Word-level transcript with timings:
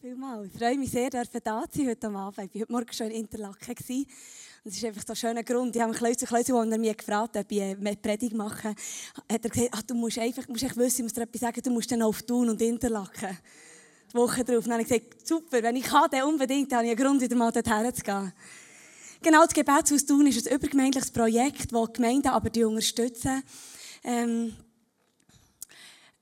vielmals. 0.00 0.50
Ich 0.52 0.58
freue 0.58 0.78
mich 0.78 0.90
sehr, 0.90 1.06
ich 1.06 1.42
da 1.42 1.64
sein 1.70 1.88
heute 1.88 2.08
Abend. 2.08 2.38
Ich 2.38 2.54
war 2.54 2.60
heute 2.60 2.72
Morgen 2.72 2.92
schon 2.92 3.06
in 3.08 3.22
Interlaken. 3.22 3.74
Und 3.78 4.06
es 4.64 4.76
ist 4.76 4.84
einfach 4.84 5.02
so 5.04 5.12
ein 5.12 5.16
schöner 5.16 5.42
Grund. 5.42 5.74
Ich 5.74 5.82
habe 5.82 5.90
mich 5.90 5.98
Klöse, 5.98 6.26
Klöse, 6.26 6.54
als 6.54 6.70
er 6.70 6.78
mich 6.78 6.96
gefragt 6.96 7.36
ob 7.36 7.50
ich 7.50 7.62
eine 7.62 7.96
Predigt 7.96 8.34
mache, 8.34 8.68
hat 8.68 9.44
er 9.44 9.50
gesagt, 9.50 9.68
ah, 9.72 9.80
du 9.84 9.94
musst 9.94 10.18
einfach, 10.18 10.46
musst 10.46 10.62
einfach 10.62 10.76
wissen, 10.76 11.00
ich 11.00 11.02
muss 11.04 11.14
dir 11.14 11.22
etwas 11.22 11.40
sagen, 11.40 11.60
du 11.62 11.70
musst 11.70 11.90
dann 11.90 12.02
auf 12.02 12.22
Thun 12.22 12.48
und 12.48 12.62
Interlaken. 12.62 13.38
Die 14.12 14.14
Woche 14.16 14.44
drauf. 14.44 14.58
Und 14.58 14.68
dann 14.68 14.74
habe 14.74 14.82
ich 14.82 14.88
gesagt, 14.88 15.26
super, 15.26 15.62
wenn 15.62 15.76
ich 15.76 15.84
kann, 15.84 16.08
dann 16.10 16.22
unbedingt, 16.28 16.70
dann 16.70 16.78
habe 16.78 16.88
ich 16.88 16.96
einen 16.96 17.04
Grund, 17.04 17.20
wieder 17.20 17.36
mal 17.36 17.50
dorthin 17.50 17.94
zu 17.94 18.02
gehen. 18.02 18.32
Genau, 19.20 19.44
das 19.44 19.52
Gebetshaus 19.52 20.06
Thun 20.06 20.26
ist 20.28 20.46
ein 20.46 20.54
übergemeindliches 20.54 21.10
Projekt, 21.10 21.72
das 21.72 21.86
die 21.88 21.92
Gemeinden 21.94 22.28
aber 22.28 22.50
die 22.50 22.62
unterstützen. 22.62 23.42
Ähm, 24.04 24.54
äh, 24.54 24.67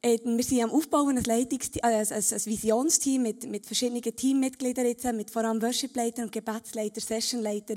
wir 0.07 0.45
sind 0.45 0.62
am 0.62 0.70
Aufbauen 0.70 1.18
ein, 1.18 1.25
Leitungsteam, 1.25 1.80
äh, 1.82 1.98
ein, 1.98 2.45
Visionsteam 2.45 3.23
mit, 3.23 3.48
mit 3.48 3.66
verschiedenen 3.66 4.02
Teammitgliedern, 4.02 4.86
jetzt, 4.86 5.05
mit 5.12 5.30
vor 5.30 5.45
allem 5.45 5.60
Worshipleiter 5.60 6.23
und 6.23 6.33
Gebetsleiter, 6.33 7.01
Sessionleiter. 7.01 7.74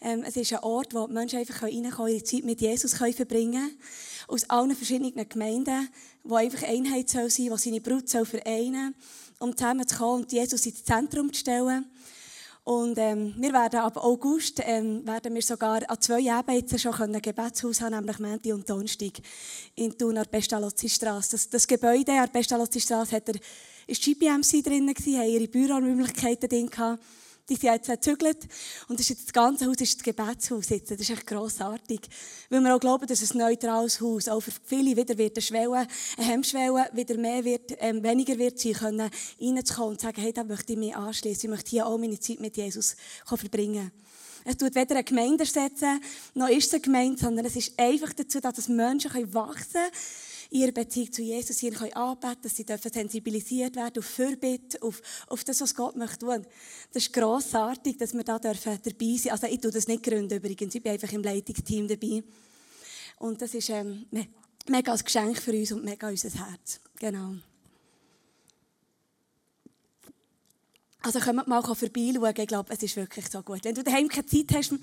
Ähm, 0.00 0.22
es 0.26 0.36
ist 0.36 0.52
ein 0.52 0.60
Ort, 0.60 0.94
wo 0.94 1.06
die 1.06 1.12
Menschen 1.12 1.38
einfach 1.38 1.62
reinkommen 1.62 1.90
können, 1.90 2.08
ihre 2.14 2.22
Zeit 2.22 2.44
mit 2.44 2.60
Jesus 2.60 2.96
können 2.96 3.14
verbringen 3.14 3.52
können. 3.52 3.78
Aus 4.28 4.48
allen 4.48 4.76
verschiedenen 4.76 5.28
Gemeinden, 5.28 5.88
wo 6.22 6.36
einfach 6.36 6.62
Einheit 6.62 7.08
soll 7.08 7.30
sein 7.30 7.48
soll, 7.48 7.56
die 7.56 7.62
seine 7.62 7.80
Brut 7.80 8.08
soll 8.08 8.26
vereinen 8.26 8.94
um 9.38 9.56
zusammen 9.56 9.86
zu 9.86 9.96
kommen 9.96 10.22
und 10.22 10.32
Jesus 10.32 10.66
ins 10.66 10.84
Zentrum 10.84 11.32
zu 11.32 11.40
stellen. 11.40 11.86
Und 12.66 12.98
ähm, 12.98 13.32
wir 13.38 13.52
werden 13.52 13.78
ab 13.78 13.96
August 13.96 14.60
ähm, 14.64 15.06
werden 15.06 15.32
wir 15.32 15.42
sogar 15.42 15.88
an 15.88 16.00
zwei 16.00 16.18
jetzt 16.52 16.80
schon 16.80 16.92
ein 17.00 17.22
Gebetshaus 17.22 17.80
haben, 17.80 17.94
nämlich 17.94 18.18
Montag 18.18 18.52
und 18.52 18.68
Donnerstag 18.68 19.12
in 19.76 19.96
Thun 19.96 20.18
an 20.18 20.24
der 20.24 20.30
Pestalozzi-Strasse. 20.30 21.30
Das, 21.30 21.48
das 21.48 21.64
Gebäude 21.64 22.10
an 22.10 22.24
der 22.24 22.26
er, 23.28 23.36
ist 23.86 24.02
GPMC 24.02 24.64
drin 24.64 24.92
gewesen, 24.92 25.16
haben 25.16 25.28
ihre 25.28 25.46
Büroräumlichkeiten 25.46 26.48
drin 26.48 26.68
gehabt. 26.68 27.00
Die 27.48 27.54
sind 27.54 27.72
jetzt 27.72 27.88
gezügelt. 27.88 28.38
Und 28.88 28.98
das, 28.98 29.08
ist 29.08 29.24
das 29.24 29.32
ganze 29.32 29.66
Haus 29.66 29.76
ist 29.76 29.98
das 29.98 30.02
Gebetshaus 30.02 30.68
jetzt. 30.68 30.90
Das 30.90 30.98
ist 30.98 31.10
echt 31.10 31.26
grossartig. 31.26 32.00
Weil 32.50 32.60
wir 32.60 32.74
auch 32.74 32.80
glauben, 32.80 33.06
dass 33.06 33.30
ein 33.30 33.38
neutrales 33.38 34.00
Haus 34.00 34.28
auch 34.28 34.40
für 34.40 34.50
viele 34.64 34.96
wieder 34.96 35.16
wird 35.16 35.36
eine 35.36 35.42
Schwelle, 35.42 35.86
eine 36.16 36.26
Hemmschwelle 36.26 36.90
wieder 36.92 37.16
mehr 37.16 37.44
wird, 37.44 37.72
ähm, 37.78 38.02
weniger 38.02 38.36
wird 38.36 38.58
sein 38.58 38.72
können, 38.72 39.10
reinzukommen 39.40 39.90
und 39.90 40.00
sagen, 40.00 40.20
hey, 40.20 40.32
da 40.32 40.42
möchte 40.42 40.72
ich 40.72 40.78
mich 40.78 40.96
anschließen. 40.96 41.44
Ich 41.44 41.50
möchte 41.50 41.70
hier 41.70 41.86
auch 41.86 41.98
meine 41.98 42.18
Zeit 42.18 42.40
mit 42.40 42.56
Jesus 42.56 42.96
verbringen. 43.24 43.92
Es 44.48 44.56
tut 44.56 44.76
weder 44.76 44.94
eine 44.94 45.02
Gemeinde 45.02 45.42
ersetzen, 45.42 46.00
noch 46.34 46.48
ist 46.48 46.68
es 46.68 46.74
eine 46.74 46.80
Gemeinde, 46.80 47.18
sondern 47.18 47.46
es 47.46 47.56
ist 47.56 47.72
einfach 47.76 48.12
dazu 48.12 48.38
da, 48.40 48.52
dass 48.52 48.68
Menschen 48.68 49.10
wachsen 49.34 49.72
können, 49.72 49.90
ihre 50.50 50.72
Beziehung 50.72 51.12
zu 51.12 51.22
Jesus 51.22 51.60
können 51.60 51.92
anbeten, 51.92 52.42
dass 52.42 52.56
sie 52.56 52.64
dürfen 52.64 52.92
sensibilisiert 52.92 53.76
werden 53.76 53.98
auf 53.98 54.04
Fürbitte, 54.04 54.80
auf, 54.82 55.00
auf 55.28 55.44
das, 55.44 55.60
was 55.60 55.74
Gott 55.74 55.96
möchte 55.96 56.18
tun. 56.18 56.46
Das 56.92 57.04
ist 57.04 57.12
grossartig, 57.12 57.96
dass 57.98 58.14
wir 58.14 58.24
da 58.24 58.38
dabei 58.38 59.16
sein 59.16 59.32
Also 59.32 59.46
ich 59.46 59.60
tue 59.60 59.70
das 59.70 59.88
nicht 59.88 60.02
gründen 60.02 60.38
übrigens, 60.38 60.74
ich 60.74 60.82
bin 60.82 60.92
einfach 60.92 61.12
im 61.12 61.22
Leitungsteam 61.22 61.88
dabei. 61.88 62.22
Und 63.18 63.40
das 63.40 63.54
ist 63.54 63.70
ähm, 63.70 64.06
mega 64.68 64.92
ein 64.92 64.98
Geschenk 64.98 65.38
für 65.38 65.52
uns 65.52 65.72
und 65.72 65.84
mega 65.84 66.08
unser 66.08 66.30
Herz. 66.30 66.80
Genau. 66.98 67.34
Also 71.06 71.20
kommt 71.20 71.46
mal 71.46 71.62
vorbeischauen, 71.62 72.34
ich 72.36 72.48
glaube, 72.48 72.72
es 72.72 72.82
ist 72.82 72.96
wirklich 72.96 73.28
so 73.28 73.40
gut. 73.40 73.62
Wenn 73.62 73.76
du 73.76 73.84
daheim 73.84 74.08
keine 74.08 74.26
Zeit 74.26 74.52
hast, 74.54 74.74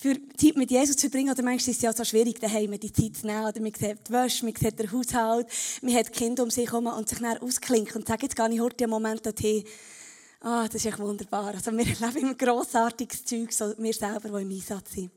für 0.00 0.14
Zeit 0.36 0.56
mit 0.56 0.70
Jesus 0.70 0.94
zu 0.94 1.08
verbringen, 1.08 1.32
oder 1.32 1.42
manchmal 1.42 1.70
ist 1.70 1.76
es 1.78 1.82
ja 1.82 1.92
so 1.92 2.04
schwierig, 2.04 2.38
daheim 2.38 2.78
die 2.78 2.92
Zeit 2.92 3.16
zu 3.16 3.26
nehmen, 3.26 3.44
oder 3.44 3.60
man 3.60 3.74
sieht 3.74 3.98
die 4.06 4.12
Wäsche, 4.12 4.44
man 4.44 4.54
sieht 4.54 4.78
den 4.78 4.92
Haushalt, 4.92 5.48
man 5.82 5.94
hat 5.94 6.12
Kinder 6.12 6.44
um 6.44 6.50
sich 6.50 6.70
herum 6.70 6.86
und 6.86 7.08
sich 7.08 7.18
dann 7.18 7.38
ausklinken 7.38 7.96
und 7.96 8.06
sagt, 8.06 8.22
jetzt 8.22 8.36
gehe 8.36 8.48
ich 8.48 8.60
heute 8.60 8.84
einen 8.84 8.90
Moment 8.90 9.26
dorthin. 9.26 9.64
Ah, 10.40 10.66
das 10.66 10.76
ist 10.76 10.86
echt 10.86 11.00
wunderbar. 11.00 11.52
Also 11.52 11.72
wir 11.72 11.84
erleben 12.00 12.18
immer 12.18 12.34
grossartiges 12.34 13.24
Zeug, 13.24 13.52
so 13.52 13.74
wir 13.76 13.92
selber, 13.92 14.38
die 14.38 14.42
im 14.42 14.50
Einsatz 14.50 14.92
sind. 14.92 15.10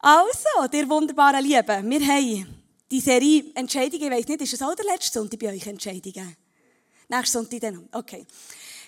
Also, 0.00 0.48
ihr 0.72 0.88
wunderbaren 0.88 1.44
Lieben, 1.44 1.90
wir 1.90 2.06
haben 2.08 2.46
die 2.90 3.00
Serie 3.00 3.44
Entscheidungen, 3.54 4.02
ich 4.02 4.18
weiss 4.18 4.28
nicht, 4.28 4.42
ist 4.42 4.54
es 4.54 4.62
auch 4.62 4.74
der 4.74 4.84
letzte 4.84 5.20
Sonntag 5.20 5.38
bei 5.38 5.50
euch 5.50 5.66
Entscheidungen? 5.66 6.36
Nächsten 7.08 7.38
Sonntag 7.38 7.60
dann? 7.60 7.88
Okay. 7.92 8.26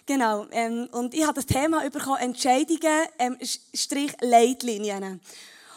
Genau. 0.07 0.47
Ähm, 0.53 0.89
und 0.93 1.15
ich 1.15 1.25
habe 1.25 1.35
das 1.35 1.47
Thema 1.47 1.89
bekommen, 1.91 2.19
Entscheidungen, 2.19 3.07
ähm, 3.19 3.37
Strich 3.75 4.13
Leitlinien. 4.21 5.21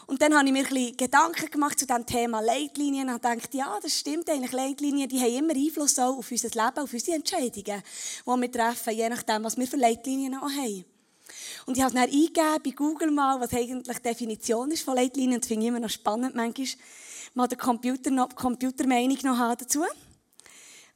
Und 0.06 0.22
dann 0.22 0.36
habe 0.36 0.48
ich 0.48 0.54
mir 0.54 0.66
ein 0.66 0.74
bisschen 0.74 0.98
Gedanken 0.98 1.52
gemacht 1.52 1.80
zu 1.80 1.86
diesem 1.86 2.06
Thema 2.06 2.40
Leitlinien 2.40 3.10
und 3.10 3.22
gedacht, 3.22 3.54
ja, 3.54 3.78
das 3.82 4.00
stimmt 4.00 4.30
eigentlich. 4.30 4.52
Leitlinien, 4.52 5.10
die 5.10 5.20
haben 5.20 5.36
immer 5.36 5.54
Einfluss 5.54 6.00
auch 6.00 6.18
auf 6.18 6.32
unser 6.32 6.48
Leben, 6.48 6.78
auf 6.80 6.94
unsere 6.94 7.18
Entscheidungen, 7.18 7.84
die 8.26 8.42
wir 8.42 8.52
treffen, 8.52 8.94
je 8.94 9.10
nachdem, 9.10 9.44
was 9.44 9.58
wir 9.58 9.68
für 9.68 9.78
Leitlinien 9.78 10.36
auch 10.36 10.50
haben. 10.50 10.86
Und 11.66 11.78
ich 11.78 11.84
habe 11.84 11.94
dann 11.94 12.04
eingegeben 12.04 12.64
bei 12.64 12.72
Google 12.72 13.12
mal, 13.12 13.40
was 13.40 13.54
eigentlich 13.54 13.98
die 13.98 14.04
Definition 14.04 14.72
ist 14.72 14.84
von 14.84 14.96
Leitlinien. 14.96 15.42
Das 15.42 15.48
finde 15.48 15.66
ich 15.66 15.70
immer 15.70 15.80
noch 15.80 15.90
spannend, 15.90 16.36
manchmal 16.36 16.68
mal 17.36 17.48
den 17.48 17.60
Computer 17.60 18.10
noch, 18.10 18.36
Computermeinung 18.36 19.18
noch 19.24 19.38
haben 19.38 19.58
dazu. 19.60 19.84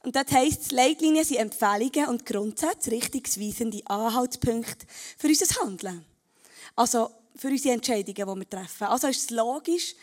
Und 0.04 0.14
dort 0.14 0.30
heisst 0.32 0.62
es, 0.62 0.70
Leitlinien 0.70 1.24
sind 1.24 1.38
Empfehlungen 1.38 2.10
und 2.10 2.26
Grundsätze, 2.26 2.90
richtungsweisende 2.90 3.80
Anhaltspunkte 3.86 4.86
für 5.16 5.28
unser 5.28 5.62
Handeln. 5.62 6.04
Also 6.76 7.10
für 7.34 7.48
unsere 7.48 7.74
Entscheidungen, 7.74 8.14
die 8.14 8.40
wir 8.40 8.50
treffen. 8.50 8.84
Also 8.84 9.08
ist 9.08 9.22
es 9.22 9.30
logisch, 9.30 9.94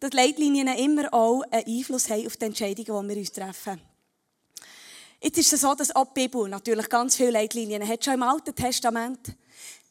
dass 0.00 0.12
Leitlinien 0.12 0.68
immer 0.68 1.12
auch 1.12 1.42
einen 1.50 1.66
Einfluss 1.66 2.08
haben 2.08 2.26
auf 2.26 2.36
die 2.36 2.46
Entscheidungen, 2.46 3.08
die 3.08 3.14
wir 3.14 3.20
uns 3.20 3.32
treffen. 3.32 3.80
Jetzt 5.20 5.38
ist 5.38 5.52
es 5.52 5.60
so, 5.60 5.74
dass 5.74 5.94
auch 5.94 6.06
die 6.06 6.22
Bibel 6.22 6.48
natürlich 6.48 6.88
ganz 6.88 7.14
viele 7.14 7.30
Leitlinien 7.30 7.86
hat. 7.86 8.04
Schon 8.04 8.14
im 8.14 8.22
Alten 8.22 8.54
Testament 8.54 9.36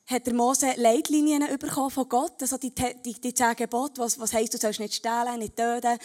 hat 0.07 0.25
der 0.25 0.33
Mose 0.33 0.73
Leitlinien 0.75 1.43
bekommen 1.57 1.89
von 1.89 2.09
Gott, 2.09 2.41
also 2.41 2.57
die, 2.57 2.73
die, 2.73 3.13
die 3.13 3.33
zehn 3.33 3.55
Gebote, 3.55 4.01
was, 4.01 4.19
was 4.19 4.33
heisst, 4.33 4.53
du 4.53 4.57
sollst 4.57 4.79
nicht 4.79 4.95
stehlen, 4.95 5.39
nicht 5.39 5.55
töten, 5.55 5.97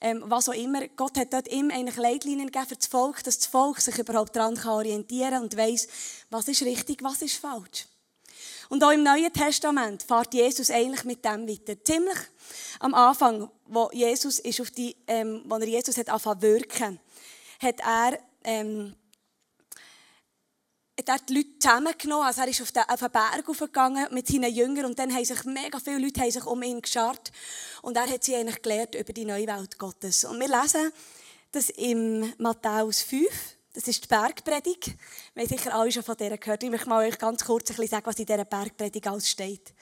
ähm, 0.00 0.22
was 0.26 0.48
auch 0.48 0.54
immer. 0.54 0.86
Gott 0.88 1.16
hat 1.18 1.32
dort 1.32 1.48
ihm 1.48 1.70
eigentlich 1.70 1.96
Leitlinien 1.96 2.50
gegeben 2.50 2.68
für 2.68 2.76
das 2.76 2.86
Volk, 2.86 3.22
dass 3.24 3.38
das 3.38 3.46
Volk 3.46 3.80
sich 3.80 3.98
überhaupt 3.98 4.36
daran 4.36 4.58
orientieren 4.58 5.30
kann 5.30 5.42
und 5.42 5.56
weiss, 5.56 5.88
was 6.30 6.48
ist 6.48 6.62
richtig, 6.62 7.02
was 7.02 7.22
ist 7.22 7.36
falsch. 7.36 7.86
Und 8.68 8.84
auch 8.84 8.90
im 8.90 9.02
Neuen 9.02 9.32
Testament 9.32 10.02
fährt 10.02 10.34
Jesus 10.34 10.70
eigentlich 10.70 11.04
mit 11.04 11.24
dem 11.24 11.48
weiter. 11.48 11.82
Ziemlich 11.82 12.18
am 12.80 12.94
Anfang, 12.94 13.50
wo 13.66 13.90
Jesus 13.92 14.38
ist 14.40 14.60
auf 14.60 14.70
die, 14.70 14.94
ähm, 15.06 15.42
wo 15.46 15.56
er 15.56 15.66
Jesus 15.66 15.96
hat 15.96 16.08
angefangen 16.08 16.42
wirken, 16.42 17.00
hat 17.60 17.80
er 17.80 18.18
ähm, 18.44 18.94
hat 20.98 21.08
er 21.08 21.18
die 21.18 21.34
Leute 21.34 21.58
zusammengenommen. 21.58 22.26
Also 22.26 22.42
er 22.42 22.48
ist 22.48 22.60
auf 22.60 22.72
den, 22.72 22.82
auf 22.88 22.98
den 22.98 23.10
Berg 23.10 23.48
aufgegangen 23.48 24.06
mit 24.10 24.26
seinen 24.26 24.52
Jüngern 24.52 24.86
und 24.86 24.98
dann 24.98 25.14
haben 25.14 25.24
sich 25.24 25.44
mega 25.44 25.78
viele 25.78 25.98
Leute 25.98 26.30
sich 26.30 26.44
um 26.44 26.62
ihn 26.62 26.82
geschart 26.82 27.30
und 27.82 27.96
er 27.96 28.08
hat 28.08 28.24
sie 28.24 28.34
eigentlich 28.34 28.62
gelehrt 28.62 28.94
über 28.94 29.12
die 29.12 29.24
neue 29.24 29.46
Welt 29.46 29.78
Gottes. 29.78 30.24
Und 30.24 30.40
wir 30.40 30.48
lesen 30.48 30.92
das 31.52 31.70
im 31.70 32.32
Matthäus 32.38 33.02
5. 33.02 33.28
Das 33.74 33.86
ist 33.86 34.04
die 34.04 34.08
Bergpredigt. 34.08 34.96
Wir 35.34 35.44
haben 35.44 35.48
sicher 35.48 35.74
alle 35.74 35.92
schon 35.92 36.02
von 36.02 36.16
der 36.16 36.36
gehört. 36.36 36.62
Ich 36.64 36.70
möchte 36.70 36.88
mal 36.88 37.06
euch 37.06 37.18
ganz 37.18 37.44
kurz 37.44 37.70
ein 37.70 37.76
bisschen 37.76 37.90
sagen, 37.90 38.06
was 38.06 38.18
in 38.18 38.26
dieser 38.26 38.44
Bergpredigt 38.44 39.06
alles 39.06 39.28
steht. 39.30 39.72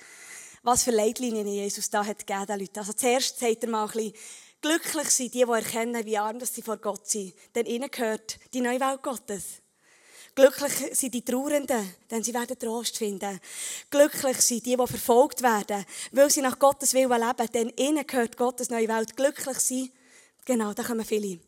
Was 0.62 0.82
für 0.82 0.90
Leitlinien 0.90 1.46
Jesus 1.46 1.88
da 1.88 2.04
hat 2.04 2.26
gegeben 2.26 2.46
den 2.46 2.60
Leuten. 2.60 2.78
Also 2.78 2.92
zuerst 2.92 3.38
sagt 3.38 3.62
er 3.62 3.70
mal 3.70 3.86
ein 3.86 3.92
bisschen, 3.92 4.12
glücklich 4.60 5.10
sind 5.10 5.32
die, 5.32 5.44
die 5.44 5.50
erkennen, 5.50 6.04
wie 6.04 6.18
arm 6.18 6.40
sie 6.40 6.62
vor 6.62 6.76
Gott 6.76 7.08
sind. 7.08 7.32
Denn 7.54 7.64
ihnen 7.66 7.90
gehört 7.90 8.38
die 8.52 8.60
neue 8.60 8.80
Welt 8.80 9.02
Gottes. 9.02 9.62
Glücklich 10.36 10.94
sind 10.94 11.14
die 11.14 11.24
Trauernden, 11.24 11.94
denn 12.10 12.22
sie 12.22 12.34
werden 12.34 12.58
Trost 12.58 12.98
finden. 12.98 13.40
Glücklich 13.88 14.36
sind 14.42 14.66
die, 14.66 14.76
die 14.76 14.86
verfolgt 14.86 15.42
werden, 15.42 15.82
weil 16.12 16.28
sie 16.28 16.42
nach 16.42 16.58
Gottes 16.58 16.92
Willen 16.92 17.10
leben, 17.10 17.52
denn 17.54 17.72
ihnen 17.78 18.06
gehört 18.06 18.36
Gottes 18.36 18.68
neue 18.68 18.86
Welt. 18.86 19.16
Glücklich 19.16 19.58
sind, 19.60 19.92
genau, 20.44 20.74
da 20.74 20.82
kommen 20.82 21.06
viele. 21.06 21.38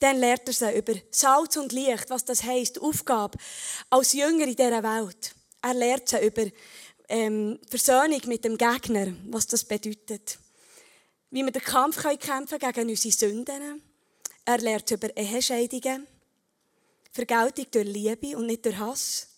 Dann 0.00 0.18
lernt 0.18 0.46
er 0.46 0.52
sie 0.52 0.78
über 0.78 0.92
Salz 1.10 1.56
und 1.56 1.72
Licht, 1.72 2.10
was 2.10 2.26
das 2.26 2.42
heisst, 2.42 2.78
Aufgabe 2.82 3.38
als 3.88 4.12
Jünger 4.12 4.44
in 4.44 4.54
dieser 4.54 4.82
Welt. 4.82 5.34
Er 5.62 5.72
lernt 5.72 6.10
sie 6.10 6.18
über 6.18 6.44
ähm, 7.08 7.58
Versöhnung 7.70 8.20
mit 8.26 8.44
dem 8.44 8.58
Gegner, 8.58 9.14
was 9.30 9.46
das 9.46 9.64
bedeutet. 9.64 10.38
Wie 11.30 11.42
wir 11.42 11.52
den 11.52 11.62
Kampf 11.62 12.02
kämpfen 12.18 12.58
gegen 12.58 12.90
unsere 12.90 13.14
Sünden. 13.14 13.82
Er 14.44 14.58
lernt 14.58 14.90
über 14.90 15.16
Ehescheidungen. 15.16 16.06
Vergeltung 17.12 17.66
durch 17.70 17.86
Liebe 17.86 18.36
und 18.36 18.46
nicht 18.46 18.64
durch 18.64 18.78
Hass. 18.78 19.28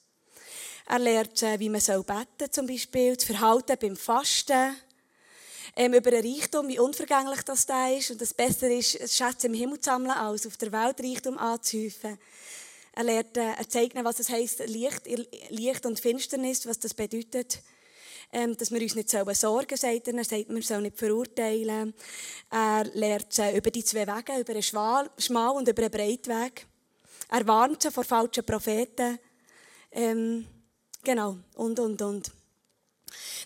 Er 0.86 0.98
lernt, 0.98 1.42
äh, 1.42 1.58
wie 1.58 1.68
man 1.68 1.80
soll 1.80 2.02
beten 2.02 2.50
zum 2.50 2.66
Beispiel, 2.66 3.16
das 3.16 3.24
Verhalten 3.24 3.76
beim 3.80 3.96
Fasten, 3.96 4.76
ähm, 5.76 5.94
über 5.94 6.10
den 6.10 6.24
Reichtum, 6.24 6.68
wie 6.68 6.78
unvergänglich 6.78 7.42
das 7.42 7.64
da 7.64 7.88
ist 7.88 8.10
und 8.10 8.20
das 8.20 8.34
besser 8.34 8.68
ist, 8.70 8.98
Schätze 9.14 9.46
im 9.46 9.54
Himmel 9.54 9.80
zu 9.80 9.90
sammeln, 9.90 10.10
als 10.10 10.46
auf 10.46 10.56
der 10.56 10.72
Welt 10.72 11.00
Reichtum 11.00 11.38
anzuhäufen. 11.38 12.18
Er 12.94 13.04
lernt, 13.04 13.36
äh, 13.38 13.52
er 13.52 13.68
zeigt 13.68 13.94
was 14.04 14.18
es 14.20 14.28
heisst, 14.28 14.58
Licht, 14.66 15.02
Licht 15.48 15.86
und 15.86 15.98
Finsternis, 15.98 16.66
was 16.66 16.78
das 16.78 16.92
bedeutet. 16.92 17.60
Ähm, 18.34 18.56
dass 18.56 18.70
wir 18.70 18.80
uns 18.80 18.94
nicht 18.94 19.10
sorgen 19.10 19.34
sollen, 19.34 19.66
sagt 19.76 20.08
er. 20.08 20.14
Er 20.14 20.24
sagt, 20.24 20.48
wir 20.48 20.62
sollen 20.62 20.84
nicht 20.84 20.98
verurteilen. 20.98 21.92
Er 22.50 22.84
lernt 22.94 23.38
äh, 23.38 23.56
über 23.56 23.70
die 23.70 23.84
zwei 23.84 24.06
Wege, 24.06 24.40
über 24.40 24.52
einen 24.52 24.62
schmalen 24.62 25.56
und 25.56 25.68
über 25.68 25.82
einen 25.82 25.92
Weg. 25.92 26.66
Er 27.32 27.46
warnt 27.46 27.82
sie 27.82 27.90
vor 27.90 28.04
falschen 28.04 28.44
Propheten. 28.44 29.18
Ähm, 29.90 30.46
genau, 31.02 31.38
und, 31.54 31.80
und, 31.80 32.02
und. 32.02 32.30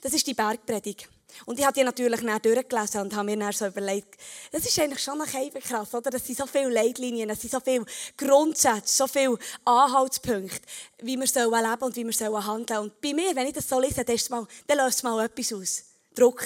Das 0.03 0.13
ist 0.13 0.27
die 0.27 0.35
Bergpredigt. 0.35 1.09
Und 1.45 1.61
ich 1.61 1.65
habe 1.65 1.75
die 1.75 1.85
natürlich 1.85 2.21
dann 2.21 2.43
durchgelesen 2.43 3.03
und 3.03 3.15
habe 3.15 3.27
mir 3.27 3.37
dann 3.37 3.53
so 3.53 3.67
überlegt, 3.67 4.17
das 4.51 4.67
ist 4.67 4.77
eigentlich 4.81 5.01
schon 5.01 5.19
noch 5.19 5.27
krass, 5.27 5.95
oder? 5.95 6.11
Das 6.11 6.27
sind 6.27 6.37
so 6.37 6.47
viele 6.47 6.71
Leitlinien, 6.71 7.31
es 7.31 7.41
sind 7.41 7.53
so 7.53 7.61
viele 7.61 7.85
Grundsätze, 8.17 8.93
so 8.93 9.07
viele 9.07 9.39
Anhaltspunkte, 9.65 10.63
wie 11.03 11.17
wir 11.17 11.27
sollen 11.29 11.53
leben 11.53 11.83
und 11.83 11.95
wie 11.95 12.07
wir 12.07 12.13
sollen 12.13 12.45
handeln. 12.45 12.81
Und 12.81 13.01
bei 13.01 13.15
mir, 13.15 13.37
wenn 13.37 13.47
ich 13.47 13.55
das 13.55 13.69
so 13.69 13.79
lese, 13.79 14.05
dann, 14.05 14.19
mal, 14.31 14.49
dann 14.67 14.79
löst 14.79 14.97
es 14.97 15.03
mal 15.05 15.25
etwas 15.25 15.53
aus. 15.53 15.85
Druck. 16.13 16.43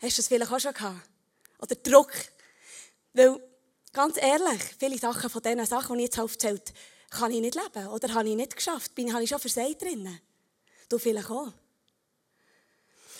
Hast 0.00 0.16
du 0.16 0.22
das 0.22 0.28
vielleicht 0.28 0.52
auch 0.52 0.60
schon 0.60 0.72
gehabt? 0.72 1.06
Oder 1.60 1.74
Druck. 1.74 2.12
Weil, 3.12 3.38
ganz 3.98 4.16
ehrlich, 4.16 4.62
viele 4.78 4.96
Sachen 4.96 5.28
von 5.28 5.42
diesen 5.42 5.66
Sachen, 5.66 5.98
die 5.98 6.04
ich 6.04 6.10
jetzt 6.10 6.20
aufzählt, 6.20 6.72
kann 7.10 7.32
ich 7.32 7.40
nicht 7.40 7.56
leben 7.56 7.88
oder 7.88 8.14
habe 8.14 8.28
ich 8.28 8.36
nicht 8.36 8.54
geschafft. 8.54 8.94
Bin, 8.94 9.12
habe 9.12 9.24
ich 9.24 9.28
schon 9.28 9.40
versagt 9.40 9.82
drinnen. 9.82 10.20
Du 10.88 10.98
vielleicht 10.98 11.28
auch. 11.28 11.52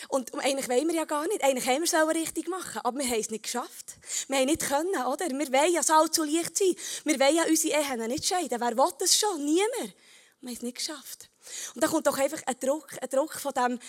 Und 0.07 0.33
eigentlich 0.39 0.69
wollen 0.69 0.87
wir 0.87 0.95
ja 0.95 1.05
gar 1.05 1.27
nicht. 1.27 1.43
Eigentlich 1.43 1.67
haben 1.67 1.79
wir 1.79 1.85
es 1.85 1.95
auch 1.95 2.09
richtig 2.09 2.47
machen, 2.47 2.81
aber 2.85 2.97
wir 2.97 3.09
haben 3.09 3.19
es 3.19 3.29
nicht 3.29 3.43
geschafft. 3.43 3.97
Wir 4.29 4.39
haben 4.39 4.47
nicht 4.47 4.61
können, 4.61 5.05
oder? 5.05 5.29
Wir 5.29 5.53
wollen 5.53 5.73
ja 5.73 5.83
Salz 5.83 6.15
zu 6.15 6.23
Licht 6.23 6.57
sein. 6.57 6.77
Wir 7.03 7.19
wollen 7.19 7.35
ja 7.35 7.43
unsere 7.49 7.81
Ehen 7.81 8.07
nicht 8.07 8.27
scheiden. 8.27 8.61
Wer 8.61 8.77
will 8.77 8.93
das 9.01 9.19
schon? 9.19 9.45
Niemand. 9.45 9.95
Wir 10.41 10.49
haben 10.49 10.55
es 10.55 10.63
nicht 10.63 10.77
geschafft. 10.77 11.29
Und 11.75 11.83
dann 11.83 11.91
kommt 11.91 12.07
doch 12.07 12.19
einfach 12.19 12.41
ein 12.47 12.61
Druck, 12.61 12.97
ein 13.03 13.09
Druck 13.09 13.35
von 13.35 13.53
dem, 13.53 13.81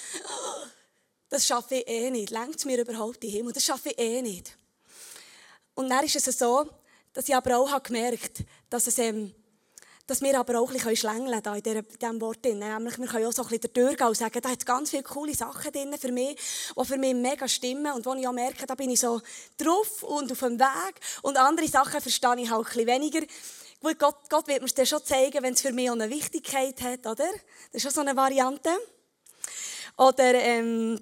das 1.29 1.45
schaffe 1.45 1.75
ich 1.75 1.87
eh 1.87 2.09
nicht. 2.09 2.31
Längt 2.31 2.55
es 2.55 2.65
mir 2.65 2.81
überhaupt 2.81 3.23
in 3.23 3.29
Himmel? 3.29 3.53
Das 3.53 3.63
schaffe 3.63 3.89
ich 3.89 3.99
eh 3.99 4.23
nicht. 4.23 4.57
Und 5.75 5.89
dann 5.89 6.03
ist 6.03 6.15
es 6.15 6.37
so, 6.37 6.67
dass 7.19 7.27
ich 7.27 7.35
aber 7.35 7.57
auch 7.57 7.83
gemerkt 7.83 8.39
habe, 8.39 8.49
dass 8.69 8.87
es 8.87 8.97
ähm, 8.97 9.35
dass 10.07 10.21
wir 10.21 10.39
aber 10.39 10.57
auch 10.57 10.69
ein 10.69 10.75
bisschen 10.75 10.95
schlängeln 10.95 11.43
können 11.43 11.57
in 11.57 11.85
diesem 11.99 12.21
Wort. 12.21 12.45
Nämlich, 12.45 12.97
wir 12.97 13.07
können 13.07 13.25
auch 13.25 13.33
so 13.33 13.43
ein 13.43 13.49
bisschen 13.49 13.73
durchgehen 13.73 14.07
und 14.07 14.15
sagen, 14.15 14.39
da 14.41 14.49
hat 14.49 14.65
ganz 14.65 14.89
viele 14.91 15.03
coole 15.03 15.35
Sachen 15.35 15.69
drin 15.69 15.93
für 15.99 16.13
mich, 16.13 16.37
die 16.37 16.85
für 16.85 16.97
mich 16.97 17.13
mega 17.13 17.45
stimmen 17.45 17.91
und 17.91 18.05
wo 18.05 18.13
ich 18.13 18.25
auch 18.25 18.31
merke, 18.31 18.65
da 18.65 18.73
bin 18.73 18.89
ich 18.89 19.01
so 19.01 19.21
drauf 19.57 20.01
und 20.03 20.31
auf 20.31 20.39
dem 20.39 20.57
Weg. 20.57 20.95
Und 21.21 21.35
andere 21.35 21.67
Sachen 21.67 21.99
verstehe 21.99 22.39
ich 22.39 22.49
halt 22.49 22.65
ein 22.65 22.73
bisschen 22.73 22.87
weniger. 22.87 23.21
Gut, 23.81 23.99
Gott, 23.99 24.29
Gott 24.29 24.47
wird 24.47 24.61
mir 24.61 24.69
das 24.69 24.87
schon 24.87 25.03
zeigen, 25.03 25.43
wenn 25.43 25.53
es 25.53 25.61
für 25.61 25.73
mich 25.73 25.89
auch 25.89 25.95
eine 25.95 26.09
Wichtigkeit 26.09 26.81
hat, 26.81 27.05
oder? 27.05 27.27
Das 27.73 27.73
ist 27.73 27.81
schon 27.81 27.91
so 27.91 27.99
eine 28.01 28.15
Variante. 28.15 28.69
Oder 29.97 30.35
ähm, 30.35 31.01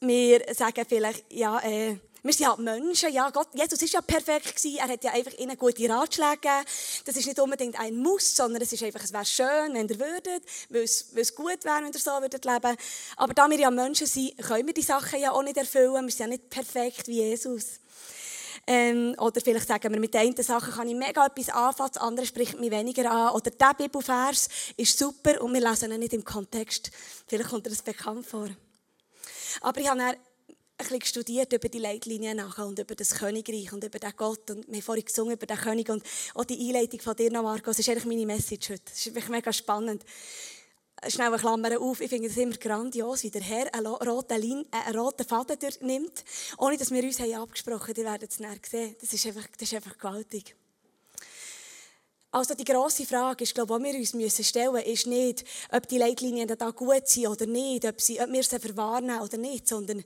wir 0.00 0.52
sagen 0.52 0.84
vielleicht, 0.88 1.32
ja, 1.32 1.60
äh, 1.60 1.96
wir 2.24 2.32
sind 2.32 2.46
halt 2.46 2.60
Menschen, 2.60 3.12
ja, 3.12 3.30
Gott, 3.30 3.48
Jesus 3.52 3.82
ist 3.82 3.92
ja 3.92 4.00
perfekt 4.00 4.54
gewesen, 4.56 4.78
er 4.78 4.88
hat 4.88 5.02
ja 5.02 5.12
einfach 5.12 5.32
ihnen 5.38 5.56
gute 5.58 5.88
Ratschläge 5.88 6.36
gegeben. 6.36 6.64
Das 7.04 7.16
ist 7.16 7.26
nicht 7.26 7.40
unbedingt 7.40 7.78
ein 7.80 7.96
Muss, 7.96 8.36
sondern 8.36 8.62
es 8.62 8.72
ist 8.72 8.82
einfach, 8.84 9.02
es 9.02 9.12
wäre 9.12 9.24
schön, 9.24 9.74
wenn 9.74 9.88
ihr 9.88 9.98
würdet, 9.98 10.44
weil 10.68 10.82
es, 10.82 11.06
weil 11.12 11.22
es 11.22 11.34
gut 11.34 11.64
wäre, 11.64 11.82
wenn 11.82 11.92
ihr 11.92 11.98
so 11.98 12.12
würdet 12.12 12.44
leben. 12.44 12.76
Aber 13.16 13.34
da 13.34 13.50
wir 13.50 13.58
ja 13.58 13.70
Menschen 13.72 14.06
sind, 14.06 14.38
können 14.38 14.66
wir 14.66 14.74
die 14.74 14.82
Sachen 14.82 15.20
ja 15.20 15.32
auch 15.32 15.42
nicht 15.42 15.56
erfüllen. 15.56 16.04
Wir 16.04 16.12
sind 16.12 16.20
ja 16.20 16.26
nicht 16.28 16.48
perfekt 16.48 17.08
wie 17.08 17.22
Jesus. 17.22 17.80
Ähm, 18.68 19.16
oder 19.18 19.40
vielleicht 19.40 19.66
sagen 19.66 19.92
wir, 19.92 19.98
mit 19.98 20.14
den 20.14 20.20
einen 20.20 20.42
Sachen 20.42 20.72
kann 20.72 20.88
ich 20.88 20.94
mega 20.94 21.26
etwas 21.26 21.48
anfangen, 21.48 21.90
das 21.92 22.00
andere 22.00 22.26
spricht 22.26 22.60
mich 22.60 22.70
weniger 22.70 23.10
an. 23.10 23.34
Oder 23.34 23.50
der 23.50 23.74
Bibelvers 23.74 24.48
ist 24.76 24.96
super 24.96 25.40
und 25.42 25.52
wir 25.52 25.60
lesen 25.60 25.90
ihn 25.90 25.98
nicht 25.98 26.12
im 26.12 26.24
Kontext. 26.24 26.92
Vielleicht 27.26 27.50
kommt 27.50 27.66
dir 27.66 27.70
das 27.70 27.82
bekannt 27.82 28.26
vor. 28.26 28.48
Aber 29.60 29.80
ich 29.80 29.88
habe 29.88 30.16
bisschen 30.88 31.04
studiert 31.04 31.52
über 31.52 31.68
die 31.68 31.78
Leitlinien 31.78 32.36
nachher 32.36 32.66
und 32.66 32.78
über 32.78 32.94
das 32.94 33.14
Königreich 33.14 33.72
und 33.72 33.84
über 33.84 33.98
den 33.98 34.12
Gott. 34.16 34.50
Und 34.50 34.66
wir 34.66 34.74
haben 34.74 34.82
vorhin 34.82 35.04
gesungen 35.04 35.32
über 35.34 35.46
den 35.46 35.56
König 35.56 35.88
und 35.88 36.02
auch 36.34 36.44
die 36.44 36.68
Einleitung 36.68 37.00
von 37.00 37.16
dir 37.16 37.30
noch, 37.30 37.42
Marco. 37.42 37.70
Das 37.70 37.78
ist 37.78 37.88
eigentlich 37.88 38.04
meine 38.04 38.26
Message 38.26 38.70
heute. 38.70 38.82
Das 38.84 38.94
ist 38.94 39.06
wirklich 39.06 39.28
mega 39.28 39.52
spannend. 39.52 40.04
Schnell 41.08 41.28
eine 41.28 41.38
Klammer 41.38 41.80
auf. 41.80 42.00
Ich 42.00 42.08
finde 42.08 42.28
es 42.28 42.36
immer 42.36 42.56
grandios, 42.56 43.22
wie 43.24 43.30
der 43.30 43.42
Herr 43.42 43.74
einen 43.74 43.86
roten, 43.86 44.40
Lin 44.40 44.64
einen 44.70 44.98
roten 44.98 45.26
Faden 45.26 45.58
nimmt, 45.80 46.24
ohne 46.58 46.76
dass 46.76 46.90
wir 46.90 47.02
uns 47.02 47.18
haben 47.18 47.34
abgesprochen 47.34 47.88
haben. 47.88 48.00
Ihr 48.00 48.04
werdet 48.04 48.30
es 48.30 48.38
näher 48.38 48.58
sehen. 48.68 48.94
Das 49.00 49.12
ist 49.12 49.26
einfach, 49.26 49.46
das 49.58 49.62
ist 49.62 49.74
einfach 49.74 49.98
gewaltig. 49.98 50.54
Also 52.34 52.54
die 52.54 52.64
grosse 52.64 53.04
Frage, 53.04 53.44
ist, 53.44 53.54
glaube, 53.54 53.78
die 53.78 53.84
wir 53.84 53.94
uns 53.98 54.14
müssen 54.14 54.42
stellen 54.42 54.72
müssen, 54.72 54.86
ist 54.86 55.06
nicht, 55.06 55.44
ob 55.70 55.86
die 55.86 55.98
Leitlinien 55.98 56.48
da 56.48 56.70
gut 56.70 57.06
sind 57.06 57.26
oder 57.26 57.44
nicht, 57.44 57.84
ob, 57.84 58.00
sie, 58.00 58.18
ob 58.18 58.32
wir 58.32 58.42
sie 58.42 58.58
verwarnen 58.58 59.20
oder 59.20 59.36
nicht, 59.36 59.68
sondern 59.68 60.02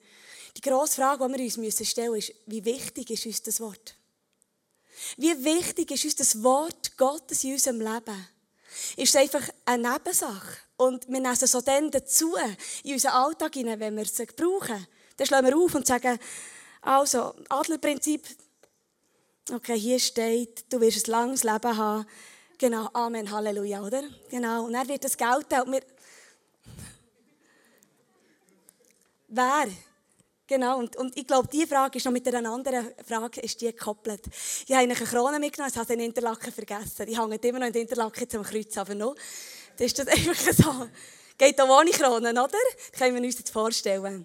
die 0.56 0.61
grosse 0.62 0.97
Frage, 0.97 1.26
die 1.26 1.35
wir 1.35 1.44
uns 1.44 1.56
müssen 1.58 1.85
stellen 1.85 2.12
müssen, 2.12 2.31
ist, 2.31 2.41
wie 2.47 2.64
wichtig 2.64 3.11
ist 3.11 3.26
uns 3.26 3.43
das 3.43 3.61
Wort? 3.61 3.97
Wie 5.19 5.44
wichtig 5.44 5.91
ist 5.91 6.05
uns 6.05 6.17
das 6.17 6.43
Wort 6.43 6.97
Gottes 6.97 7.44
in 7.44 7.53
unserem 7.53 7.81
Leben? 7.81 8.29
Ist 8.97 9.14
es 9.14 9.17
einfach 9.17 9.47
eine 9.67 9.93
Nebensache? 9.93 10.58
Und 10.79 11.06
wir 11.08 11.20
nehmen 11.20 11.32
es 11.32 11.50
so 11.50 11.61
dann 11.61 11.91
dazu, 11.91 12.35
in 12.82 12.94
unseren 12.94 13.12
Alltag 13.12 13.55
hinein, 13.55 13.81
wenn 13.81 13.97
wir 13.97 14.05
es 14.05 14.17
brauchen. 14.35 14.87
Dann 15.17 15.26
schlagen 15.26 15.47
wir 15.47 15.56
auf 15.56 15.75
und 15.75 15.87
sagen, 15.87 16.19
also, 16.82 17.35
Adlerprinzip, 17.49 18.26
okay, 19.52 19.79
hier 19.79 19.99
steht, 19.99 20.73
du 20.73 20.81
wirst 20.81 21.06
ein 21.06 21.11
langes 21.11 21.44
Leben 21.44 21.76
haben. 21.76 22.06
Genau, 22.59 22.88
Amen, 22.93 23.31
Halleluja, 23.31 23.82
oder? 23.82 24.02
Genau, 24.31 24.64
und 24.64 24.73
dann 24.73 24.88
wird 24.88 25.05
das 25.05 25.17
gelten 25.17 25.61
und 25.62 25.73
wir... 25.73 25.82
Wer 29.29 29.67
Genau, 30.49 30.79
und, 30.79 30.95
und 30.97 31.17
ich 31.17 31.27
glaube, 31.27 31.49
diese 31.53 31.67
Frage 31.67 31.99
ist 31.99 32.05
noch 32.05 32.13
mit 32.13 32.27
einer 32.33 32.49
anderen 32.49 32.89
Frage 33.05 33.41
ist 33.41 33.61
die 33.61 33.67
gekoppelt. 33.67 34.23
Ich 34.67 34.73
habe 34.73 34.85
eine 34.85 34.95
Krone 34.95 35.41
mitgenommen, 35.41 35.73
ich 35.73 35.79
habe 35.79 35.89
den 35.89 36.01
Interlaken 36.01 36.53
vergessen. 36.53 37.07
Die 37.07 37.19
hängt 37.19 37.45
immer 37.45 37.59
noch 37.59 37.67
in 37.67 37.73
den 37.73 37.83
Interlaken 37.83 38.31
zum 38.31 38.45
Kreuz, 38.45 38.77
aber 38.79 38.95
noch. 38.95 39.17
Das 39.77 39.87
ist 39.87 39.99
das 39.99 40.07
einfach 40.09 40.53
so. 40.53 40.89
Geht 41.37 41.61
auch 41.61 41.81
ohne 41.81 41.91
Kronen, 41.91 42.39
oder? 42.39 42.49
Das 42.49 42.99
können 42.99 43.17
wir 43.17 43.23
uns 43.23 43.39
jetzt 43.39 43.51
vorstellen. 43.51 44.25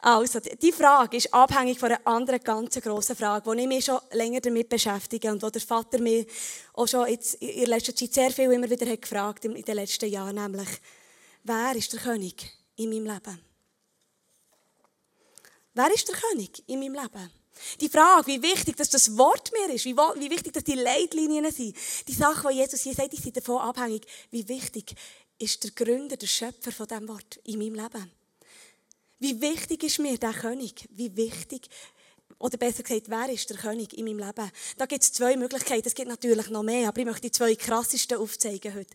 Also, 0.00 0.40
die 0.40 0.72
Frage 0.72 1.18
ist 1.18 1.32
abhängig 1.32 1.78
von 1.78 1.90
einer 1.90 2.04
anderen 2.04 2.40
ganz 2.42 2.80
grossen 2.80 3.14
Frage, 3.14 3.46
wo 3.46 3.52
ich 3.52 3.68
mich 3.68 3.84
schon 3.84 4.00
länger 4.10 4.40
damit 4.40 4.68
beschäftige 4.68 5.30
und 5.30 5.42
wo 5.42 5.50
der 5.50 5.62
Vater 5.62 6.00
mir 6.00 6.24
auch 6.72 6.88
schon 6.88 7.06
jetzt 7.08 7.34
in 7.34 7.66
letzter 7.66 7.94
Zeit 7.94 8.14
sehr 8.14 8.30
viel 8.30 8.50
immer 8.50 8.68
wieder 8.68 8.90
hat 8.90 9.02
gefragt 9.02 9.44
in 9.44 9.54
den 9.54 9.76
letzten 9.76 10.08
Jahren, 10.08 10.34
nämlich, 10.34 10.68
wer 11.44 11.76
ist 11.76 11.92
der 11.92 12.00
König 12.00 12.50
in 12.76 12.90
meinem 12.90 13.04
Leben? 13.04 13.51
Wer 15.74 15.92
ist 15.94 16.08
der 16.08 16.16
König 16.16 16.62
in 16.66 16.80
meinem 16.80 16.94
Leben? 16.94 17.30
Die 17.80 17.88
Frage, 17.88 18.26
wie 18.26 18.42
wichtig 18.42 18.76
dass 18.76 18.90
das 18.90 19.16
Wort 19.16 19.52
mir 19.52 19.74
ist, 19.74 19.84
wie, 19.84 19.96
wie 19.96 20.30
wichtig 20.30 20.52
dass 20.52 20.64
die 20.64 20.74
Leitlinien 20.74 21.50
sind, 21.50 21.76
die 22.08 22.12
Sachen, 22.12 22.50
die 22.50 22.58
Jesus 22.58 22.82
hier 22.82 22.94
sagt, 22.94 23.12
die 23.12 23.20
sind 23.20 23.36
davon 23.36 23.58
abhängig. 23.58 24.06
Wie 24.30 24.48
wichtig 24.48 24.94
ist 25.38 25.64
der 25.64 25.70
Gründer, 25.70 26.16
der 26.16 26.26
Schöpfer 26.26 26.72
von 26.72 26.86
diesem 26.86 27.08
Wort 27.08 27.40
in 27.44 27.58
meinem 27.58 27.74
Leben? 27.74 28.10
Wie 29.18 29.40
wichtig 29.40 29.84
ist 29.84 29.98
mir 29.98 30.18
der 30.18 30.32
König? 30.32 30.88
Wie 30.90 31.16
wichtig, 31.16 31.68
oder 32.38 32.58
besser 32.58 32.82
gesagt, 32.82 33.08
wer 33.08 33.28
ist 33.28 33.48
der 33.50 33.56
König 33.56 33.96
in 33.96 34.04
meinem 34.04 34.18
Leben? 34.18 34.50
Da 34.76 34.86
gibt 34.86 35.02
es 35.02 35.12
zwei 35.12 35.36
Möglichkeiten. 35.36 35.86
Es 35.86 35.94
gibt 35.94 36.08
natürlich 36.08 36.50
noch 36.50 36.64
mehr, 36.64 36.88
aber 36.88 36.98
ich 36.98 37.06
möchte 37.06 37.22
die 37.22 37.30
zwei 37.30 37.54
krassesten 37.54 38.18
aufzeigen 38.18 38.74
heute. 38.74 38.90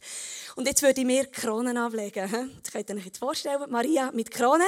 Und 0.55 0.67
jetzt 0.67 0.81
würde 0.81 0.99
ich 0.99 1.07
mir 1.07 1.25
Kronen 1.27 1.77
ablegen. 1.77 2.51
Das 2.61 2.73
könnt 2.73 2.89
ihr 2.89 2.97
euch 2.97 3.05
jetzt 3.05 3.19
vorstellen. 3.19 3.63
Maria 3.69 4.11
mit 4.11 4.31
Krone. 4.31 4.65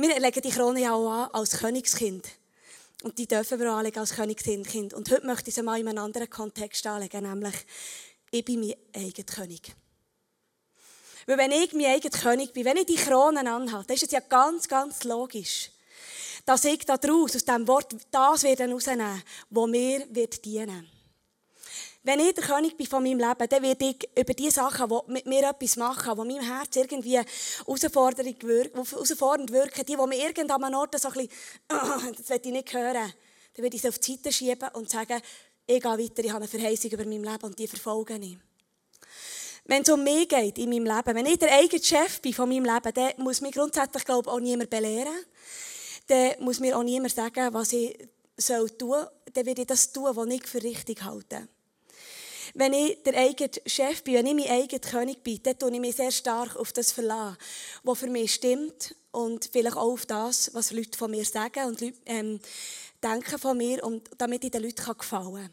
Wir 0.00 0.20
legen 0.20 0.42
die 0.42 0.50
Krone 0.50 0.82
ja 0.82 0.94
auch 0.94 1.10
an 1.10 1.30
als 1.32 1.58
Königskind. 1.58 2.24
Und 3.02 3.18
die 3.18 3.26
dürfen 3.26 3.58
wir 3.58 3.72
anlegen 3.72 3.98
als 3.98 4.14
Königskind. 4.14 4.94
Und 4.94 5.10
heute 5.10 5.26
möchte 5.26 5.48
ich 5.48 5.56
sie 5.56 5.62
mal 5.62 5.80
in 5.80 5.88
einem 5.88 6.04
anderen 6.04 6.30
Kontext 6.30 6.86
anlegen, 6.86 7.24
nämlich, 7.24 7.56
ich 8.30 8.44
bin 8.44 8.60
mein 8.60 8.76
eigener 8.94 9.26
König. 9.26 9.74
Weil 11.26 11.38
wenn 11.38 11.50
ich 11.50 11.72
mein 11.72 11.86
eigener 11.86 12.16
König 12.16 12.52
bin, 12.52 12.64
wenn 12.64 12.76
ich 12.76 12.86
die 12.86 12.94
Krone 12.94 13.40
anhabe, 13.40 13.86
dann 13.88 13.96
ist 13.96 14.04
es 14.04 14.12
ja 14.12 14.20
ganz, 14.20 14.68
ganz 14.68 15.02
logisch, 15.02 15.72
dass 16.46 16.64
ich 16.64 16.86
daraus, 16.86 17.34
aus 17.34 17.44
diesem 17.44 17.66
Wort, 17.66 17.96
das 18.12 18.44
werde, 18.44 18.72
was 19.50 19.66
mir 19.66 20.06
wird 20.10 20.44
dienen 20.44 20.88
wenn 22.02 22.20
ich 22.20 22.34
der 22.34 22.44
König 22.44 22.76
bin 22.76 22.86
von 22.86 23.02
meinem 23.02 23.18
Leben, 23.18 23.48
dann 23.48 23.62
werde 23.62 23.84
ich 23.84 24.08
über 24.18 24.32
die 24.32 24.50
Sachen, 24.50 24.88
die 24.88 25.12
mit 25.12 25.26
mir 25.26 25.48
etwas 25.48 25.76
machen, 25.76 26.14
die 26.14 26.34
meinem 26.34 26.46
Herz 26.46 26.76
irgendwie 26.76 27.18
herausfordernd 27.18 29.52
wirken, 29.52 29.84
die, 29.84 29.96
die 29.96 30.06
mir 30.06 30.26
irgendwann 30.26 30.64
an 30.64 30.74
Ort 30.74 30.98
so 30.98 31.08
ein 31.08 31.14
bisschen, 31.14 31.30
das 31.68 32.30
will 32.30 32.40
ich 32.42 32.52
nicht 32.52 32.72
hören, 32.72 33.12
dann 33.54 33.62
werde 33.62 33.76
ich 33.76 33.82
sie 33.82 33.88
auf 33.88 33.98
die 33.98 34.12
Seite 34.12 34.32
schieben 34.32 34.68
und 34.74 34.88
sagen, 34.88 35.20
ich 35.66 35.82
gehe 35.82 35.90
weiter, 35.90 36.24
ich 36.24 36.30
habe 36.30 36.44
eine 36.44 36.48
Verheißung 36.48 36.90
über 36.92 37.04
mein 37.04 37.22
Leben 37.22 37.44
und 37.44 37.58
die 37.58 37.68
verfolge 37.68 38.16
ich. 38.16 38.38
Wenn 39.64 39.82
es 39.82 39.90
um 39.90 40.02
mich 40.02 40.28
geht 40.28 40.56
in 40.56 40.70
meinem 40.70 40.86
Leben, 40.86 41.14
wenn 41.14 41.26
ich 41.26 41.38
der 41.38 41.52
eigene 41.52 41.82
Chef 41.82 42.22
bin 42.22 42.32
von 42.32 42.48
meinem 42.48 42.64
Leben, 42.64 42.94
dann 42.94 43.12
muss 43.18 43.42
mich 43.42 43.52
grundsätzlich, 43.52 44.04
glaube 44.04 44.30
ich, 44.30 44.34
auch 44.34 44.40
niemand 44.40 44.70
belehren. 44.70 45.12
Dann 46.06 46.36
muss 46.38 46.58
mir 46.58 46.78
auch 46.78 46.82
niemand 46.82 47.14
sagen, 47.14 47.52
was 47.52 47.74
ich 47.74 47.98
tun 47.98 48.08
soll. 48.78 49.10
Dann 49.34 49.44
werde 49.44 49.60
ich 49.60 49.66
das 49.66 49.92
tun, 49.92 50.16
was 50.16 50.26
ich 50.28 50.46
für 50.46 50.62
richtig 50.62 51.04
halte 51.04 51.48
wenn 52.54 52.72
ich 52.72 53.02
der 53.02 53.14
eigene 53.14 53.50
Chef 53.66 54.02
bin, 54.02 54.14
wenn 54.14 54.26
ich 54.26 54.34
mein 54.34 54.60
eigener 54.60 54.80
König 54.80 55.22
bin, 55.22 55.42
dann 55.42 55.58
tue 55.58 55.72
ich 55.72 55.80
mich 55.80 55.96
sehr 55.96 56.10
stark 56.10 56.56
auf 56.56 56.72
das 56.72 56.92
verlassen, 56.92 57.36
was 57.82 57.98
für 57.98 58.08
mich 58.08 58.34
stimmt 58.34 58.94
und 59.10 59.48
vielleicht 59.52 59.76
auch 59.76 59.92
auf 59.92 60.06
das, 60.06 60.52
was 60.54 60.72
Leute 60.72 60.96
von 60.98 61.10
mir 61.10 61.24
sagen 61.24 61.66
und 61.66 61.80
Leute, 61.80 61.96
ähm, 62.06 62.40
denken 63.02 63.38
von 63.38 63.56
mir, 63.56 63.82
und 63.84 64.08
damit 64.18 64.44
ich 64.44 64.50
den 64.50 64.62
Leuten 64.62 64.98
gefallen 64.98 65.34
kann. 65.34 65.50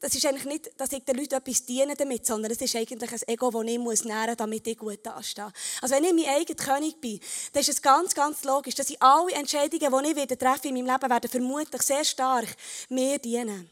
das 0.00 0.14
ist 0.14 0.26
eigentlich 0.26 0.46
nicht, 0.46 0.80
dass 0.80 0.92
ich 0.92 1.04
den 1.04 1.16
Leuten 1.16 1.34
etwas 1.34 1.64
diene 1.66 1.94
damit, 1.94 2.26
sondern 2.26 2.50
es 2.50 2.60
ist 2.60 2.74
eigentlich 2.74 3.12
ein 3.12 3.28
Ego, 3.28 3.50
das 3.50 3.70
ich 3.70 3.78
muss 3.78 4.04
nähren 4.04 4.28
muss, 4.28 4.36
damit 4.36 4.66
ich 4.66 4.78
gut 4.78 5.00
dastehe. 5.02 5.52
Also 5.80 5.94
wenn 5.94 6.04
ich 6.04 6.12
mein 6.12 6.34
eigener 6.34 6.56
König 6.56 7.00
bin, 7.00 7.20
dann 7.52 7.60
ist 7.60 7.68
es 7.68 7.82
ganz, 7.82 8.14
ganz 8.14 8.44
logisch, 8.44 8.74
dass 8.74 8.90
ich 8.90 9.00
alle 9.00 9.32
Entscheidungen, 9.32 10.14
die 10.14 10.20
ich 10.20 10.38
treffe 10.38 10.68
in 10.68 10.74
meinem 10.74 10.86
Leben, 10.86 11.10
werden 11.10 11.30
vermutlich 11.30 11.82
sehr 11.82 12.04
stark 12.04 12.48
mir 12.88 13.18
dienen. 13.18 13.70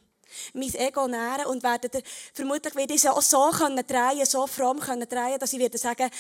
Mein 0.55 0.75
Ego 0.75 1.07
nähren 1.07 1.47
und 1.47 1.63
werde 1.63 2.03
vermutlich 2.35 2.75
werde 2.75 2.95
ich 2.95 3.09
auch 3.09 3.23
so 3.23 3.51
können 3.51 3.87
drehen, 3.87 4.25
so 4.25 4.47
fromm 4.47 4.81
können 4.81 5.09
drehen, 5.09 5.39
dass 5.39 5.53
ich 5.53 5.59
werde 5.59 5.79
sagen, 5.79 6.11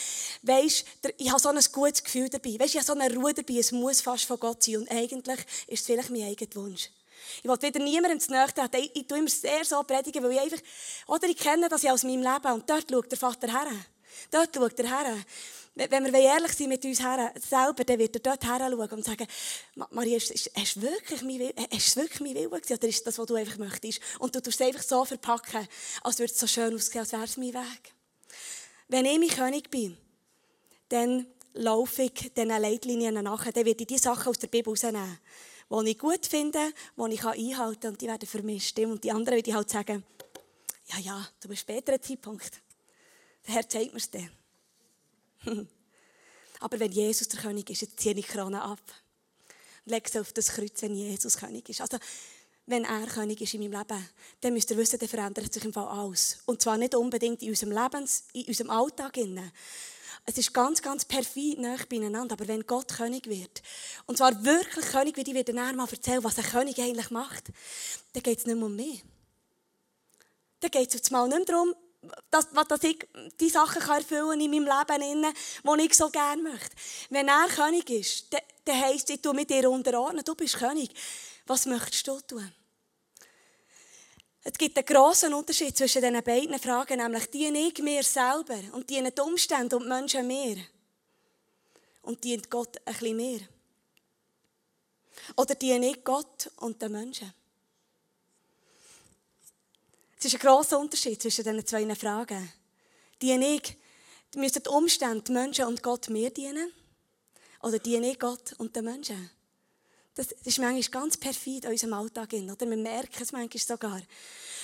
weisst, 0.42 0.84
ich 1.18 1.30
habe 1.30 1.40
so 1.40 1.48
ein 1.48 1.58
gutes 1.72 2.02
Gefühl 2.02 2.28
dabei. 2.28 2.58
Weisst, 2.58 2.74
ich 2.74 2.76
habe 2.76 2.86
so 2.86 2.92
eine 2.94 3.14
Ruhe 3.14 3.34
dabei, 3.34 3.58
es 3.58 3.72
muss 3.72 4.00
fast 4.00 4.24
von 4.24 4.38
Gott 4.38 4.62
sein. 4.62 4.76
Und 4.76 4.90
eigentlich 4.90 5.40
ist 5.66 5.80
es 5.80 5.86
vielleicht 5.86 6.10
mein 6.10 6.22
eigener 6.22 6.54
Wunsch. 6.56 6.90
Ich 7.42 7.48
will 7.48 7.62
wieder 7.62 7.80
niemandem 7.80 8.20
zu 8.20 8.32
nahe 8.32 8.52
treten. 8.52 8.76
Ich, 8.76 8.96
ich 8.96 9.06
tue 9.06 9.18
immer 9.18 9.28
sehr 9.28 9.64
so 9.64 9.82
predigen, 9.82 10.22
weil 10.22 10.32
ich 10.32 10.40
einfach, 10.40 10.58
oder 11.06 11.28
ich 11.28 11.36
kenne 11.36 11.68
das 11.68 11.82
ja 11.82 11.92
aus 11.92 12.02
meinem 12.02 12.22
Leben 12.22 12.52
und 12.52 12.68
dort 12.68 12.90
schaut 12.90 13.10
der 13.10 13.18
Vater 13.18 13.48
her. 13.48 13.70
Dort 14.30 14.54
schaut 14.54 14.78
er 14.78 14.88
her. 14.88 15.16
Wenn 15.74 16.04
wir 16.04 16.20
ehrlich 16.20 16.52
sind 16.52 16.68
mit 16.68 16.84
uns 16.84 16.98
selber, 16.98 17.84
dann 17.84 17.98
wird 17.98 18.16
er 18.16 18.20
dort 18.20 18.44
her 18.44 18.58
schauen 18.58 18.90
und 18.90 19.04
sagen, 19.04 19.26
Maria, 19.90 20.18
hast 20.18 20.76
du 20.76 20.82
wirklich 20.82 21.22
mein 21.22 21.38
Wille, 21.38 21.54
hast 21.72 21.96
du 21.96 22.00
wirklich 22.00 22.20
mein 22.20 22.34
Wille 22.34 22.48
gewesen, 22.50 22.74
oder 22.74 22.88
ist 22.88 23.06
das, 23.06 23.18
was 23.18 23.26
du 23.26 23.34
einfach 23.36 23.56
möchtest? 23.56 24.00
Und 24.18 24.34
du 24.34 24.42
tust 24.42 24.60
es 24.60 24.66
einfach 24.66 24.82
so 24.82 25.04
verpacken, 25.06 25.66
als 26.02 26.18
würde 26.18 26.30
es 26.30 26.38
so 26.38 26.46
schön 26.46 26.74
aussehen, 26.74 27.00
als 27.00 27.12
wäre 27.12 27.24
es 27.24 27.36
mein 27.38 27.54
Weg. 27.54 27.94
Wenn 28.88 29.06
ich 29.06 29.18
mein 29.18 29.28
König 29.28 29.70
bin, 29.70 29.96
dann 30.90 31.26
laufe 31.54 32.02
ich 32.02 32.12
diesen 32.12 32.48
Leitlinien 32.48 33.14
nachher, 33.14 33.52
dann 33.52 33.64
werde 33.64 33.80
ich 33.80 33.86
die 33.86 33.98
Sachen 33.98 34.28
aus 34.28 34.38
der 34.38 34.48
Bibel 34.48 34.70
rausnehmen 34.70 35.18
die 35.70 35.90
ich 35.92 35.98
gut 35.98 36.26
finde, 36.26 36.72
die 36.96 37.14
ich 37.14 37.24
einhalten 37.24 37.80
kann 37.80 37.90
und 37.92 38.00
die 38.02 38.06
werden 38.06 38.28
für 38.28 38.42
mich 38.42 38.68
stimmen. 38.68 38.92
Und 38.92 39.04
die 39.04 39.10
anderen 39.10 39.38
würde 39.38 39.48
ich 39.48 39.56
halt 39.56 39.70
sagen, 39.70 40.04
ja, 40.88 40.98
ja, 40.98 41.28
du 41.40 41.48
bist 41.48 41.62
später 41.62 41.94
ein 41.94 42.02
Zeitpunkt. 42.02 42.60
Der 43.46 43.54
Herr 43.54 43.66
zeigt 43.66 43.92
mir 43.92 43.98
es 43.98 44.10
dann. 44.10 44.30
Aber 46.60 46.78
wenn 46.78 46.92
Jesus 46.92 47.28
der 47.28 47.40
König 47.40 47.68
ist, 47.70 47.82
jetzt 47.82 48.00
ziehe 48.00 48.14
ich 48.14 48.26
die 48.26 48.32
Krone 48.32 48.62
ab. 48.62 48.80
Und 49.84 49.92
lege 49.92 50.08
sie 50.08 50.20
auf 50.20 50.32
das 50.32 50.48
Kreuz, 50.48 50.80
wenn 50.82 50.94
Jesus 50.94 51.36
König 51.36 51.68
ist. 51.68 51.80
Also, 51.80 51.98
wenn 52.66 52.84
er 52.84 53.06
König 53.06 53.40
ist 53.40 53.54
in 53.54 53.60
meinem 53.60 53.80
Leben, 53.80 54.08
dann 54.40 54.52
müsst 54.52 54.70
ihr 54.70 54.76
wissen, 54.76 54.98
dann 54.98 55.08
verändert 55.08 55.52
sich 55.52 55.64
im 55.64 55.72
Fall 55.72 55.88
alles. 55.88 56.38
Und 56.46 56.62
zwar 56.62 56.78
nicht 56.78 56.94
unbedingt 56.94 57.42
in 57.42 57.48
unserem 57.48 57.72
Lebens, 57.72 58.24
in 58.32 58.44
unserem 58.44 58.70
Alltag, 58.70 59.18
es 60.24 60.38
ist 60.38 60.54
ganz, 60.54 60.80
ganz 60.80 61.04
perfid 61.04 61.58
nah 61.58 61.76
beieinander. 61.88 62.34
Aber 62.34 62.46
wenn 62.46 62.64
Gott 62.64 62.96
König 62.96 63.26
wird, 63.26 63.62
und 64.06 64.18
zwar 64.18 64.44
wirklich 64.44 64.86
König 64.86 65.16
wird, 65.16 65.28
ich 65.28 65.34
werde 65.34 65.52
nachher 65.52 65.74
mal 65.74 65.88
erzählen, 65.90 66.22
was 66.22 66.38
ein 66.38 66.44
König 66.44 66.78
eigentlich 66.78 67.10
macht, 67.10 67.48
dann 68.12 68.22
geht 68.22 68.38
es 68.38 68.46
nicht 68.46 68.56
mehr 68.56 68.66
um 68.66 68.76
mich. 68.76 69.02
Dann 70.60 70.70
geht 70.70 70.88
es 70.88 70.94
jetzt 70.94 71.10
mal 71.10 71.26
nicht 71.26 71.48
darum, 71.48 71.74
dass, 72.30 72.48
dass 72.50 72.82
ich 72.82 73.06
die 73.40 73.48
Sachen 73.48 73.82
erfüllen 73.82 74.40
in 74.40 74.50
meinem 74.50 74.64
Leben, 74.64 75.34
die 75.78 75.86
ich 75.86 75.94
so 75.94 76.10
gerne 76.10 76.42
möchte. 76.42 76.74
Wenn 77.10 77.28
er 77.28 77.48
König 77.48 77.88
ist, 77.90 78.32
dann, 78.32 78.40
dann 78.64 78.80
heisst 78.80 79.08
es, 79.08 79.16
ich 79.16 79.22
tue 79.22 79.34
mit 79.34 79.50
dir 79.50 79.70
unterordnen, 79.70 80.24
du 80.24 80.34
bist 80.34 80.56
König. 80.56 80.90
Was 81.46 81.66
möchtest 81.66 82.06
du 82.06 82.20
tun? 82.20 82.52
Es 84.44 84.54
gibt 84.54 84.76
einen 84.76 84.86
grossen 84.86 85.34
Unterschied 85.34 85.76
zwischen 85.76 86.02
diesen 86.02 86.22
beiden 86.22 86.58
Fragen, 86.58 86.98
nämlich 86.98 87.30
diene 87.30 87.68
ich 87.68 87.78
mir 87.78 88.02
selber 88.02 88.58
und 88.72 88.90
diene 88.90 89.12
die 89.12 89.20
Umstände 89.20 89.76
und 89.76 89.84
die 89.84 89.88
Menschen 89.88 90.26
mir. 90.26 90.56
Und 92.02 92.24
dient 92.24 92.50
Gott 92.50 92.78
ein 92.84 92.92
bisschen 92.92 93.16
mehr. 93.16 93.40
Oder 95.36 95.54
diene 95.54 95.90
ich 95.90 96.02
Gott 96.02 96.50
und 96.56 96.82
den 96.82 96.90
Menschen. 96.90 97.32
Es 100.22 100.26
ist 100.26 100.34
ein 100.34 100.46
grosser 100.46 100.78
Unterschied 100.78 101.20
zwischen 101.20 101.42
diesen 101.42 101.66
zwei 101.66 101.94
Fragen. 101.96 102.48
Diene 103.20 103.56
ich, 103.56 103.76
müssen 104.36 104.62
die 104.62 104.68
Umstände, 104.68 105.24
die 105.24 105.32
Menschen 105.32 105.64
und 105.64 105.82
Gott 105.82 106.10
mir 106.10 106.30
dienen? 106.30 106.72
Oder 107.60 107.80
diene 107.80 108.12
ich 108.12 108.20
Gott 108.20 108.52
und 108.58 108.76
den 108.76 108.84
Menschen? 108.84 109.30
Das, 110.14 110.30
ist 110.30 110.60
manchmal 110.60 111.02
ganz 111.02 111.16
perfid 111.16 111.64
in 111.64 111.72
unserem 111.72 111.94
Alltag. 111.94 112.32
Oder? 112.34 112.70
Wir 112.70 112.76
merken 112.76 113.20
es 113.20 113.32
manchmal 113.32 113.60
sogar. 113.60 114.00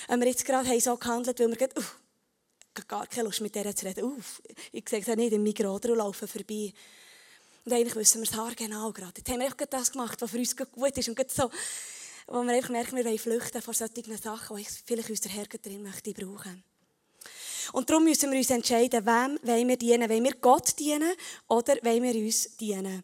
Wenn 0.07 0.21
wir 0.21 0.27
jetzt 0.29 0.45
gerade 0.45 0.65
haben 0.65 0.79
so 0.79 0.95
gehandelt 0.95 1.37
weil 1.41 1.49
wir 1.49 1.57
gerade, 1.57 1.77
uh, 1.77 2.81
gar 2.87 3.05
keine 3.07 3.23
Lust 3.23 3.41
mit 3.41 3.53
der 3.53 3.75
zu 3.75 3.85
reden. 3.85 4.05
Uff, 4.05 4.41
ich 4.71 4.87
sehe 4.87 5.01
es 5.01 5.07
nicht 5.07 5.33
im 5.33 5.43
Mikro 5.43 5.75
oder 5.75 5.93
laufen 5.93 6.29
vorbei. 6.29 6.71
Und 7.65 7.73
eigentlich 7.73 7.97
wissen 7.97 8.21
wir 8.21 8.29
es 8.29 8.37
haargenau 8.37 8.93
gerade. 8.93 9.15
Jetzt 9.17 9.29
haben 9.29 9.39
wir 9.39 9.47
einfach 9.47 9.65
das 9.69 9.91
gemacht, 9.91 10.21
was 10.21 10.31
für 10.31 10.37
uns 10.37 10.55
gut 10.55 10.97
ist. 10.97 11.09
Und 11.09 11.31
so, 11.31 11.51
wo 12.31 12.43
wir 12.43 12.53
einfach 12.53 12.69
merken, 12.69 12.95
wir 12.95 13.05
wollen 13.05 13.17
flüchten 13.17 13.61
vor 13.61 13.73
solchen 13.73 14.17
Sachen, 14.17 14.57
die 14.57 14.65
vielleicht 14.85 15.09
unser 15.09 15.29
Herr 15.29 15.45
drin 15.45 15.81
möchte 15.81 16.13
brauchen. 16.13 16.63
Und 17.73 17.89
darum 17.89 18.03
müssen 18.03 18.31
wir 18.31 18.37
uns 18.37 18.49
entscheiden, 18.49 19.05
wem 19.05 19.39
wollen 19.43 19.67
wir 19.67 19.77
dienen. 19.77 20.09
Wollen 20.09 20.23
wir 20.23 20.35
Gott 20.41 20.77
dienen 20.79 21.11
oder 21.47 21.75
wollen 21.83 22.03
wir 22.03 22.15
uns 22.15 22.55
dienen? 22.57 23.03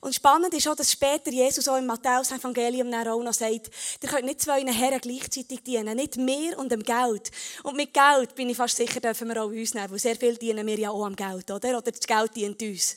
Und 0.00 0.14
spannend 0.14 0.54
ist 0.54 0.68
auch, 0.68 0.76
dass 0.76 0.92
später 0.92 1.30
Jesus 1.30 1.68
auch 1.68 1.76
im 1.76 1.86
Matthäus-Evangelium 1.86 2.92
auch 2.94 3.22
noch 3.22 3.32
sagt, 3.32 3.70
ihr 4.02 4.08
könnt 4.08 4.24
nicht 4.24 4.40
zwei 4.40 4.64
Herren 4.64 5.00
gleichzeitig 5.00 5.62
dienen. 5.62 5.96
Nicht 5.96 6.16
mir 6.16 6.58
und 6.58 6.72
dem 6.72 6.82
Geld. 6.82 7.30
Und 7.62 7.76
mit 7.76 7.92
Geld 7.92 8.34
bin 8.34 8.48
ich 8.48 8.56
fast 8.56 8.76
sicher, 8.76 9.00
dürfen 9.00 9.28
wir 9.28 9.42
auch 9.42 9.48
uns 9.48 9.74
nehmen, 9.74 9.90
weil 9.90 9.98
sehr 9.98 10.16
viel 10.16 10.36
dienen 10.36 10.66
wir 10.66 10.78
ja 10.78 10.90
auch 10.90 11.04
am 11.04 11.16
Geld, 11.16 11.50
oder? 11.50 11.78
Oder 11.78 11.92
das 11.92 12.00
Geld 12.00 12.34
dient 12.34 12.62
uns. 12.62 12.96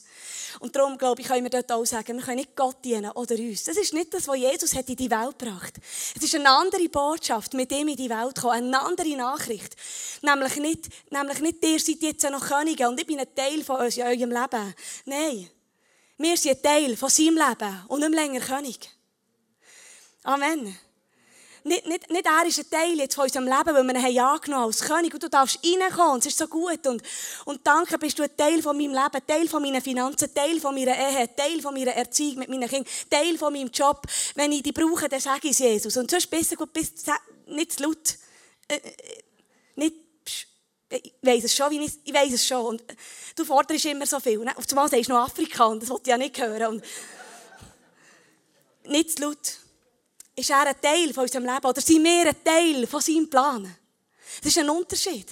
Und 0.59 0.75
darum, 0.75 0.97
glaube 0.97 1.21
ich, 1.21 1.27
können 1.27 1.43
wir 1.43 1.49
dort 1.49 1.71
auch 1.71 1.85
sagen, 1.85 2.17
wir 2.17 2.23
können 2.23 2.37
nicht 2.37 2.55
Gott 2.55 2.83
dienen 2.83 3.11
oder 3.11 3.35
uns. 3.35 3.63
Das 3.63 3.77
ist 3.77 3.93
nicht 3.93 4.13
das, 4.13 4.27
was 4.27 4.37
Jesus 4.37 4.75
hat 4.75 4.89
in 4.89 4.95
die 4.95 5.09
Welt 5.09 5.37
gebracht 5.37 5.73
Es 6.15 6.23
ist 6.23 6.35
eine 6.35 6.49
andere 6.49 6.89
Botschaft, 6.89 7.53
mit 7.53 7.71
dem 7.71 7.87
in 7.87 7.95
die 7.95 8.09
Welt 8.09 8.35
kommen, 8.41 8.73
eine 8.73 8.81
andere 8.81 9.15
Nachricht. 9.15 9.75
Nämlich 10.21 10.55
nicht, 10.57 10.89
nämlich 11.11 11.39
nicht, 11.39 11.65
ihr 11.65 11.79
seid 11.79 12.01
jetzt 12.01 12.29
noch 12.29 12.47
Könige 12.47 12.87
und 12.87 12.99
ich 12.99 13.07
bin 13.07 13.19
ein 13.19 13.33
Teil 13.35 13.63
von 13.63 13.77
euch, 13.77 14.01
eurem 14.03 14.31
Leben. 14.31 14.75
Nein. 15.05 15.49
Wir 16.17 16.35
sind 16.35 16.57
ein 16.57 16.61
Teil 16.61 16.97
von 16.97 17.09
seinem 17.09 17.37
Leben 17.37 17.83
und 17.87 18.01
nicht 18.01 18.13
länger 18.13 18.41
König. 18.41 18.89
Amen. 20.23 20.77
Nicht, 21.63 21.87
nicht, 21.87 22.09
nicht 22.09 22.25
er 22.25 22.45
ist 22.47 22.59
ein 22.59 22.69
Teil 22.69 22.97
jetzt 22.97 23.15
von 23.15 23.25
unserem 23.25 23.45
Leben, 23.45 23.73
weil 23.73 23.83
wir 23.83 24.09
ihn 24.09 24.19
angenommen 24.19 24.65
als 24.65 24.81
König 24.81 25.13
und 25.13 25.21
du 25.21 25.29
darfst 25.29 25.59
reinkommen, 25.63 26.19
es 26.19 26.27
ist 26.27 26.37
so 26.37 26.47
gut 26.47 26.87
und, 26.87 27.01
und 27.45 27.65
danke 27.65 27.97
bist 27.97 28.17
du 28.17 28.23
ein 28.23 28.35
Teil 28.35 28.61
von 28.61 28.77
meinem 28.77 28.93
Leben, 28.93 29.27
Teil 29.27 29.47
von 29.47 29.61
meinen 29.61 29.81
Finanzen, 29.81 30.33
Teil 30.33 30.59
von 30.59 30.73
meiner 30.73 30.95
Ehe, 30.97 31.29
Teil 31.35 31.61
von 31.61 31.73
meiner 31.73 31.91
Erziehung 31.91 32.39
mit 32.39 32.49
meinen 32.49 32.67
Kindern, 32.67 32.91
Teil 33.09 33.37
von 33.37 33.53
meinem 33.53 33.69
Job. 33.69 34.01
Wenn 34.35 34.51
ich 34.51 34.63
dich 34.63 34.73
brauche, 34.73 35.09
dann 35.09 35.19
sage 35.19 35.49
ich 35.49 35.51
es 35.51 35.59
Jesus. 35.59 35.97
Und 35.97 36.09
sonst 36.09 36.27
besser 36.29 36.55
gut, 36.55 36.71
bist, 36.71 37.09
nicht 37.47 37.73
zu 37.73 37.83
laut. 37.83 38.17
Äh, 38.67 38.75
äh 38.75 38.79
nicht, 39.75 39.95
ich 40.89 41.13
weiss 41.21 41.43
es 41.43 41.55
schon, 41.55 41.69
wie 41.71 41.85
ich, 41.85 41.99
ich 42.03 42.13
weiss 42.13 42.33
es 42.33 42.47
schon. 42.47 42.65
Und 42.65 42.83
du 43.35 43.45
forderst 43.45 43.85
immer 43.85 44.05
so 44.05 44.19
viel. 44.19 44.39
Auf 44.49 44.65
einmal 44.69 44.89
sagst 44.89 45.09
du 45.09 45.13
noch 45.13 45.25
Afrika 45.25 45.65
und 45.65 45.81
das 45.81 45.89
wollte 45.89 46.03
ich 46.03 46.09
ja 46.09 46.17
nicht 46.17 46.39
hören. 46.39 46.75
Und 46.75 46.83
nicht 48.85 49.11
zu 49.11 49.23
laut. 49.23 49.57
Ist 50.35 50.49
er 50.49 50.67
ein 50.67 50.81
Teil 50.81 51.13
von 51.13 51.23
unserem 51.23 51.45
Leben 51.45 51.65
oder 51.65 51.81
sind 51.81 52.03
wir 52.03 52.27
ein 52.27 52.43
Teil 52.43 52.87
von 52.87 53.01
seinem 53.01 53.29
Plan? 53.29 53.75
Das 54.41 54.47
ist 54.47 54.57
ein 54.57 54.69
Unterschied. 54.69 55.27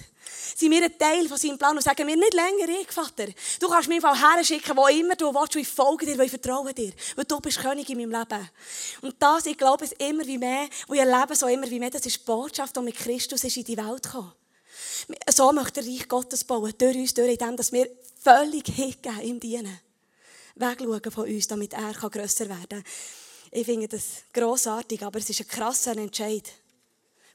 Sind 0.55 0.71
wir 0.71 0.83
ein 0.83 0.97
Teil 0.97 1.27
von 1.27 1.37
seinem 1.37 1.57
Plan 1.57 1.75
und 1.75 1.83
sagen 1.83 2.07
wir 2.07 2.15
nicht 2.15 2.33
länger, 2.33 2.79
ich, 2.81 2.91
Vater, 2.91 3.27
du 3.59 3.69
kannst 3.69 3.87
mir 3.87 3.95
einfach 3.95 4.35
herschicken, 4.35 4.75
wo 4.75 4.87
immer 4.87 5.15
du 5.15 5.33
willst, 5.33 5.55
ich 5.55 5.67
folge 5.67 6.05
dir, 6.05 6.19
ich 6.19 6.29
vertraue 6.31 6.73
dir, 6.73 6.91
weil 7.15 7.25
du 7.25 7.39
bist 7.39 7.59
König 7.59 7.89
in 7.89 7.99
meinem 7.99 8.19
Leben. 8.19 8.49
Und 9.01 9.15
das, 9.19 9.45
ich 9.45 9.57
glaube 9.57 9.85
es 9.85 9.91
immer 9.93 10.25
wie 10.25 10.37
mehr, 10.37 10.67
und 10.87 10.95
ich 10.95 11.01
erlebe 11.01 11.35
so 11.35 11.47
immer 11.47 11.69
wie 11.69 11.79
mehr, 11.79 11.91
das 11.91 12.05
ist 12.05 12.19
die 12.19 12.25
Botschaft, 12.25 12.75
die 12.75 12.81
mit 12.81 12.95
Christus 12.95 13.43
ist 13.43 13.55
in 13.55 13.63
die 13.63 13.77
Welt 13.77 14.03
gekommen. 14.03 14.33
So 15.29 15.51
möchte 15.51 15.81
der 15.81 15.91
Reich 15.91 16.07
Gottes 16.07 16.43
bauen, 16.43 16.73
durch 16.77 16.95
uns, 16.95 17.13
durch 17.13 17.37
dem, 17.37 17.57
dass 17.57 17.71
wir 17.71 17.89
völlig 18.21 18.67
hingehen, 18.67 19.21
ihm 19.21 19.39
dienen. 19.39 19.79
Wegschauen 20.55 21.11
von 21.11 21.25
uns, 21.25 21.47
damit 21.47 21.73
er 21.73 21.93
grösser 21.93 22.49
werden 22.49 22.67
kann. 22.69 22.83
Ich 23.51 23.65
finde 23.65 23.87
das 23.87 24.23
grossartig, 24.33 25.03
aber 25.03 25.19
es 25.19 25.29
ist 25.29 25.41
ein 25.41 25.47
krasser 25.47 25.95
Entscheid. 25.97 26.51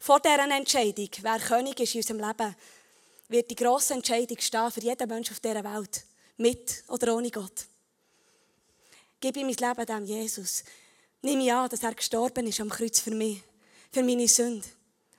Vor 0.01 0.21
dieser 0.21 0.51
Entscheidung, 0.51 1.09
wer 1.21 1.39
König 1.39 1.79
ist 1.81 1.95
in 1.95 2.01
unserem 2.01 2.21
Leben, 2.21 2.57
wird 3.29 3.51
die 3.51 3.55
grosse 3.55 3.95
Entscheidung 3.95 4.39
stehen 4.41 4.71
für 4.71 4.81
jeden 4.81 5.09
Menschen 5.09 5.33
auf 5.33 5.41
dieser 5.41 5.65
Welt. 5.65 6.05
Mit 6.37 6.85
oder 6.89 7.15
ohne 7.15 7.31
Gott. 7.31 7.67
Gib 9.21 9.37
ihm 9.37 9.47
mein 9.47 9.55
Leben 9.55 9.87
dem 9.87 10.05
Jesus. 10.05 10.65
Nimm 11.23 11.41
ich 11.41 11.53
an, 11.53 11.69
dass 11.69 11.83
er 11.83 11.95
gestorben 11.95 12.47
ist 12.47 12.61
am 12.61 12.69
Kreuz 12.69 12.99
für 12.99 13.13
mich, 13.13 13.43
für 13.93 14.03
meine 14.03 14.27
Sünde. 14.27 14.67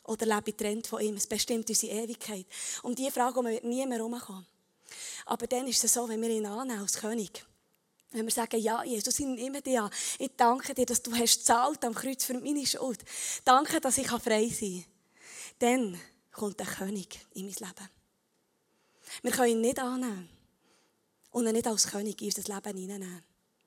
Oder 0.03 0.25
lebe 0.25 0.49
ich 0.49 0.57
getrennt 0.57 0.87
von 0.87 1.01
ihm? 1.01 1.15
Es 1.15 1.27
bestimmt 1.27 1.69
unsere 1.69 1.93
Ewigkeit. 1.93 2.45
Um 2.81 2.93
diese 2.93 3.11
Frage 3.11 3.43
wird 3.43 3.63
nie 3.63 3.85
mehr 3.85 3.97
herumkommen. 3.97 4.45
Aber 5.25 5.47
dann 5.47 5.67
ist 5.67 5.83
es 5.83 5.93
so, 5.93 6.07
wenn 6.07 6.21
wir 6.21 6.29
ihn 6.29 6.45
annehmen 6.45 6.81
als 6.81 6.97
König, 6.97 7.45
wenn 8.11 8.25
wir 8.25 8.31
sagen, 8.31 8.59
ja, 8.59 8.83
Jesus, 8.83 9.19
ich 9.19 9.25
nehme 9.25 9.61
dich 9.61 9.79
an. 9.79 9.89
Ich 10.19 10.31
danke 10.37 10.75
dir, 10.75 10.85
dass 10.85 11.01
du 11.01 11.13
hast 11.15 11.39
gezahlt 11.39 11.83
am 11.83 11.95
Kreuz 11.95 12.23
für 12.25 12.35
meine 12.35 12.65
Schuld. 12.65 12.99
Danke, 13.43 13.81
dass 13.81 13.97
ich 13.97 14.07
frei 14.07 14.49
sein 14.49 14.85
kann. 15.59 15.93
Dann 15.93 16.01
kommt 16.31 16.59
der 16.59 16.67
König 16.67 17.19
in 17.33 17.45
mein 17.45 17.55
Leben. 17.55 17.89
Wir 19.21 19.31
können 19.31 19.51
ihn 19.51 19.61
nicht 19.61 19.79
annehmen 19.79 20.29
und 21.31 21.47
ihn 21.47 21.53
nicht 21.53 21.67
als 21.67 21.87
König 21.87 22.21
in 22.21 22.27
unser 22.27 22.53
Leben 22.53 22.77
hineinnehmen. 22.77 23.23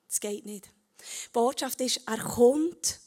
Das 0.07 0.19
geht 0.19 0.45
nicht. 0.45 0.65
Die 0.67 1.29
Botschaft 1.33 1.81
ist, 1.81 2.01
er 2.05 2.17
kommt 2.17 2.99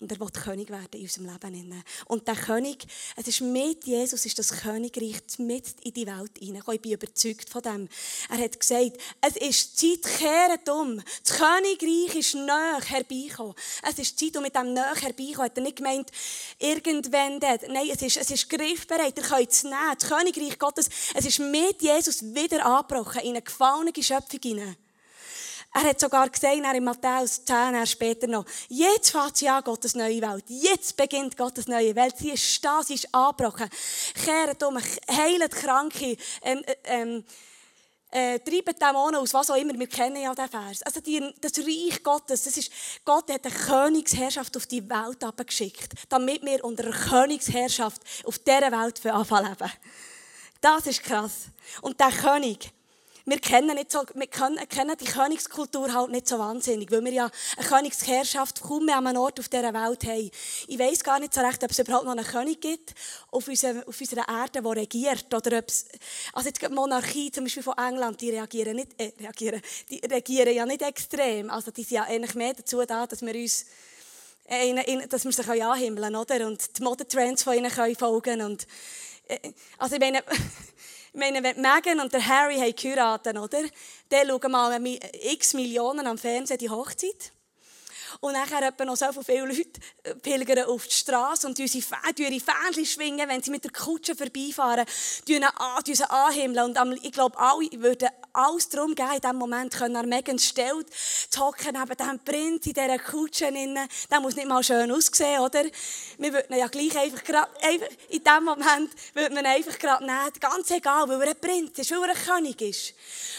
Und 0.00 0.12
er 0.12 0.20
will 0.20 0.30
König 0.30 0.70
werden 0.70 0.92
in 0.92 1.02
unserem 1.02 1.26
Leben. 1.26 1.84
Und 2.06 2.28
der 2.28 2.36
König, 2.36 2.86
es 3.16 3.26
ist 3.26 3.40
mit 3.40 3.84
Jesus, 3.84 4.26
ist 4.26 4.38
das 4.38 4.52
Königreich 4.52 5.22
mit 5.38 5.64
in 5.82 5.92
die 5.92 6.06
Welt 6.06 6.38
hineingekommen. 6.38 6.76
Ich 6.76 6.82
bin 6.82 6.92
überzeugt 6.92 7.50
von 7.50 7.62
dem. 7.62 7.88
Er 8.28 8.38
hat 8.38 8.60
gesagt, 8.60 8.92
es 9.20 9.36
ist 9.36 9.76
Zeit, 9.76 10.02
kehret 10.02 10.68
um. 10.68 11.02
Das 11.24 11.36
Königreich 11.36 12.14
ist 12.14 12.34
näher 12.34 12.80
herbeigekommen. 12.84 13.54
Es 13.82 13.98
ist 13.98 14.18
Zeit, 14.18 14.36
um 14.36 14.44
mit 14.44 14.54
dem 14.54 14.72
näher 14.72 14.94
herbeikommen. 14.94 15.50
Hat 15.50 15.56
nicht 15.56 15.76
gemeint, 15.76 16.10
irgendwann 16.60 17.40
dort. 17.40 17.66
Nein, 17.68 17.90
es 17.92 18.02
ist, 18.02 18.18
es 18.18 18.30
ist 18.30 18.48
griffbereit. 18.48 19.16
Ihr 19.16 19.24
könnt 19.24 19.50
es 19.50 19.64
nehmen. 19.64 19.96
Das 19.98 20.08
Königreich 20.08 20.58
Gottes, 20.60 20.88
es 21.14 21.26
ist 21.26 21.40
mit 21.40 21.82
Jesus 21.82 22.22
wieder 22.22 22.64
angebrochen 22.64 23.22
in 23.22 23.30
eine 23.30 23.42
gefallene 23.42 23.92
Schöpfung 24.00 24.40
hinein. 24.40 24.76
Er 25.78 25.90
hat 25.90 26.00
sogar 26.00 26.28
gesagt, 26.28 26.56
in 26.56 26.82
Matthäus 26.84 27.44
10, 27.44 27.54
er 27.76 27.86
später 27.86 28.26
noch, 28.26 28.44
jetzt 28.68 29.10
fängt 29.10 29.36
sie 29.36 29.48
an, 29.48 29.62
Gottes 29.62 29.94
neue 29.94 30.20
Welt. 30.20 30.44
Jetzt 30.48 30.96
beginnt 30.96 31.36
Gottes 31.36 31.68
neue 31.68 31.94
Welt. 31.94 32.16
Sie 32.18 32.30
ist 32.30 32.64
da, 32.64 32.82
sie 32.82 32.94
ist 32.94 33.14
angebrochen. 33.14 33.70
Kehrt 34.24 34.60
um, 34.64 34.76
heilt 34.76 35.52
Kranke, 35.52 36.16
ähm, 36.42 36.64
äh, 36.66 36.74
ähm, 36.82 37.24
äh, 38.10 38.40
treiben 38.40 38.76
Dämonen 38.76 39.20
aus, 39.20 39.32
was 39.32 39.50
auch 39.50 39.54
immer. 39.54 39.78
Wir 39.78 39.86
kennen 39.86 40.20
ja 40.20 40.34
diesen 40.34 40.48
Vers. 40.48 40.82
Also 40.82 41.00
die, 41.00 41.32
das 41.40 41.56
Reich 41.58 42.02
Gottes, 42.02 42.42
das 42.42 42.56
ist, 42.56 42.72
Gott 43.04 43.30
hat 43.30 43.46
eine 43.46 43.54
Königsherrschaft 43.54 44.56
auf 44.56 44.66
die 44.66 44.82
Welt 44.90 45.22
abgeschickt, 45.22 45.92
damit 46.08 46.42
wir 46.42 46.64
unter 46.64 46.86
einer 46.86 46.96
Königsherrschaft 46.96 48.02
auf 48.24 48.40
dieser 48.40 48.72
Welt 48.72 49.06
anfangen 49.06 49.50
leben. 49.50 49.72
Das 50.60 50.88
ist 50.88 51.04
krass. 51.04 51.50
Und 51.82 52.00
der 52.00 52.10
König, 52.10 52.72
wir 53.28 53.38
kennen, 53.40 53.74
nicht 53.74 53.92
so, 53.92 54.02
wir 54.14 54.26
kennen 54.26 54.96
die 55.00 55.04
Königskultur 55.04 55.92
halt 55.92 56.10
nicht 56.10 56.28
so 56.28 56.38
wahnsinnig, 56.38 56.90
weil 56.90 57.04
wir 57.04 57.12
ja 57.12 57.30
eine 57.56 57.66
Königsherrschaft 57.66 58.62
kaum 58.62 58.86
mehr 58.86 58.96
an 58.96 59.06
einem 59.06 59.20
Ort 59.20 59.38
auf 59.38 59.48
dieser 59.48 59.74
Welt 59.74 60.04
haben. 60.04 60.30
Ich 60.66 60.78
weiß 60.78 61.04
gar 61.04 61.18
nicht 61.18 61.34
so 61.34 61.40
recht, 61.40 61.62
ob 61.62 61.70
es 61.70 61.78
überhaupt 61.78 62.04
noch 62.04 62.12
einen 62.12 62.24
König 62.24 62.60
gibt 62.60 62.94
auf, 63.30 63.46
unserer, 63.46 63.86
auf 63.86 64.00
unserer 64.00 64.28
Erde, 64.28 64.62
der 64.62 64.76
regiert. 64.76 65.32
Oder 65.34 65.58
ob 65.58 65.68
es, 65.68 65.86
also 66.32 66.50
die 66.50 66.68
Monarchie 66.68 67.30
zum 67.30 67.44
Beispiel 67.44 67.62
von 67.62 67.76
England, 67.76 68.20
die 68.20 68.30
reagieren 68.30 68.76
nicht, 68.76 68.92
äh, 68.98 69.12
reagieren, 69.20 69.60
die 69.90 69.98
regieren 69.98 70.54
ja 70.54 70.64
nicht 70.64 70.82
extrem. 70.82 71.50
Also 71.50 71.70
die 71.70 71.82
sind 71.82 71.96
ja 71.96 72.04
eigentlich 72.04 72.34
mehr 72.34 72.54
dazu 72.54 72.82
da, 72.84 73.06
dass 73.06 73.22
wir 73.22 73.34
uns 73.34 73.66
äh, 74.48 75.06
dass 75.08 75.24
wir 75.24 75.32
sich 75.32 75.62
anhimmeln 75.62 76.16
oder? 76.16 76.46
Und 76.46 76.78
die 76.78 76.82
Modetrends 76.82 77.42
von 77.42 77.54
ihnen 77.54 77.70
können 77.70 77.94
folgen 77.94 78.40
und 78.40 78.66
äh, 79.28 79.52
also 79.76 79.96
ich 79.96 80.00
meine, 80.00 80.22
Ich 81.12 81.18
meine, 81.18 81.42
wenn 81.42 81.60
Meghan 81.60 82.00
und 82.00 82.12
Harry 82.26 82.56
haben 82.58 82.74
geheiratet, 82.74 83.36
oder? 83.36 83.62
Dann 84.08 84.28
schauen 84.28 84.52
mal 84.52 84.80
x 85.32 85.54
Millionen 85.54 86.06
am 86.06 86.18
Fernsehen 86.18 86.58
die 86.58 86.70
Hochzeit. 86.70 87.32
Und 88.20 88.32
nachher 88.32 88.66
etwa 88.66 88.84
noch 88.84 88.96
so 88.96 89.06
viele 89.22 89.46
Leute 89.46 89.80
äh, 90.02 90.14
pilgern 90.14 90.64
auf 90.64 90.86
die 90.86 90.94
Straße 90.94 91.46
und 91.46 91.58
ihre 91.58 92.40
Fähnchen 92.40 92.86
schwingen, 92.86 93.28
wenn 93.28 93.42
sie 93.42 93.50
mit 93.50 93.64
der 93.64 93.70
Kutsche 93.70 94.16
vorbeifahren, 94.16 94.86
tun 95.26 95.44
sie 95.94 96.10
anhimmeln. 96.10 96.76
Und 96.76 97.04
ich 97.04 97.12
glaube, 97.12 97.38
alle 97.38 97.68
würden 97.76 98.08
alles 98.38 98.68
darum 98.68 98.94
geben, 98.94 99.10
in 99.14 99.20
diesem 99.20 99.36
Moment 99.36 99.74
können 99.74 99.96
an 99.96 100.08
Megan 100.08 100.38
Stelle 100.38 100.84
zu 101.28 101.40
hocken, 101.40 101.72
neben 101.72 101.96
diesem 101.96 102.18
Prinz 102.20 102.66
in 102.66 102.72
dieser 102.72 102.98
Kutsche. 102.98 103.50
Der 103.50 104.20
muss 104.20 104.36
nicht 104.36 104.48
mal 104.48 104.62
schön 104.62 104.90
aussehen, 104.92 105.40
oder? 105.40 105.64
Wir 106.18 106.32
würden 106.32 106.56
ja 106.56 106.68
gleich 106.68 106.96
einfach, 106.96 107.22
einfach 107.62 107.88
in 108.08 108.22
diesem 108.22 108.44
Moment 108.44 108.90
würde 109.14 109.34
man 109.34 109.44
einfach 109.44 109.78
gerade 109.78 110.04
nehmen, 110.04 110.32
ganz 110.38 110.70
egal, 110.70 111.08
weil 111.08 111.20
er 111.22 111.28
ein 111.30 111.40
Prinz 111.40 111.78
ist, 111.78 111.90
weil 111.90 112.08
er 112.08 112.16
ein 112.16 112.16
König 112.16 112.60
ist. 112.60 112.94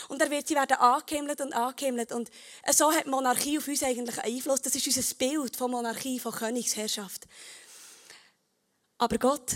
Und 0.10 0.22
er 0.22 0.30
wird, 0.30 0.48
sie 0.48 0.56
werden 0.56 0.78
angehimmelt 0.78 1.40
und 1.42 1.54
angehimmelt. 1.54 2.12
Und 2.12 2.30
so 2.72 2.92
hat 2.92 3.06
die 3.06 3.10
Monarchie 3.10 3.58
auf 3.58 3.68
uns 3.68 3.84
eigentlich 3.84 4.20
Einfluss. 4.20 4.62
Das 4.62 4.76
ist 4.76 4.86
unser 4.86 5.16
Bild 5.16 5.56
von 5.56 5.72
Monarchie, 5.72 6.20
von 6.20 6.34
Königsherrschaft. 6.34 7.26
Aber 8.98 9.18
Gott 9.18 9.54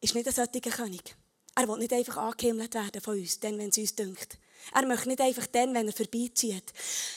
ist 0.00 0.14
nicht 0.14 0.26
ein 0.26 0.34
solcher 0.34 0.70
König. 0.70 1.14
Er 1.54 1.68
will 1.68 1.78
nicht 1.78 1.92
einfach 1.92 2.16
angehimmelt 2.16 2.74
werden 2.74 3.00
von 3.00 3.18
uns, 3.18 3.38
dann, 3.38 3.58
wenn 3.58 3.68
es 3.68 3.78
uns 3.78 3.94
dünkt. 3.94 4.38
Er 4.72 4.86
möchte 4.86 5.08
nicht 5.08 5.20
einfach 5.20 5.46
dann, 5.46 5.74
wenn 5.74 5.88
er 5.88 5.92
vorbeizieht, 5.92 6.72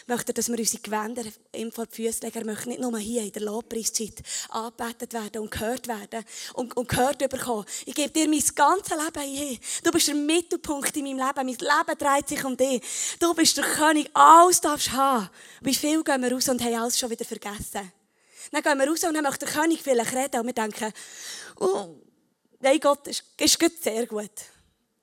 möchte 0.07 0.33
dass 0.33 0.49
wir 0.49 0.57
unsere 0.57 0.81
Gewänder 0.81 1.23
ihm 1.55 1.71
vor 1.71 1.85
die 1.85 1.95
Füße 2.03 2.21
legen. 2.21 2.39
Er 2.39 2.45
möchte 2.45 2.69
nicht 2.69 2.81
nur 2.81 2.97
hier 2.97 3.23
in 3.23 3.31
der 3.31 3.43
Lobpreiszeit 3.43 4.23
angebetet 4.49 5.13
werden 5.13 5.41
und 5.41 5.51
gehört 5.51 5.87
werden 5.87 6.25
und, 6.53 6.75
und 6.75 6.87
gehört 6.87 7.19
bekommen. 7.29 7.65
Ich 7.85 7.93
gebe 7.93 8.09
dir 8.09 8.27
mein 8.27 8.43
ganzes 8.55 8.97
Leben 8.97 9.29
hier. 9.29 9.59
Du 9.83 9.91
bist 9.91 10.07
der 10.07 10.15
Mittelpunkt 10.15 10.95
in 10.97 11.03
meinem 11.03 11.17
Leben. 11.17 11.35
Mein 11.35 11.47
Leben 11.47 11.97
dreht 11.99 12.29
sich 12.29 12.43
um 12.43 12.57
dich. 12.57 12.81
Du 13.19 13.33
bist 13.33 13.57
der 13.57 13.65
König. 13.65 14.09
Alles 14.13 14.61
darfst 14.61 14.87
du 14.87 14.91
haben. 14.93 15.29
Wie 15.61 15.75
viel 15.75 16.03
gehen 16.03 16.21
wir 16.21 16.31
raus 16.31 16.49
und 16.49 16.63
haben 16.63 16.75
alles 16.75 16.97
schon 16.97 17.09
wieder 17.09 17.25
vergessen? 17.25 17.91
Dann 18.51 18.61
gehen 18.61 18.77
wir 18.77 18.87
raus 18.87 19.03
und 19.03 19.13
dann 19.13 19.23
möchte 19.23 19.45
der 19.45 19.53
König 19.53 19.81
vielleicht 19.81 20.13
reden 20.13 20.41
und 20.41 20.47
wir 20.47 20.53
denken, 20.53 20.93
oh, 21.59 21.95
nein, 22.59 22.79
Gott 22.79 23.07
ist, 23.07 23.23
ist 23.37 23.83
sehr 23.83 24.05
gut. 24.05 24.31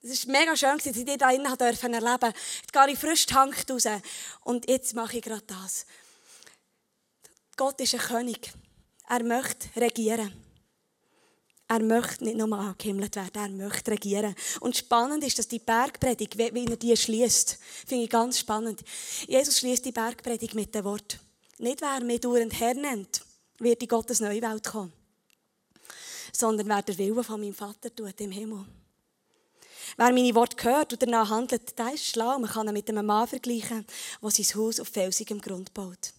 Es 0.03 0.27
war 0.27 0.33
mega 0.33 0.57
schön, 0.57 0.79
dass 0.79 0.87
ich 0.87 0.93
dich 0.93 1.05
hier 1.05 1.21
erleben 1.21 1.45
durfte. 1.45 2.35
Jetzt 2.61 2.73
gehe 2.73 2.91
ich 2.91 2.99
frisch 2.99 3.27
tankt 3.27 3.71
raus. 3.71 3.85
Und 4.45 4.69
jetzt 4.69 4.95
mache 4.95 5.19
ich 5.19 5.23
gerade 5.23 5.45
das. 5.47 5.85
Gott 7.57 7.79
ist 7.81 7.95
ein 7.95 8.01
König. 8.01 8.53
Er 9.09 9.23
möchte 9.23 9.69
regieren. 9.77 10.33
Er 11.69 11.81
möchte 11.81 12.25
nicht 12.25 12.37
nur 12.37 12.59
angehimmelt 12.59 13.15
werden, 13.15 13.31
er 13.37 13.49
möchte 13.49 13.93
regieren. 13.93 14.35
Und 14.59 14.77
spannend 14.77 15.23
ist, 15.23 15.39
dass 15.39 15.47
die 15.47 15.61
Bergpredigt, 15.61 16.37
wie 16.37 16.67
er 16.67 16.77
die 16.77 16.97
schließt, 16.97 17.59
finde 17.87 18.05
ich 18.05 18.11
ganz 18.11 18.41
spannend. 18.41 18.81
Jesus 19.29 19.59
schließt 19.59 19.85
die 19.85 19.93
Bergpredigt 19.93 20.55
mit 20.55 20.75
dem 20.75 20.85
Wort. 20.85 21.21
Nicht 21.59 21.81
wer 21.81 22.03
mich 22.03 22.23
dauernd 22.23 22.59
Herr 22.59 22.75
nennt, 22.75 23.23
wird 23.59 23.83
in 23.83 23.89
Gottes 23.89 24.19
neue 24.19 24.43
Welt 24.43 24.67
kommen, 24.67 24.93
sondern 26.33 26.67
wer 26.67 26.83
der 26.83 26.99
Wille 26.99 27.23
von 27.23 27.41
meinem 27.41 27.55
Vater 27.55 27.95
tut 27.95 28.21
im 28.21 28.33
Himmel. 28.33 28.65
Wer 29.97 30.13
meine 30.13 30.35
Worte 30.35 30.69
hört 30.69 30.93
und 30.93 31.03
danach 31.03 31.31
handelt, 31.31 31.79
der 31.79 31.95
ist 31.95 32.07
schlau. 32.07 32.39
Man 32.39 32.51
kann 32.51 32.69
ihn 32.69 32.73
mit 32.73 32.89
einem 32.89 33.07
Mann 33.07 33.27
vergleichen, 33.27 33.87
der 34.23 34.31
sein 34.31 34.55
Haus 34.55 34.81
auf 34.81 34.89
felsigem 34.89 35.41
Grund 35.41 35.73
baut. 35.75 36.13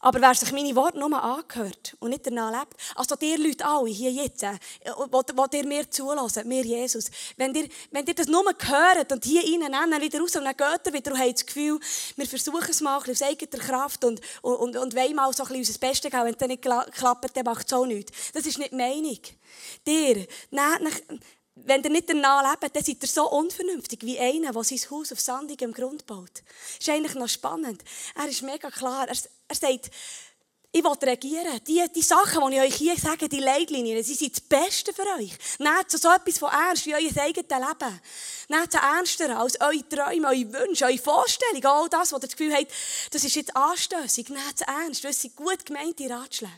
Aber 0.00 0.20
wer 0.20 0.34
sich 0.34 0.52
meine 0.52 0.74
Worte 0.76 0.98
nur 0.98 1.22
angehört 1.22 1.96
und 1.98 2.10
nicht 2.10 2.26
danach 2.26 2.52
lebt, 2.52 2.74
also 2.94 3.16
ihr 3.20 3.38
Leute 3.38 3.66
alle 3.66 3.90
hier 3.90 4.12
jetzt, 4.12 4.42
wo 4.42 5.46
ihr 5.52 5.66
mir 5.66 5.90
zulassen, 5.90 6.46
mir 6.46 6.64
Jesus, 6.64 7.10
wenn 7.36 7.54
ihr, 7.54 7.68
wenn 7.90 8.06
ihr 8.06 8.14
das 8.14 8.28
nur 8.28 8.44
hört 8.44 9.12
und 9.12 9.24
hier 9.24 9.42
rein 9.42 9.70
nennen, 9.70 10.00
wieder 10.00 10.20
raus 10.20 10.36
und 10.36 10.44
dann 10.44 10.56
geht 10.56 10.86
ihr 10.86 10.92
wieder 10.92 11.12
und 11.12 11.18
habt 11.18 11.34
das 11.34 11.46
Gefühl, 11.46 11.80
wir 12.16 12.26
versuchen 12.26 12.70
es 12.70 12.80
mal 12.80 12.96
aus 12.98 13.22
eigener 13.22 13.62
Kraft 13.62 14.04
und, 14.04 14.20
und, 14.42 14.56
und, 14.56 14.76
und 14.76 14.94
wollen 14.94 15.16
mal 15.16 15.32
so 15.32 15.42
ein 15.42 15.48
bisschen 15.48 15.74
unser 15.74 15.78
Bestes 15.78 16.10
geben, 16.10 16.24
wenn 16.24 16.32
es 16.32 16.38
dann 16.38 16.48
nicht 16.48 16.62
klappt, 16.62 17.36
dann 17.36 17.44
macht 17.44 17.66
es 17.66 17.72
auch 17.72 17.86
nichts. 17.86 18.12
Das 18.32 18.46
ist 18.46 18.58
nicht 18.58 18.72
die 18.72 18.76
Meinung. 18.76 19.18
Dir, 19.86 20.26
nehmt 20.50 21.22
wenn 21.64 21.82
ihr 21.82 21.90
nicht 21.90 22.08
danach 22.08 22.42
lebt, 22.42 22.74
dann 22.74 22.84
seid 22.84 23.02
ihr 23.02 23.08
so 23.08 23.30
unvernünftig 23.30 24.00
wie 24.02 24.18
einer, 24.18 24.52
der 24.52 24.64
sein 24.64 24.80
Haus 24.90 25.12
auf 25.12 25.20
sandigem 25.20 25.72
Grund 25.72 26.06
baut. 26.06 26.30
Das 26.34 26.78
ist 26.80 26.88
eigentlich 26.88 27.14
noch 27.14 27.28
spannend. 27.28 27.82
Er 28.14 28.28
ist 28.28 28.42
mega 28.42 28.70
klar. 28.70 29.08
Er, 29.08 29.16
er 29.48 29.54
sagt, 29.54 29.90
ich 30.70 30.84
will 30.84 30.92
regieren. 31.02 31.60
Die, 31.66 31.82
die 31.94 32.02
Sachen, 32.02 32.50
die 32.50 32.56
ich 32.56 32.62
euch 32.62 32.74
hier 32.74 32.96
sage, 32.96 33.28
die 33.28 33.40
Leitlinien, 33.40 34.02
sie 34.02 34.14
sind 34.14 34.32
das 34.32 34.40
Beste 34.40 34.92
für 34.92 35.06
euch. 35.18 35.32
Nehmt 35.58 35.90
so 35.90 36.10
etwas 36.10 36.38
von 36.38 36.50
ernst 36.50 36.84
wie 36.86 36.94
euer 36.94 37.22
eigenes 37.22 37.48
Leben. 37.48 38.00
Nehmt 38.48 38.74
es 38.74 38.80
ernster 38.80 39.38
als 39.38 39.60
eure 39.60 39.88
Träume, 39.88 40.28
eure 40.28 40.52
Wünsche, 40.52 40.84
eure 40.84 40.98
Vorstellungen, 40.98 41.66
all 41.66 41.88
das, 41.88 42.12
was 42.12 42.22
ihr 42.22 42.26
das 42.26 42.36
Gefühl 42.36 42.54
habt, 42.54 42.70
das 43.10 43.24
ist 43.24 43.36
jetzt 43.36 43.56
anstößig. 43.56 44.28
Nehmt 44.28 44.54
es 44.56 44.60
ernst. 44.60 45.04
Das 45.04 45.20
sind 45.20 45.36
gut 45.36 45.64
gemeinte 45.64 46.08
Ratschläge. 46.08 46.52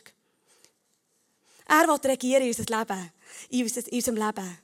Er 1.68 1.86
will 1.86 2.10
regieren 2.10 2.42
in 2.42 2.48
unser 2.48 2.78
Leben, 2.78 3.12
in 3.50 3.62
unserem 3.62 4.16
Leben. 4.16 4.58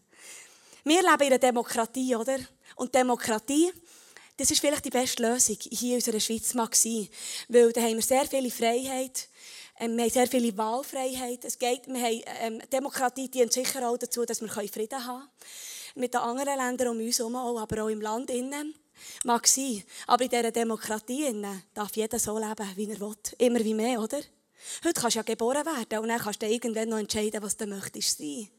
Wir 0.87 1.03
leben 1.03 1.21
in 1.21 1.27
einer 1.27 1.39
Demokratie, 1.39 2.15
oder? 2.15 2.39
Und 2.77 2.95
Demokratie, 2.95 3.73
das 4.37 4.53
ist 4.53 4.61
vielleicht 4.61 4.85
die 4.85 4.91
beste 4.91 5.21
Lösung 5.21 5.57
hier 5.61 5.91
in 5.91 5.95
unserer 5.97 6.21
Schweiz 6.21 6.55
mag 6.55 6.77
sein. 6.77 7.09
Weil 7.49 7.73
da 7.73 7.81
haben 7.81 7.97
wir 7.97 8.03
sehr 8.03 8.25
viele 8.27 8.53
Freiheit. 8.53 9.29
Ähm, 9.81 9.97
wir 9.97 10.05
haben 10.05 10.11
sehr 10.13 10.29
viele 10.29 10.57
Wahlfreiheit. 10.57 11.45
Es 11.45 11.59
geht, 11.59 11.89
wir 11.89 12.01
haben, 12.01 12.23
ähm, 12.41 12.63
Demokratie 12.73 13.29
dient 13.29 13.53
sicher 13.53 13.89
auch 13.89 13.97
dazu, 13.97 14.25
dass 14.25 14.41
wir 14.41 14.49
Frieden 14.49 15.05
haben 15.05 15.23
können. 15.23 15.29
Mit 15.97 16.15
den 16.15 16.21
anderen 16.21 16.57
Ländern 16.57 16.89
um 16.97 16.99
uns 16.99 17.19
herum, 17.19 17.35
aber 17.35 17.83
auch 17.83 17.89
im 17.89 18.01
Land 18.01 18.31
innen. 18.31 18.73
Mag 19.25 19.49
sein. 19.49 19.83
Aber 20.07 20.23
in 20.23 20.31
dieser 20.31 20.53
Demokratie 20.53 21.25
innen 21.25 21.65
darf 21.75 21.97
jeder 21.97 22.21
so 22.21 22.39
leben, 22.39 22.71
wie 22.77 22.89
er 22.93 23.01
will. 23.01 23.17
Immer 23.39 23.65
wie 23.65 23.75
mehr, 23.75 24.01
oder? 24.01 24.21
Heute 24.85 25.01
kannst 25.01 25.17
du 25.17 25.19
ja 25.19 25.23
geboren 25.25 25.67
werden 25.67 25.99
und 25.99 26.09
dann 26.09 26.21
kannst 26.21 26.43
du 26.43 26.47
irgendwann 26.47 26.91
noch 26.91 26.99
entscheiden, 26.99 27.43
was 27.43 27.57
du 27.57 27.67
möchtest 27.67 28.19
sein. 28.19 28.51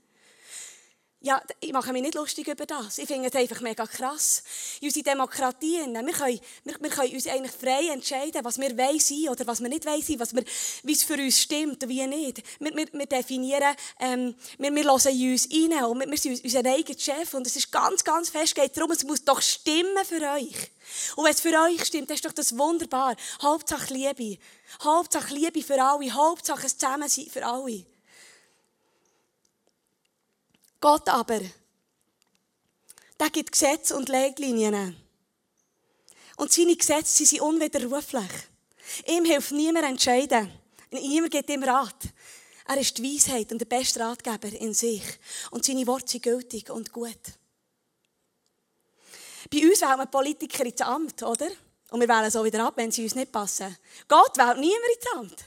Ja, 1.20 1.42
ich 1.60 1.74
mache 1.74 1.92
mich 1.94 2.04
nicht 2.04 2.14
lustig 2.14 2.48
über 2.48 2.68
das. 2.68 3.00
Ich 3.00 3.08
finde 3.08 3.30
es 3.30 3.36
einfach 3.36 3.60
mega 3.62 3.88
krass. 3.88 4.44
In 4.82 4.88
unserer 4.88 5.04
Demokratie, 5.04 5.80
wir 5.80 6.14
können, 6.14 6.40
wir, 6.64 6.76
wir 6.80 6.90
können 6.90 7.14
uns 7.14 7.28
eigentlich 7.28 7.52
frei 7.52 7.88
entscheiden, 7.92 8.46
was 8.46 8.60
wir 8.60 8.78
wollen 8.78 9.00
sein 9.00 9.30
oder 9.30 9.48
was 9.48 9.60
wir 9.60 9.68
nicht 9.68 9.86
wollen 9.88 10.02
sein, 10.04 10.20
was 10.20 10.36
wir, 10.36 10.44
wie 10.84 10.94
es 10.94 11.04
für 11.04 11.16
uns 11.16 11.42
stimmt 11.42 11.84
und 11.84 11.90
wie 11.90 12.06
nicht. 12.06 12.44
Wir, 12.60 12.76
wir, 12.76 12.86
wir 12.92 13.06
definieren, 13.08 13.76
ähm, 14.00 14.36
wir, 14.60 14.72
wir 14.72 14.84
hören 14.84 14.94
uns 14.94 15.06
rein 15.06 15.86
und 15.86 16.00
wir, 16.00 16.08
wir 16.08 16.18
sind 16.18 16.44
unser 16.44 16.60
eigener 16.60 17.00
Chef 17.00 17.34
und 17.34 17.48
es 17.48 17.56
ist 17.56 17.72
ganz, 17.72 18.04
ganz 18.04 18.30
fest, 18.30 18.54
geht 18.54 18.78
darum, 18.78 18.92
es 18.92 19.04
muss 19.04 19.26
doch 19.26 19.42
stimmen 19.42 20.06
für 20.06 20.22
euch. 20.22 20.72
Und 21.16 21.26
wenn 21.26 21.34
es 21.34 21.42
für 21.42 21.60
euch 21.64 21.84
stimmt, 21.84 22.12
dann 22.12 22.16
ist 22.16 22.26
doch 22.26 22.32
das 22.32 22.56
wunderbar. 22.56 23.16
Hauptsache 23.42 23.92
Liebe. 23.92 24.38
Hauptsache 24.84 25.34
Liebe 25.34 25.64
für 25.64 25.82
alle. 25.82 26.14
Hauptsache 26.14 26.68
es 26.68 26.78
Zusammensein 26.78 27.26
für 27.26 27.44
alle. 27.44 27.86
Gott 30.80 31.10
aber, 31.10 31.42
der 33.20 33.30
gibt 33.32 33.52
Gesetze 33.52 33.96
und 33.96 34.10
Leitlinien. 34.10 34.96
Und 36.38 36.52
seine 36.52 36.76
Gesetze 36.76 37.26
sind 37.26 37.42
unwiderruflich. 37.42 38.30
Ihm 39.08 39.26
hilft 39.26 39.52
niemand 39.52 39.86
entscheiden. 39.86 40.52
Niemand 40.92 41.32
gibt 41.32 41.50
ihm 41.50 41.64
Rat. 41.64 42.10
Er 42.68 42.78
ist 42.78 42.98
die 42.98 43.04
Weisheit 43.04 43.52
und 43.52 43.60
der 43.60 43.66
beste 43.66 44.00
Ratgeber 44.02 44.50
in 44.50 44.74
sich. 44.74 45.04
Und 45.52 45.66
seine 45.66 45.88
Worte 45.88 46.12
sind 46.12 46.24
gültig 46.24 46.70
und 46.70 46.92
gut. 46.92 47.20
Bei 49.50 49.68
uns 49.68 49.82
wählt 49.82 49.98
man 49.98 50.12
Politiker 50.12 50.66
ins 50.66 50.82
Amt, 50.82 51.24
oder? 51.24 51.48
Und 51.90 52.02
wir 52.02 52.10
wählen 52.10 52.30
so 52.30 52.44
wieder 52.44 52.66
ab, 52.66 52.74
wenn 52.76 52.92
sie 52.92 53.04
uns 53.04 53.16
nicht 53.16 53.32
passen. 53.32 53.76
Gott 54.08 54.38
wählt 54.38 54.60
niemand 54.60 54.96
ins 54.96 55.14
Amt. 55.16 55.46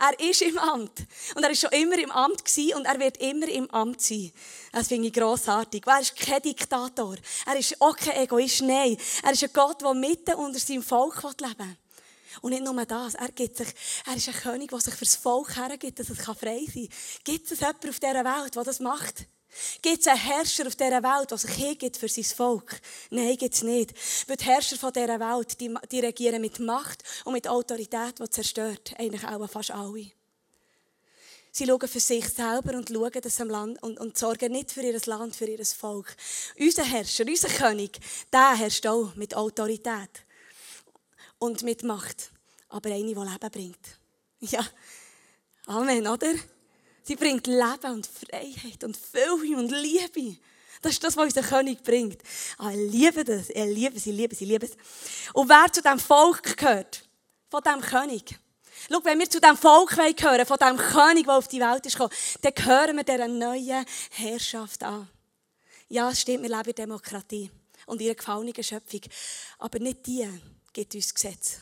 Er 0.00 0.18
ist 0.18 0.40
im 0.40 0.58
Amt. 0.58 1.00
Und 1.34 1.42
er 1.42 1.50
ist 1.50 1.60
schon 1.60 1.72
immer 1.72 1.98
im 1.98 2.10
Amt 2.10 2.42
gewesen 2.42 2.74
und 2.74 2.86
er 2.86 2.98
wird 2.98 3.18
immer 3.18 3.46
im 3.48 3.70
Amt 3.70 4.00
sein. 4.00 4.32
Das 4.72 4.88
finde 4.88 5.08
ich 5.08 5.12
grossartig. 5.12 5.86
Er 5.86 6.00
ist 6.00 6.16
kein 6.16 6.40
Diktator. 6.40 7.16
Er 7.44 7.56
ist 7.56 7.78
auch 7.82 7.94
kein 7.94 8.16
Egoist. 8.22 8.62
Nein. 8.62 8.96
Er 9.22 9.32
ist 9.32 9.44
ein 9.44 9.50
Gott, 9.52 9.82
der 9.82 9.92
mitten 9.92 10.34
unter 10.36 10.58
seinem 10.58 10.82
Volk 10.82 11.22
leben 11.22 11.58
will. 11.58 11.76
Und 12.40 12.52
nicht 12.52 12.64
nur 12.64 12.86
das. 12.86 13.14
Er, 13.14 13.28
gibt 13.28 13.58
sich, 13.58 13.68
er 14.06 14.16
ist 14.16 14.28
ein 14.28 14.34
König, 14.34 14.70
der 14.70 14.80
sich 14.80 14.94
für 14.94 15.04
das 15.04 15.16
Volk 15.16 15.54
hergibt, 15.54 15.98
dass 15.98 16.08
es 16.08 16.18
frei 16.18 16.34
sein 16.34 16.88
kann. 16.88 16.88
Gibt 17.24 17.52
es 17.52 17.60
jemanden 17.60 17.90
auf 17.90 18.00
dieser 18.00 18.24
Welt, 18.24 18.56
der 18.56 18.64
das 18.64 18.80
macht? 18.80 19.26
Gibt 19.82 20.00
es 20.00 20.06
einen 20.06 20.18
Herrscher 20.18 20.66
auf 20.66 20.76
dieser 20.76 21.02
Welt, 21.02 21.30
der 21.30 21.38
sich 21.38 21.50
hingibt 21.50 21.96
für 21.96 22.08
sein 22.08 22.24
Volk? 22.24 22.80
Nein, 23.10 23.36
gibt 23.36 23.54
es 23.54 23.62
nicht. 23.62 23.92
Weil 24.28 24.36
die 24.36 24.44
Herrscher 24.44 24.76
von 24.76 24.92
dieser 24.92 25.18
Welt, 25.18 25.60
die, 25.60 25.74
die 25.90 26.00
regieren 26.00 26.40
mit 26.40 26.60
Macht 26.60 27.02
und 27.24 27.32
mit 27.32 27.48
Autorität, 27.48 28.18
die 28.18 28.30
zerstört. 28.30 28.94
Eigentlich 28.98 29.24
auch 29.24 29.48
fast 29.50 29.72
alle. 29.72 30.12
Sie 31.52 31.66
schauen 31.66 31.88
für 31.88 32.00
sich 32.00 32.28
selber 32.28 32.74
und 32.76 32.88
schauen 32.88 33.20
das 33.20 33.40
am 33.40 33.48
Land 33.48 33.82
und, 33.82 33.98
und 33.98 34.16
sorgen 34.16 34.52
nicht 34.52 34.70
für 34.70 34.82
ihr 34.82 35.00
Land, 35.06 35.34
für 35.34 35.46
ihr 35.46 35.64
Volk. 35.66 36.14
Unser 36.58 36.84
Herrscher, 36.84 37.24
unser 37.26 37.48
König, 37.48 37.98
der 38.32 38.56
herrscht 38.56 38.86
auch 38.86 39.14
mit 39.16 39.34
Autorität 39.34 40.24
und 41.38 41.62
mit 41.62 41.82
Macht. 41.82 42.30
Aber 42.68 42.90
eine, 42.90 43.02
die 43.02 43.14
Leben 43.14 43.50
bringt. 43.50 43.98
Ja. 44.40 44.64
Amen, 45.66 46.06
oder? 46.06 46.34
Sie 47.10 47.16
bringt 47.16 47.48
Leben 47.48 47.92
und 47.92 48.06
Freiheit 48.06 48.84
und 48.84 48.96
Fülle 48.96 49.56
und 49.56 49.72
Liebe. 49.72 50.36
Das 50.80 50.92
ist 50.92 51.02
das, 51.02 51.16
was 51.16 51.24
unser 51.24 51.42
König 51.42 51.82
bringt. 51.82 52.22
Ah, 52.56 52.70
ich 52.70 52.92
liebe 52.92 53.24
das. 53.24 53.50
Ich 53.50 53.56
liebe 53.56 53.96
es, 53.96 54.06
ich 54.06 54.14
liebe 54.14 54.32
es, 54.32 54.40
ich 54.40 54.46
liebe 54.46 54.66
es. 54.66 54.76
Und 55.32 55.48
wer 55.48 55.72
zu 55.72 55.82
diesem 55.82 55.98
Volk 55.98 56.56
gehört, 56.56 57.02
von 57.48 57.62
diesem 57.64 57.80
König, 57.80 58.38
Schau, 58.88 59.04
wenn 59.04 59.18
wir 59.18 59.28
zu 59.28 59.40
diesem 59.40 59.56
Volk 59.56 59.90
gehören, 59.90 60.46
von 60.46 60.56
diesem 60.56 60.76
König, 60.76 61.24
der 61.24 61.34
auf 61.34 61.48
die 61.48 61.58
Welt 61.58 61.84
ist 61.84 61.94
gekommen, 61.94 62.14
dann 62.42 62.54
gehören 62.54 62.96
wir 62.96 63.02
dieser 63.02 63.26
neuen 63.26 63.84
Herrschaft 64.10 64.84
an. 64.84 65.08
Ja, 65.88 66.10
es 66.10 66.20
stimmt, 66.20 66.44
wir 66.44 66.56
leben 66.56 66.68
in 66.68 66.74
Demokratie 66.76 67.50
und 67.86 68.00
in 68.00 68.06
einer 68.06 68.14
gefallenen 68.14 68.62
Schöpfung. 68.62 69.00
Aber 69.58 69.80
nicht 69.80 70.06
die 70.06 70.28
gibt 70.72 70.94
uns 70.94 71.12
Gesetze. 71.12 71.60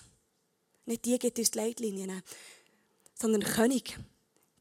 Nicht 0.85 1.07
die 1.07 1.19
gibt 1.19 1.39
uns 1.39 1.51
die 1.51 1.59
Leitlinien. 1.59 2.23
Sondern 3.15 3.41
der 3.41 3.51
König 3.51 3.99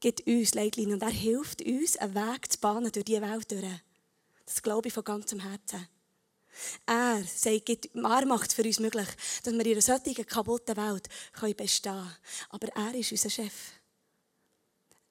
gibt 0.00 0.26
uns 0.26 0.54
Leitlinien 0.54 0.94
und 0.94 1.02
er 1.02 1.10
hilft 1.10 1.62
uns, 1.62 1.96
einen 1.96 2.14
Weg 2.14 2.52
zu 2.52 2.58
bahnen 2.58 2.92
durch 2.92 3.04
diese 3.04 3.22
Welt. 3.22 3.50
Durch. 3.50 3.64
Das 4.44 4.62
glaube 4.62 4.88
ich 4.88 4.94
von 4.94 5.04
ganzem 5.04 5.40
Herzen. 5.40 5.88
Er, 6.86 7.22
sagt, 7.24 7.68
er 7.94 8.26
macht 8.26 8.48
es 8.48 8.54
für 8.54 8.64
uns 8.64 8.80
möglich, 8.80 9.08
dass 9.42 9.54
wir 9.54 9.66
in 9.66 9.72
einer 9.72 9.80
solchen 9.80 10.26
kaputten 10.26 10.76
Welt 10.76 11.08
bestehen 11.56 11.94
können. 11.94 12.16
Aber 12.50 12.68
er 12.68 12.94
ist 12.94 13.12
unser 13.12 13.30
Chef. 13.30 13.52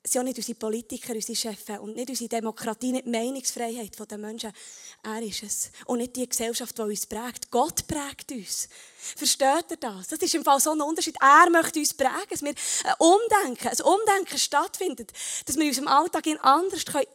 Es 0.03 0.13
sind 0.13 0.21
auch 0.21 0.25
nicht 0.25 0.37
unsere 0.37 0.57
Politiker, 0.57 1.13
unsere 1.13 1.35
Chefs 1.35 1.69
und 1.81 1.95
nicht 1.95 2.09
unsere 2.09 2.29
Demokratie, 2.29 2.93
nicht 2.93 3.05
die 3.05 3.09
Meinungsfreiheit 3.09 4.09
der 4.09 4.17
Menschen. 4.17 4.53
Er 5.03 5.21
ist 5.21 5.43
es. 5.43 5.71
Und 5.85 5.97
nicht 5.97 6.15
die 6.15 6.29
Gesellschaft, 6.29 6.77
die 6.77 6.81
uns 6.81 7.05
prägt. 7.05 7.51
Gott 7.51 7.85
prägt 7.87 8.31
uns. 8.31 8.69
Versteht 9.15 9.65
ihr 9.69 9.77
das? 9.77 10.07
Das 10.07 10.19
ist 10.19 10.35
im 10.35 10.43
Fall 10.43 10.59
so 10.59 10.71
ein 10.71 10.81
Unterschied. 10.81 11.15
Er 11.21 11.49
möchte 11.49 11.79
uns 11.79 11.93
prägen, 11.93 12.27
dass 12.29 12.41
wir 12.41 12.49
ein 12.49 12.93
Umdenken, 12.97 13.67
ein 13.67 13.81
Umdenken 13.81 14.37
stattfindet, 14.37 15.11
dass 15.45 15.55
wir 15.55 15.63
in 15.63 15.69
unserem 15.69 15.87
Alltag 15.87 16.25
anders 16.41 16.85
können, 16.85 17.05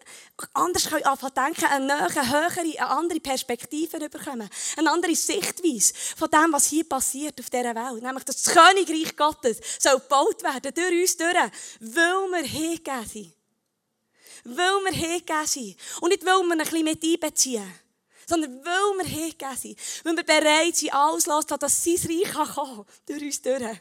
anders 0.54 0.88
können 0.88 1.04
anfangen 1.04 1.34
denken, 1.34 1.64
eine 1.64 1.86
neue, 1.86 2.30
höhere, 2.30 2.60
eine 2.60 2.86
andere 2.88 3.20
Perspektive 3.20 4.08
bekommen, 4.08 4.48
eine 4.76 4.90
andere 4.90 5.14
Sichtweise 5.16 5.92
von 6.16 6.30
dem, 6.30 6.52
was 6.52 6.66
hier 6.66 6.84
passiert 6.84 7.38
auf 7.40 7.50
dieser 7.50 7.74
Welt. 7.74 8.02
Nämlich, 8.02 8.24
dass 8.24 8.42
das 8.42 8.54
Königreich 8.54 9.16
Gottes 9.16 9.58
soll 9.78 9.98
gebaut 9.98 10.42
werden, 10.42 10.72
durch 10.74 11.02
uns 11.02 11.16
durch, 11.16 11.34
weil 11.80 12.30
wir 12.30 12.44
hingegeben 12.44 13.06
sind. 13.06 13.34
Weil 14.44 14.84
wir 14.84 14.92
hingegeben 14.92 15.46
sind. 15.46 15.76
Und 16.00 16.10
nicht, 16.10 16.24
weil 16.24 16.42
wir 16.42 16.52
ein 16.52 16.58
bisschen 16.58 16.84
mit 16.84 17.02
einbeziehen 17.02 17.81
sondern 18.26 18.64
weil 18.64 18.98
wir 18.98 19.04
hingegeben 19.04 19.56
sind. 19.56 19.78
Weil 20.04 20.16
wir 20.16 20.24
bereit 20.24 20.76
sind, 20.76 20.94
alles 20.94 21.26
loszulassen, 21.26 21.58
dass 21.58 21.84
sein 21.84 21.98
Reich 22.08 22.32
kann 22.32 22.48
kommen 22.48 22.86
durch 23.06 23.22
uns 23.22 23.42
durch. 23.42 23.80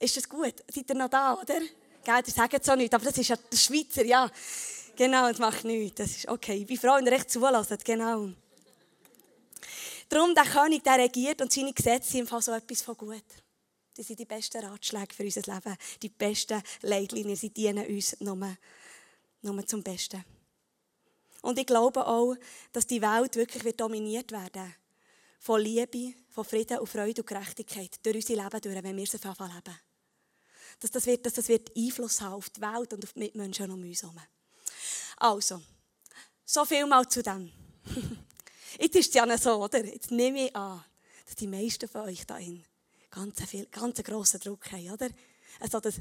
Ist 0.00 0.16
das 0.16 0.28
gut? 0.28 0.54
Seid 0.72 0.88
ihr 0.88 0.94
noch 0.94 1.08
da, 1.08 1.34
oder? 1.34 1.60
Gell, 2.04 2.22
ihr 2.26 2.32
sagt 2.32 2.64
so 2.64 2.74
nichts, 2.74 2.94
aber 2.94 3.04
das 3.04 3.18
ist 3.18 3.28
ja 3.28 3.36
der 3.36 3.56
Schweizer, 3.56 4.04
ja. 4.04 4.30
Genau, 4.96 5.28
das 5.28 5.38
macht 5.38 5.64
nichts. 5.64 5.96
Das 5.96 6.10
ist 6.10 6.28
okay. 6.28 6.66
Ich 6.68 6.80
bin 6.80 7.08
recht 7.08 7.30
zulässt, 7.30 7.84
genau. 7.84 8.30
Darum, 10.08 10.34
der 10.34 10.44
König, 10.44 10.82
der 10.84 10.98
regiert 10.98 11.42
und 11.42 11.52
seine 11.52 11.72
Gesetze 11.72 12.10
sind 12.10 12.28
so 12.28 12.52
etwas 12.52 12.82
von 12.82 12.96
gut. 12.96 13.24
Das 13.94 14.06
sind 14.06 14.18
die 14.18 14.24
besten 14.24 14.64
Ratschläge 14.64 15.14
für 15.14 15.24
unser 15.24 15.42
Leben. 15.52 15.76
Die 16.00 16.08
besten 16.08 16.62
Leitlinien, 16.82 17.36
sie 17.36 17.50
dienen 17.50 17.84
uns 17.86 18.18
nur 18.20 18.56
nur 19.42 19.66
zum 19.66 19.82
Besten. 19.82 20.24
Und 21.42 21.58
ich 21.58 21.66
glaube 21.66 22.06
auch, 22.06 22.34
dass 22.72 22.86
die 22.86 23.00
Welt 23.00 23.36
wirklich 23.36 23.64
wird 23.64 23.80
dominiert 23.80 24.32
werden 24.32 24.74
von 25.38 25.60
Liebe, 25.60 26.14
von 26.30 26.44
Frieden 26.44 26.78
und 26.78 26.88
Freude 26.88 27.22
und 27.22 27.28
Gerechtigkeit 27.28 27.98
durch 28.04 28.16
unser 28.16 28.42
Leben 28.42 28.60
durch, 28.60 28.82
wenn 28.82 28.96
wir 28.96 29.04
es 29.04 29.14
einfach 29.14 29.54
leben. 29.54 29.78
Dass 30.80 30.90
das, 30.90 31.06
wird, 31.06 31.26
dass 31.26 31.34
das 31.34 31.48
wird 31.48 31.70
Einfluss 31.76 32.20
haben 32.20 32.34
auf 32.34 32.50
die 32.50 32.60
Welt 32.60 32.92
und 32.92 33.04
auf 33.04 33.12
die 33.12 33.20
Mitmenschen 33.20 33.70
um 33.70 33.82
uns 33.82 34.02
herum. 34.02 34.20
Also, 35.16 35.60
so 36.44 36.64
viel 36.64 36.86
mal 36.86 37.08
zu 37.08 37.22
dem. 37.22 37.52
Jetzt 38.78 38.96
ist 38.96 39.08
es 39.08 39.14
ja 39.14 39.38
so, 39.38 39.62
oder? 39.62 39.84
Jetzt 39.84 40.10
nehme 40.10 40.46
ich 40.46 40.56
an, 40.56 40.84
dass 41.24 41.34
die 41.34 41.46
meisten 41.46 41.88
von 41.88 42.02
euch 42.02 42.26
da 42.26 42.38
ganz, 43.10 43.40
ganz 43.70 44.02
grossen 44.02 44.40
Druck 44.40 44.70
haben, 44.70 44.90
oder? 44.90 45.08
Also 45.60 45.80
das, 45.80 45.96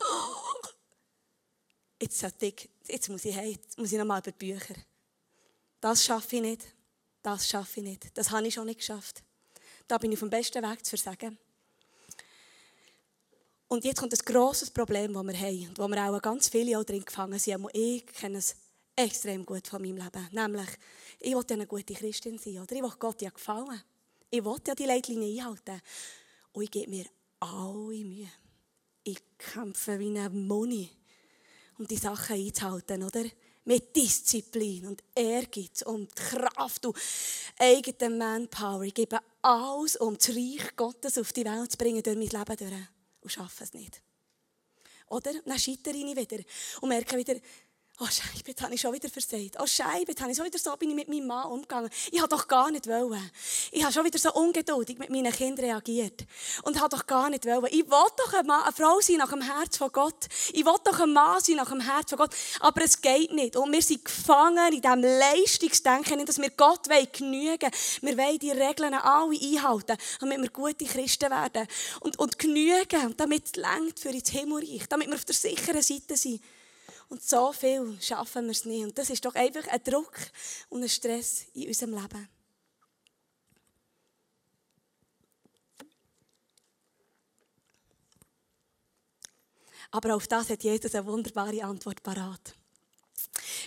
oh, 0.00 0.31
jetzt, 2.02 2.42
ich, 2.42 2.70
jetzt 2.88 3.08
muss 3.08 3.24
ich 3.24 3.34
hey, 3.34 3.52
jetzt 3.52 3.78
muss 3.78 3.92
ich 3.92 3.98
nochmal 3.98 4.20
über 4.20 4.32
die 4.32 4.52
Bücher. 4.52 4.74
Das 5.80 6.04
schaffe 6.04 6.36
ich 6.36 6.42
nicht. 6.42 6.66
Das 7.22 7.48
schaffe 7.48 7.80
ich 7.80 7.86
nicht. 7.86 8.18
Das 8.18 8.30
habe 8.30 8.46
ich 8.46 8.54
schon 8.54 8.66
nicht 8.66 8.80
geschafft. 8.80 9.22
Da 9.86 9.98
bin 9.98 10.12
ich 10.12 10.16
auf 10.16 10.20
dem 10.20 10.30
besten 10.30 10.62
Weg 10.62 10.84
zu 10.84 10.96
versagen. 10.96 11.38
Und 13.68 13.84
jetzt 13.84 14.00
kommt 14.00 14.12
ein 14.12 14.24
grosses 14.24 14.70
Problem, 14.70 15.14
das 15.14 15.26
wir 15.26 15.38
haben 15.38 15.68
und 15.68 15.78
wo 15.78 15.88
wir 15.88 16.04
auch 16.04 16.20
ganz 16.20 16.48
viele 16.48 16.78
auch 16.78 16.84
drin 16.84 17.04
gefangen 17.04 17.38
sind. 17.38 17.66
Ich 17.72 18.04
kenne 18.06 18.38
es 18.38 18.54
extrem 18.94 19.46
gut 19.46 19.66
von 19.66 19.80
meinem 19.80 19.96
Leben. 19.96 20.28
Nämlich, 20.30 20.68
ich 21.20 21.34
will 21.34 21.44
eine 21.48 21.66
gute 21.66 21.94
Christin 21.94 22.38
sein. 22.38 22.58
Oder? 22.58 22.76
Ich 22.76 22.82
will 22.82 22.92
Gott 22.98 23.22
ja 23.22 23.30
gefallen. 23.30 23.82
Ich 24.30 24.44
will 24.44 24.60
ja 24.66 24.74
die 24.74 24.84
Leitlinien 24.84 25.38
einhalten. 25.38 25.80
Und 26.52 26.64
ich 26.64 26.70
gebe 26.70 26.90
mir 26.90 27.06
alle 27.40 28.04
Mühe. 28.04 28.28
Ich 29.04 29.18
kämpfe 29.38 29.98
wie 29.98 30.18
ein 30.18 30.46
Moni 30.46 30.90
um 31.78 31.86
die 31.86 31.96
Sachen 31.96 32.36
einzuhalten, 32.36 33.02
oder? 33.02 33.24
Mit 33.64 33.94
Disziplin 33.94 34.86
und 34.86 35.04
Ehrgeiz 35.14 35.82
und 35.82 36.14
Kraft 36.16 36.84
und 36.84 36.96
eigener 37.58 38.10
Manpower. 38.10 38.82
Ich 38.82 38.94
gebe 38.94 39.20
alles, 39.40 39.96
um 39.96 40.16
das 40.16 40.30
Reich 40.30 40.74
Gottes 40.76 41.16
auf 41.16 41.32
die 41.32 41.44
Welt 41.44 41.70
zu 41.70 41.78
bringen, 41.78 42.02
durch 42.02 42.16
mein 42.16 42.28
Leben 42.28 42.56
durch. 42.56 42.88
Und 43.20 43.30
schaffe 43.30 43.64
es 43.64 43.72
nicht. 43.72 44.02
Oder? 45.08 45.32
Dann 45.44 45.58
scheitere 45.58 45.94
ich 45.94 46.16
wieder 46.16 46.42
und 46.80 46.88
merke 46.88 47.16
wieder, 47.16 47.34
Oh 48.02 48.08
Scheibe, 48.10 48.48
jetzt 48.48 48.60
habe 48.60 48.74
ich 48.74 48.80
schon 48.80 48.92
wieder 48.92 49.08
versagt. 49.08 49.58
Oh 49.60 49.66
Scheibe, 49.66 50.06
jetzt 50.08 50.20
habe 50.20 50.32
ich 50.32 50.36
schon 50.36 50.44
wieder 50.44 50.58
so 50.58 50.76
bin 50.76 50.90
ich 50.90 50.96
mit 50.96 51.08
meinem 51.08 51.28
Mann 51.28 51.46
umgegangen. 51.46 51.88
Ich 52.10 52.18
habe 52.18 52.28
doch 52.28 52.48
gar 52.48 52.68
nicht 52.72 52.88
wollen. 52.88 53.30
Ich 53.70 53.84
habe 53.84 53.92
schon 53.92 54.04
wieder 54.04 54.18
so 54.18 54.32
ungeduldig 54.32 54.98
mit 54.98 55.08
meinen 55.08 55.32
Kindern 55.32 55.66
reagiert. 55.66 56.24
Und 56.64 56.80
habe 56.80 56.96
doch 56.96 57.06
gar 57.06 57.30
nicht 57.30 57.46
wollen. 57.46 57.64
Ich 57.66 57.88
will 57.88 58.10
doch 58.16 58.32
eine, 58.32 58.42
Mann, 58.42 58.64
eine 58.64 58.72
Frau 58.72 58.98
sein 59.00 59.18
nach 59.18 59.30
dem 59.30 59.42
Herz 59.42 59.76
von 59.76 59.92
Gott. 59.92 60.26
Ich 60.52 60.64
will 60.64 60.74
doch 60.82 60.98
ein 60.98 61.12
Mann 61.12 61.40
sein 61.42 61.54
nach 61.54 61.70
dem 61.70 61.78
Herz 61.78 62.10
von 62.10 62.18
Gott. 62.18 62.34
Aber 62.58 62.82
es 62.82 63.00
geht 63.00 63.32
nicht. 63.32 63.54
Und 63.54 63.70
wir 63.70 63.82
sind 63.82 64.04
gefangen 64.04 64.72
in 64.72 64.80
diesem 64.80 65.02
Leistungsdenken, 65.02 66.26
dass 66.26 66.38
wir 66.38 66.50
Gott 66.50 66.88
genügen 67.12 67.60
wollen. 67.60 67.72
Wir 68.00 68.18
wollen 68.18 68.38
die 68.40 68.50
Regeln 68.50 68.94
alle 68.94 69.38
einhalten, 69.38 69.96
damit 70.18 70.42
wir 70.42 70.50
gute 70.50 70.86
Christen 70.86 71.30
werden. 71.30 71.68
Und, 72.00 72.18
und 72.18 72.36
genügen, 72.36 73.14
damit 73.16 73.56
es 73.56 74.02
für 74.02 74.08
ins 74.08 74.30
Himmelreich. 74.30 74.88
Damit 74.88 75.06
wir 75.06 75.14
auf 75.14 75.24
der 75.24 75.36
sicheren 75.36 75.82
Seite 75.82 76.16
sind. 76.16 76.40
Und 77.12 77.22
so 77.22 77.52
viel 77.52 77.98
schaffen 78.00 78.46
wir 78.46 78.52
es 78.52 78.64
nicht. 78.64 78.84
Und 78.84 78.96
das 78.96 79.10
ist 79.10 79.22
doch 79.22 79.34
einfach 79.34 79.68
ein 79.68 79.84
Druck 79.84 80.14
und 80.70 80.82
ein 80.82 80.88
Stress 80.88 81.44
in 81.52 81.68
unserem 81.68 81.92
Leben. 81.92 82.26
Aber 89.90 90.14
auf 90.14 90.26
das 90.26 90.48
hat 90.48 90.64
Jesus 90.64 90.94
eine 90.94 91.04
wunderbare 91.04 91.62
Antwort 91.62 92.02
parat. 92.02 92.54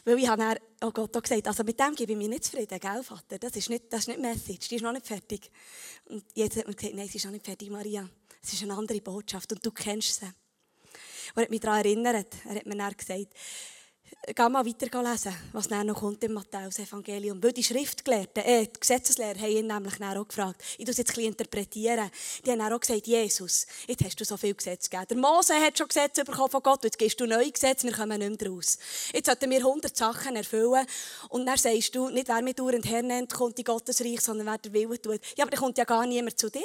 Weil 0.06 0.18
ich 0.18 0.28
habe 0.28 0.42
dann, 0.42 0.58
oh 0.82 0.92
Gott, 0.92 1.16
auch 1.16 1.22
gesagt, 1.22 1.48
also 1.48 1.64
mit 1.64 1.80
dem 1.80 1.94
gebe 1.94 2.14
ich 2.14 2.18
mich 2.18 2.30
nicht 2.30 2.46
zufrieden, 2.46 2.80
gell, 2.80 3.04
Vater? 3.04 3.38
Das 3.38 3.56
ist 3.56 3.70
nicht, 3.70 3.94
das 3.94 4.00
ist 4.00 4.08
nicht 4.08 4.22
Message, 4.22 4.70
die 4.70 4.78
ist 4.78 4.82
noch 4.82 4.92
nicht 4.92 5.06
fertig. 5.06 5.52
Und 6.06 6.26
jetzt 6.34 6.58
hat 6.58 6.66
man 6.66 6.76
gesagt, 6.76 6.96
nein, 6.96 7.08
sie 7.08 7.20
ist 7.20 7.26
noch 7.26 7.32
nicht 7.32 7.46
fertig, 7.46 7.70
Maria. 7.70 8.10
Es 8.42 8.54
ist 8.54 8.64
eine 8.64 8.74
andere 8.74 9.02
Botschaft 9.02 9.52
und 9.54 9.64
du 9.64 9.70
kennst 9.70 10.20
sie. 10.20 10.34
Und 11.34 11.42
er 11.42 11.44
hat 11.44 11.50
mich 11.50 11.60
daran 11.60 11.80
erinnert. 11.80 12.28
Er 12.48 12.56
hat 12.56 12.66
mir 12.66 12.76
dann 12.76 12.96
gesagt, 12.96 13.34
geh 14.34 14.50
mal 14.50 14.66
weiter 14.66 15.04
lesen, 15.04 15.36
was 15.54 15.68
dann 15.68 15.88
noch 15.88 16.00
kommt 16.00 16.24
im 16.24 16.34
Matthäus-Evangelium. 16.34 17.42
Weil 17.44 17.54
die 17.54 17.64
Schriftgelehrten, 17.64 18.44
äh, 18.44 18.66
die 18.66 18.80
Gesetzeslehrer 18.80 19.40
haben 19.40 19.52
ihn 19.52 19.68
nämlich 19.68 19.98
dann 19.98 20.18
auch 20.18 20.28
gefragt. 20.28 20.62
Ich 20.78 20.88
muss 20.88 20.98
jetzt 20.98 21.18
ein 21.18 21.26
interpretieren. 21.26 22.10
Die 22.46 22.52
haben 22.52 22.62
auch 22.62 22.80
gesagt, 22.80 23.08
Jesus, 23.08 23.68
jetzt 23.88 24.04
hast 24.04 24.20
du 24.20 24.26
so 24.26 24.38
viel 24.38 24.56
Gesetze 24.56 24.90
gegeben. 24.90 25.08
Der 25.10 25.18
Mose 25.18 25.54
hat 25.56 25.78
schon 25.78 25.88
Gesetze 25.88 26.24
bekommen 26.24 26.50
von 26.50 26.64
Gott, 26.64 26.84
jetzt 26.84 26.98
gibst 26.98 27.20
du 27.20 27.26
neue 27.26 27.52
Gesetze, 27.52 27.88
wir 27.88 27.94
kommen 27.94 28.20
nicht 28.20 28.42
mehr 28.42 28.50
raus. 28.50 28.78
Jetzt 29.14 29.28
sollten 29.28 29.50
wir 29.50 29.60
100 29.60 29.96
Sachen 29.96 30.36
erfüllen 30.36 30.86
und 31.30 31.46
dann 31.46 31.58
sagst 31.58 31.94
du, 31.96 32.10
nicht 32.10 32.28
wer 32.28 32.42
mich 32.42 32.56
dauernd 32.56 32.86
hernennt, 32.86 33.34
kommt 33.34 33.60
in 33.60 33.66
Gottes 33.66 34.02
Reich, 34.02 34.22
sondern 34.22 34.48
wer 34.48 34.58
der 34.58 34.74
Wille 34.74 35.02
tut. 35.02 35.22
Ja, 35.38 35.44
aber 35.44 35.52
dann 35.52 35.60
kommt 35.60 35.78
ja 35.78 35.84
gar 35.84 36.06
niemand 36.06 36.40
zu 36.40 36.50
dir. 36.50 36.62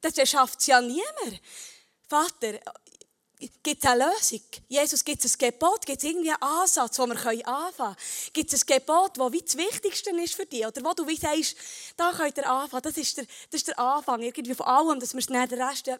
Das 0.00 0.14
schafft 0.28 0.60
es 0.60 0.66
ja 0.66 0.80
niemand. 0.80 1.40
Vater, 2.08 2.58
Gibt 3.62 3.82
es 3.82 3.90
eine 3.90 4.04
Lösung? 4.04 4.42
Jesus, 4.68 5.02
gibt 5.02 5.24
es 5.24 5.34
ein 5.34 5.38
Gebot? 5.38 5.86
Gibt 5.86 5.98
es 5.98 6.04
irgendwie 6.04 6.30
einen 6.30 6.42
Ansatz, 6.42 6.98
wo 6.98 7.06
wir 7.06 7.16
anfangen 7.16 7.74
können? 7.74 7.96
Gibt 8.34 8.52
es 8.52 8.62
ein 8.62 8.66
Gebot, 8.66 9.16
das 9.16 9.32
wie 9.32 9.40
das 9.40 9.56
Wichtigste 9.56 10.10
ist 10.10 10.34
für 10.34 10.44
dich? 10.44 10.66
Oder 10.66 10.84
wo 10.84 10.92
du 10.92 11.06
wie 11.06 11.16
sagst, 11.16 11.56
da 11.96 12.12
könnt 12.12 12.36
ihr 12.36 12.50
anfangen. 12.50 12.82
Das 12.82 12.98
ist 12.98 13.16
der, 13.16 13.24
das 13.24 13.60
ist 13.60 13.68
der 13.68 13.78
Anfang 13.78 14.20
irgendwie 14.20 14.54
von 14.54 14.66
allem, 14.66 15.00
dass 15.00 15.14
wir 15.14 15.20
es 15.20 15.30
nicht 15.30 15.50
den 15.50 15.62
Rest 15.62 15.90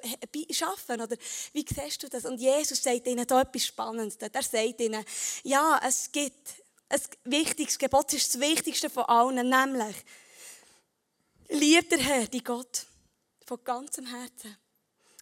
schaffen. 0.51 1.01
Oder 1.01 1.17
wie 1.55 1.65
siehst 1.67 2.03
du 2.03 2.09
das? 2.11 2.27
Und 2.27 2.39
Jesus 2.39 2.83
sagt 2.83 3.07
ihnen 3.07 3.27
da 3.27 3.41
etwas 3.41 3.65
Spannendes. 3.65 4.17
Er 4.17 4.43
sagt 4.43 4.81
ihnen, 4.81 5.03
ja, 5.43 5.81
es 5.87 6.13
gibt 6.13 6.55
ein 6.91 7.01
wichtiges 7.25 7.79
Gebot. 7.79 8.09
Das 8.09 8.15
ist 8.21 8.35
das 8.35 8.41
Wichtigste 8.41 8.91
von 8.91 9.05
allen, 9.05 9.49
nämlich, 9.49 9.97
lieb 11.49 11.89
der 11.89 12.01
Herr, 12.01 12.27
die 12.27 12.45
Gott, 12.45 12.87
von 13.47 13.65
ganzem 13.65 14.07
Herzen 14.07 14.57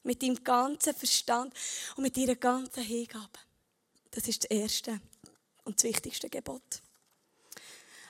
mit 0.08 0.22
deinem 0.22 0.42
ganzen 0.42 0.94
Verstand 0.94 1.52
und 1.94 2.02
mit 2.02 2.16
deiner 2.16 2.34
ganzen 2.34 2.82
Hingabe. 2.82 3.38
Das 4.10 4.26
ist 4.26 4.42
das 4.42 4.50
erste 4.50 5.02
und 5.64 5.76
das 5.76 5.84
wichtigste 5.84 6.30
Gebot. 6.30 6.80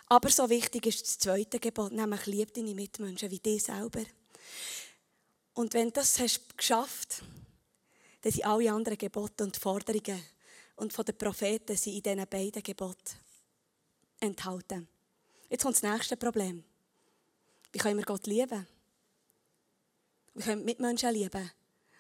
Aber 0.06 0.30
so 0.30 0.48
wichtig 0.48 0.86
ist 0.86 1.02
das 1.02 1.18
zweite 1.18 1.58
Gebot, 1.58 1.90
nämlich 1.90 2.24
lieb 2.26 2.54
deine 2.54 2.72
Mitmenschen 2.72 3.32
wie 3.32 3.40
dich 3.40 3.64
selber. 3.64 4.04
Und 5.54 5.74
wenn 5.74 5.88
du 5.88 5.94
das 5.94 6.20
hast 6.20 6.56
geschafft, 6.56 7.22
dann 8.22 8.30
sind 8.30 8.46
alle 8.46 8.72
anderen 8.72 8.96
Gebote 8.96 9.42
und 9.42 9.56
Forderungen 9.56 10.22
und 10.76 10.92
von 10.92 11.04
den 11.04 11.18
Propheten 11.18 11.76
sind 11.76 11.96
in 11.96 12.02
diesen 12.02 12.28
beiden 12.28 12.62
Geboten 12.62 13.16
enthalten. 14.20 14.86
Jetzt 15.50 15.64
kommt 15.64 15.74
das 15.74 15.82
nächste 15.82 16.16
Problem. 16.16 16.62
Wie 17.72 17.78
können 17.78 17.98
wir 17.98 18.04
Gott 18.04 18.28
lieben? 18.28 18.68
Wie 20.34 20.42
können 20.44 20.60
wir 20.60 20.64
Mitmenschen 20.64 21.12
lieben? 21.12 21.50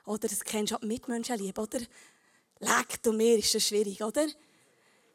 Oder 0.08 0.26
das 0.26 0.42
kennst 0.42 0.72
du 0.72 0.76
auch 0.76 0.82
Mitmenschen 0.82 1.36
lieben, 1.36 1.60
oder? 1.60 1.80
Leck 2.60 3.02
du 3.02 3.12
mir, 3.12 3.38
ist 3.38 3.54
das 3.54 3.66
schwierig, 3.66 4.02
oder? 4.02 4.26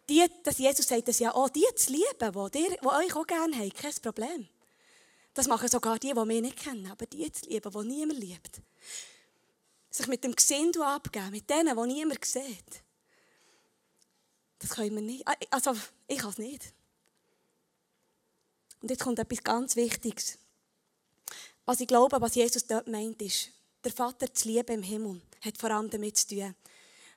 Die, 0.08 0.24
dass 0.44 0.60
Jesus 0.60 0.88
sagt 0.88 1.08
das 1.08 1.20
ja 1.20 1.34
auch, 1.34 1.50
die 1.50 1.66
zu 1.76 1.92
lieben, 1.92 2.52
die, 2.52 2.78
die, 2.80 2.88
euch 2.88 3.16
auch 3.16 3.26
gerne 3.26 3.56
haben, 3.58 3.74
kein 3.74 3.94
Problem. 4.02 4.48
Das 5.34 5.48
machen 5.48 5.68
sogar 5.68 5.98
die, 5.98 6.14
die 6.14 6.26
mich 6.26 6.42
nicht 6.42 6.58
kennen, 6.58 6.86
aber 6.92 7.08
die 7.08 7.32
zu 7.32 7.50
lieben, 7.50 7.72
die 7.72 7.88
niemand 7.88 8.20
liebt. 8.20 8.62
Sich 9.90 10.08
mit 10.08 10.24
dem 10.24 10.36
Gesindel 10.36 10.84
abgeben, 10.84 11.32
mit 11.32 11.50
denen, 11.50 11.76
die 11.76 11.94
niemand 11.94 12.24
sieht. 12.24 12.84
Das 14.60 14.72
können 14.72 14.96
wir 14.96 15.02
nicht. 15.02 15.28
Ah, 15.28 15.36
also, 15.50 15.76
ich 16.08 16.20
kann 16.20 16.30
es 16.30 16.38
nicht. 16.38 16.74
Und 18.82 18.92
jetzt 18.92 19.04
kommt 19.04 19.18
etwas 19.18 19.44
ganz 19.44 19.76
Wichtiges. 19.76 20.38
Was 21.66 21.80
ich 21.80 21.88
glaube, 21.88 22.22
was 22.22 22.36
Jesus 22.36 22.68
dort 22.68 22.88
meint, 22.88 23.22
ist, 23.22 23.50
der 23.84 23.92
Vater 23.92 24.34
zu 24.34 24.48
lieben 24.48 24.76
im 24.76 24.84
Himmel 24.84 25.22
hat 25.42 25.58
vor 25.58 25.72
allem 25.72 25.90
damit 25.90 26.18
zu 26.18 26.28
tun, 26.28 26.56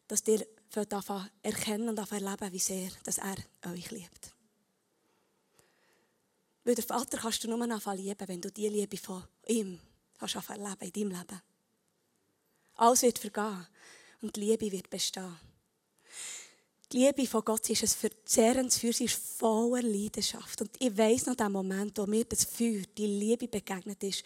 dass 0.09 0.27
ihr 0.27 0.47
erkennen 1.43 1.89
und 1.89 1.99
erleben, 1.99 2.53
wie 2.53 2.59
sehr 2.59 2.91
dass 3.05 3.19
er 3.19 3.37
euch 3.67 3.91
liebt. 3.91 4.35
Weil 6.65 6.75
der 6.75 6.85
Vater 6.85 7.19
kannst 7.19 7.45
du 7.45 7.49
nur 7.49 7.63
anfangen 7.63 8.05
lieben, 8.05 8.29
wenn 8.29 8.41
du 8.41 8.51
die 8.51 8.69
Liebe 8.69 8.97
von 8.97 9.23
ihm 9.47 9.79
kannst 10.19 10.35
erleben 10.35 10.77
in 10.81 10.93
deinem 10.93 11.11
Leben. 11.11 11.43
Alles 12.75 13.03
wird 13.03 13.19
vergehen 13.19 13.67
und 14.21 14.35
die 14.37 14.41
Liebe 14.41 14.73
wird 14.73 14.91
bestehen. 14.91 15.37
Die 16.93 16.99
Liebe 16.99 17.27
von 17.27 17.45
Gott 17.45 17.69
ist 17.71 17.83
ein 17.83 17.89
verzehrendes 17.89 18.79
Feuer, 18.79 18.93
sie 18.93 19.05
ist 19.05 19.17
voller 19.17 19.83
Leidenschaft. 19.83 20.61
Und 20.61 20.71
ich 20.79 20.97
weiss 20.97 21.27
noch 21.27 21.35
den 21.35 21.51
Moment, 21.51 21.99
wo 21.99 22.07
mir 22.07 22.25
das 22.25 22.45
Feuer, 22.45 22.83
die 22.97 23.07
Liebe 23.07 23.49
begegnet 23.49 24.03
ist. 24.05 24.23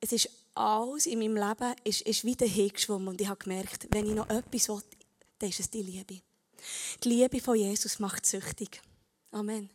Es 0.00 0.12
ist 0.12 0.28
alles 0.54 1.06
in 1.06 1.18
meinem 1.18 1.36
Leben 1.36 1.74
ist, 1.84 2.02
ist 2.02 2.24
wieder 2.24 2.46
hingeschwommen 2.46 3.08
und 3.08 3.20
ich 3.20 3.28
habe 3.28 3.42
gemerkt, 3.42 3.88
wenn 3.90 4.06
ich 4.06 4.14
noch 4.14 4.28
etwas 4.28 4.68
will, 4.68 4.82
dann 5.38 5.48
ist 5.48 5.60
es 5.60 5.70
die 5.70 5.82
Liebe. 5.82 6.20
Die 7.02 7.08
Liebe 7.08 7.40
von 7.40 7.56
Jesus 7.56 7.98
macht 7.98 8.26
süchtig. 8.26 8.80
Amen. 9.30 9.70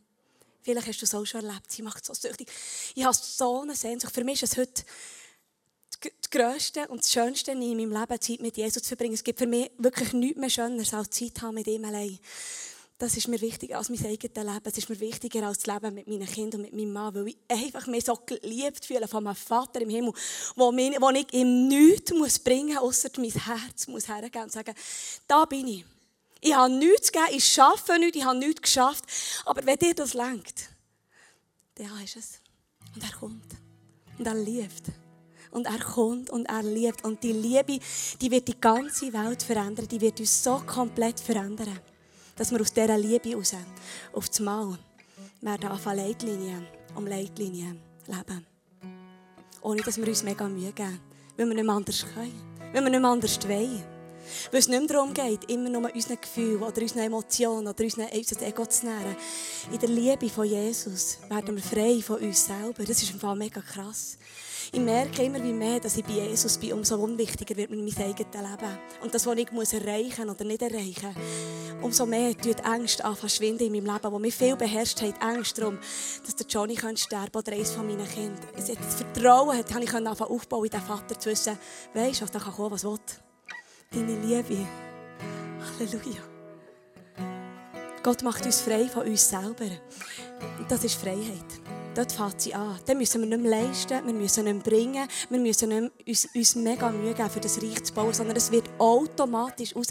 Vielleicht 0.61 0.87
hast 0.87 1.01
du 1.01 1.05
es 1.05 1.15
auch 1.15 1.25
schon 1.25 1.45
erlebt, 1.45 1.71
sie 1.71 1.81
macht 1.81 2.05
so 2.05 2.13
süchtig. 2.13 2.51
Ich 2.93 3.03
habe 3.03 3.15
so 3.15 3.61
eine 3.61 3.75
Sehnsucht. 3.75 4.13
Für 4.13 4.23
mich 4.23 4.43
ist 4.43 4.51
es 4.51 4.57
heute 4.57 4.83
das 5.89 6.29
Größte 6.29 6.87
und 6.89 7.01
das 7.01 7.11
Schönste 7.11 7.51
in 7.51 7.59
meinem 7.59 7.91
Leben, 7.91 8.21
Zeit 8.21 8.41
mit 8.41 8.57
Jesus 8.57 8.83
zu 8.83 8.89
verbringen. 8.89 9.13
Es 9.13 9.23
gibt 9.23 9.39
für 9.39 9.47
mich 9.47 9.71
wirklich 9.77 10.13
nichts 10.13 10.39
mehr 10.39 10.49
Schöneres 10.49 10.93
als 10.93 11.09
Zeit 11.09 11.41
haben 11.41 11.55
mit 11.55 11.67
ihm 11.67 11.85
allein 11.85 12.19
das 12.97 13.15
ist 13.15 13.27
mir 13.27 13.39
wichtiger 13.39 13.77
als 13.77 13.89
mein 13.89 14.03
eigenes 14.05 14.35
Leben. 14.35 14.61
Es 14.63 14.77
ist 14.77 14.89
mir 14.89 14.99
wichtiger 14.99 15.45
als 15.45 15.59
das 15.59 15.73
Leben 15.73 15.93
mit 15.93 16.07
meinen 16.07 16.25
Kindern 16.25 16.61
und 16.61 16.65
mit 16.65 16.73
meinem 16.73 16.93
Mann, 16.93 17.13
weil 17.13 17.27
ich 17.27 17.37
einfach 17.47 17.85
mich 17.85 18.05
so 18.05 18.17
geliebt 18.25 18.85
fühle 18.85 19.07
von 19.07 19.23
meinem 19.23 19.35
Vater 19.35 19.81
im 19.81 19.89
Himmel, 19.89 20.13
wo, 20.55 20.71
mich, 20.71 20.99
wo 20.99 21.09
ich 21.11 21.31
ihm 21.31 21.67
nichts 21.67 22.39
bringen 22.39 22.75
muss, 22.75 23.05
außer 23.05 23.09
mein 23.17 23.29
Herz 23.31 23.87
muss 23.87 24.07
hergeben 24.07 24.43
und 24.43 24.51
sagen, 24.51 24.73
da 25.27 25.45
bin 25.45 25.67
ich. 25.67 25.85
Ich 26.41 26.55
habe 26.55 26.73
nichts 26.73 27.11
gegeben, 27.11 27.35
ich 27.35 27.47
schaffe 27.47 27.99
nichts, 27.99 28.17
ich 28.17 28.25
habe 28.25 28.37
nichts 28.37 28.61
geschafft, 28.61 29.03
aber 29.45 29.63
wenn 29.65 29.77
dir 29.77 29.93
das 29.93 30.13
lenkt, 30.13 30.69
dann 31.75 32.03
ist 32.03 32.15
es. 32.15 32.39
Und 32.95 33.03
er 33.03 33.15
kommt. 33.15 33.55
Und 34.17 34.25
er 34.25 34.35
liebt. 34.35 34.83
Und 35.51 35.67
er 35.67 35.79
kommt 35.79 36.31
und 36.31 36.45
er 36.45 36.63
liebt. 36.63 37.03
Und 37.03 37.23
die 37.23 37.31
Liebe, 37.31 37.79
die 38.19 38.31
wird 38.31 38.47
die 38.47 38.59
ganze 38.59 39.13
Welt 39.13 39.43
verändern. 39.43 39.87
Die 39.87 40.01
wird 40.01 40.19
uns 40.19 40.43
so 40.43 40.61
komplett 40.65 41.19
verändern 41.19 41.79
dass 42.37 42.51
wir 42.51 42.61
aus 42.61 42.71
dieser 42.71 42.97
Liebe 42.97 43.35
raus 43.35 43.55
auf 44.13 44.29
das 44.29 44.39
Mal 44.39 44.77
werden 45.41 45.69
anfangen, 45.69 45.97
Leitlinien 45.97 46.67
um 46.95 47.05
Leitlinien 47.05 47.79
leben. 48.07 48.45
Ohne, 49.61 49.81
dass 49.81 49.97
wir 49.97 50.07
uns 50.07 50.23
mega 50.23 50.47
Mühe 50.47 50.71
geben. 50.71 50.99
Weil 51.35 51.47
wir 51.47 51.55
nicht 51.55 51.65
mehr 51.65 51.75
anders 51.75 52.05
können. 52.13 52.31
Weil 52.73 52.83
wir 52.83 52.89
nicht 52.89 53.01
mehr 53.01 53.09
anders 53.09 53.39
wollen. 53.47 53.96
Weil 54.51 54.59
es 54.59 54.67
nicht 54.67 54.79
mehr 54.79 54.87
darum 54.87 55.13
geht, 55.13 55.49
immer 55.49 55.69
nur 55.69 55.93
unseren 55.93 56.19
Gefühlen 56.19 56.63
oder 56.63 56.81
unseren 56.81 57.03
Emotionen 57.03 57.67
oder 57.67 57.83
unser 57.83 58.11
Ego 58.41 58.65
zu 58.65 58.85
nähren. 58.85 59.15
In 59.71 59.79
der 59.79 59.89
Liebe 59.89 60.29
von 60.29 60.45
Jesus 60.45 61.17
werden 61.29 61.55
wir 61.55 61.63
frei 61.63 62.01
von 62.01 62.17
uns 62.17 62.45
selber. 62.45 62.83
Das 62.83 63.01
ist 63.01 63.11
im 63.11 63.19
Fall 63.19 63.35
mega 63.35 63.61
krass. 63.61 64.17
Ich 64.71 64.79
merke 64.81 65.23
immer 65.23 65.41
wie 65.41 65.53
mehr, 65.53 65.79
dass 65.79 65.95
ich 65.95 66.03
bei 66.03 66.13
Jesus 66.13 66.57
bin, 66.57 66.73
umso 66.73 66.97
unwichtiger 66.97 67.55
wird 67.55 67.69
mir 67.69 67.77
mein 67.77 67.97
eigenes 67.97 68.33
Leben. 68.33 68.77
Und 69.01 69.15
das, 69.15 69.25
was 69.25 69.37
ich 69.37 69.51
muss 69.51 69.71
erreichen 69.71 70.29
oder 70.29 70.43
nicht 70.43 70.61
erreichen 70.61 71.15
muss, 71.15 71.83
umso 71.83 72.05
mehr 72.05 72.35
tut 72.35 72.65
Angst 72.65 73.03
an 73.03 73.15
verschwinden 73.15 73.67
in 73.67 73.71
meinem 73.71 73.93
Leben, 73.93 74.11
wo 74.11 74.19
mich 74.19 74.35
viel 74.35 74.57
beherrscht 74.57 75.01
hat. 75.01 75.21
Angst 75.21 75.57
darum, 75.57 75.79
dass 76.25 76.35
der 76.35 76.47
Johnny 76.47 76.75
sterben 76.75 77.31
könnte 77.31 77.37
oder 77.37 77.51
eines 77.53 77.71
von 77.71 77.87
meinen 77.87 78.07
Kindern. 78.09 78.39
Das 78.55 78.95
Vertrauen 78.95 79.57
hat, 79.57 79.69
ich 79.69 79.93
aufbauen 79.93 80.65
in 80.65 80.71
den 80.71 80.81
Vater 80.81 81.17
zu 81.17 81.29
wissen, 81.29 81.57
weisst 81.93 82.21
was 82.21 82.31
da 82.31 82.39
kann 82.39 82.53
kommen, 82.53 82.71
was 82.71 82.83
will. 82.83 82.99
Deine 83.91 84.19
Liebe. 84.19 84.67
Halleluja. 85.79 86.21
Gott 88.03 88.21
macht 88.21 88.45
uns 88.45 88.61
frei 88.61 88.87
von 88.87 89.07
uns 89.07 89.29
selber. 89.29 89.69
Und 90.59 90.69
das 90.69 90.83
ist 90.83 90.95
Freiheit. 90.95 91.61
Dort 91.97 92.11
fängt 92.11 92.39
sie 92.39 92.53
an. 92.53 92.77
Dann 92.85 92.99
müssen 92.99 93.21
wir 93.21 93.27
nicht 93.27 93.41
mehr 93.41 93.59
leisten, 93.59 94.05
wir 94.05 94.13
müssen 94.13 94.43
nicht 94.43 94.53
mehr 94.53 94.63
bringen, 94.63 95.07
wir 95.31 95.39
müssen 95.39 95.69
nicht 95.69 95.81
mehr 95.81 95.91
uns, 96.07 96.27
uns 96.35 96.55
mega 96.55 96.91
Mühe 96.91 97.15
geben, 97.15 97.29
für 97.31 97.39
das 97.39 97.59
Reich 97.59 97.83
zu 97.85 97.91
bauen, 97.91 98.13
sondern 98.13 98.37
es 98.37 98.51
wird 98.51 98.69
automatisch 98.77 99.75
raus, 99.75 99.87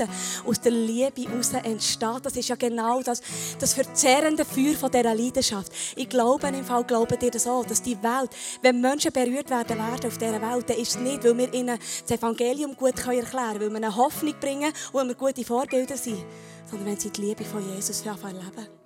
aus 0.46 0.60
der 0.60 0.70
Liebe 0.70 1.22
heraus 1.22 1.52
entstehen. 1.52 2.20
Das 2.22 2.36
ist 2.36 2.48
ja 2.48 2.54
genau 2.54 3.02
das, 3.02 3.20
das 3.58 3.74
verzerrende 3.74 4.44
Feuer 4.44 4.74
von 4.74 4.88
dieser 4.88 5.16
Leidenschaft. 5.16 5.72
Ich 5.96 6.08
glaube 6.08 6.46
im 6.46 6.64
Fall, 6.64 6.84
glauben 6.84 7.18
dir 7.18 7.32
das 7.32 7.48
auch, 7.48 7.66
dass 7.66 7.82
die 7.82 8.00
Welt, 8.00 8.30
wenn 8.62 8.80
Menschen 8.80 9.10
berührt 9.10 9.50
werden 9.50 9.76
werden 9.76 10.06
auf 10.06 10.16
dieser 10.16 10.40
Welt, 10.40 10.70
dann 10.70 10.78
ist 10.78 10.90
es 10.90 10.98
nicht, 11.00 11.24
weil 11.24 11.36
wir 11.36 11.52
ihnen 11.52 11.76
das 12.06 12.16
Evangelium 12.16 12.76
gut 12.76 13.04
erklären 13.04 13.26
können, 13.28 13.60
weil 13.60 13.70
wir 13.70 13.76
eine 13.78 13.96
Hoffnung 13.96 14.34
bringen 14.38 14.72
und 14.92 14.94
weil 14.94 15.08
wir 15.08 15.14
gute 15.16 15.44
Vorbilder 15.44 15.96
sind, 15.96 16.24
sondern 16.70 16.86
wenn 16.86 17.00
sie 17.00 17.10
die 17.10 17.22
Liebe 17.22 17.44
von 17.44 17.68
Jesus 17.74 18.06
erleben. 18.06 18.85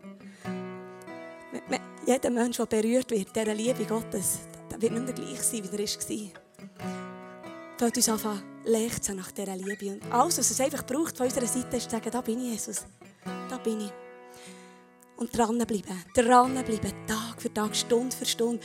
Jeder 2.11 2.31
Mensch, 2.31 2.57
der 2.57 2.67
berührt 2.67 3.09
wird, 3.13 3.37
dieser 3.37 3.55
Liebe 3.55 3.85
Gottes, 3.85 4.41
der 4.69 4.83
wird 4.83 4.95
nicht 4.95 5.05
mehr 5.05 5.15
gleich 5.15 5.43
sein, 5.43 5.63
wie 5.63 5.77
er 5.77 6.33
war. 6.33 6.41
Fällt 7.79 7.97
uns 7.97 8.09
anfangen, 8.09 8.43
lechzen 8.65 9.15
nach 9.15 9.31
dieser 9.31 9.55
Liebe. 9.55 9.93
Und 9.93 10.13
alles, 10.13 10.39
was 10.39 10.51
es 10.51 10.61
einfach 10.61 10.85
braucht 10.85 11.17
von 11.17 11.27
unserer 11.27 11.47
Seite, 11.47 11.77
ist 11.77 11.85
zu 11.85 11.91
sagen, 11.91 12.11
da 12.11 12.21
bin 12.21 12.41
ich, 12.41 12.51
Jesus. 12.51 12.85
Da 13.49 13.59
bin 13.59 13.83
ich. 13.83 13.93
Und 15.19 15.39
dranbleiben, 15.39 16.05
dranbleiben, 16.13 17.07
Tag 17.07 17.41
für 17.41 17.55
Tag, 17.55 17.77
Stunde 17.77 18.17
für 18.17 18.27
Stunde. 18.27 18.59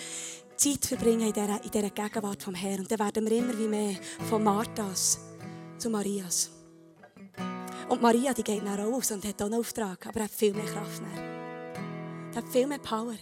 Zeit 0.56 0.84
verbringen 0.84 1.28
in 1.28 1.34
dieser, 1.34 1.64
in 1.64 1.70
dieser 1.70 1.92
Gegenwart 1.92 2.42
vom 2.42 2.56
Herrn. 2.56 2.80
Und 2.80 2.92
dann 2.92 2.98
werden 2.98 3.30
wir 3.30 3.38
immer 3.38 3.56
wie 3.60 3.68
mehr 3.68 3.96
von 4.28 4.44
Marthas 4.44 5.20
zu 5.78 5.92
Marias. 5.92 6.50
Und 7.90 8.02
Maria, 8.02 8.34
die 8.34 8.44
geht 8.44 8.66
nach 8.66 8.80
raus 8.80 9.12
und 9.12 9.24
hat 9.24 9.40
auch 9.40 9.46
einen 9.46 9.60
Auftrag, 9.60 10.08
aber 10.08 10.24
hat 10.24 10.32
viel 10.32 10.56
mehr 10.56 10.66
Kraft. 10.66 11.04
Nachher. 11.04 11.36
Hat 12.36 12.50
viel 12.50 12.66
mehr 12.66 12.80
Power, 12.80 13.14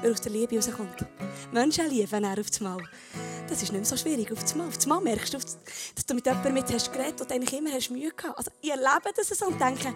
weil 0.00 0.12
aus 0.12 0.20
der 0.20 0.32
Liebe 0.32 0.56
rauskommt. 0.56 1.06
Menschen 1.52 1.88
lieben 1.88 2.24
auf 2.24 2.48
das 2.48 2.60
Mal. 2.60 2.82
Das 3.48 3.62
ist 3.62 3.72
nicht 3.72 3.80
mehr 3.80 3.84
so 3.84 3.96
schwierig. 3.96 4.32
Auf 4.32 4.54
Mal, 4.54 4.68
auf 4.68 4.76
das 4.76 4.86
Mal 4.86 5.00
merkst 5.00 5.34
du, 5.34 5.38
dass 5.38 6.06
du 6.06 6.14
mit 6.14 6.26
jemandem 6.26 6.54
mit 6.54 6.72
hast 6.72 6.92
geredet 6.92 7.20
und 7.20 7.30
eigentlich 7.30 7.58
immer 7.58 7.70
hast 7.72 7.90
Mühe 7.90 8.10
gehabt. 8.10 8.38
Also 8.38 8.50
ich 8.60 8.70
erlebe 8.70 9.10
das 9.14 9.28
so 9.28 9.46
und 9.46 9.60
denke, 9.60 9.92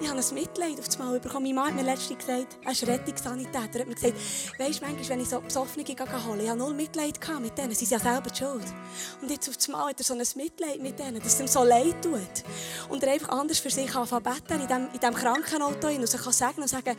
ich 0.00 0.08
habe 0.08 0.18
ein 0.18 0.34
Mitleid 0.34 0.78
auf 0.78 0.86
das 0.86 0.98
Mal 0.98 1.18
bekommen. 1.20 1.46
Mein 1.46 1.54
Mann 1.54 1.66
hat 1.68 1.74
mir 1.74 1.82
letztens 1.82 2.18
gesagt, 2.18 2.58
er 2.64 2.72
ist 2.72 2.86
Rettungssanitäter. 2.86 3.74
Er 3.74 3.80
hat 3.80 3.88
mir 3.88 3.94
gesagt, 3.94 4.14
weisst 4.58 4.82
manchmal, 4.82 5.08
wenn 5.08 5.20
ich 5.20 5.28
so 5.28 5.40
Besoffene 5.40 5.84
hole, 5.84 6.42
ich 6.42 6.48
habe 6.48 6.58
null 6.58 6.74
Mitleid 6.74 7.18
mit 7.40 7.56
denen. 7.56 7.74
Sie 7.74 7.84
sind 7.84 8.02
ja 8.02 8.12
selber 8.12 8.34
schuld. 8.34 8.64
Und 9.22 9.30
jetzt 9.30 9.48
auf 9.48 9.56
das 9.56 9.68
Mal 9.68 9.90
hat 9.90 9.98
er 9.98 10.04
so 10.04 10.14
ein 10.14 10.22
Mitleid 10.36 10.80
mit 10.80 10.98
denen, 10.98 11.20
dass 11.20 11.34
es 11.34 11.40
ihm 11.40 11.46
so 11.46 11.64
leid 11.64 12.02
tut. 12.02 12.20
Und 12.88 13.02
er 13.02 13.12
einfach 13.12 13.30
anders 13.30 13.58
für 13.58 13.70
sich 13.70 13.94
anfangen 13.94 14.24
beten 14.24 14.60
in 14.60 14.66
diesem, 14.66 14.92
diesem 14.92 15.14
Krankenauto 15.14 15.88
und 15.88 16.06
sich 16.06 16.22
kann 16.22 16.32
sagen 16.32 16.62
und 16.62 16.68
sagen, 16.68 16.96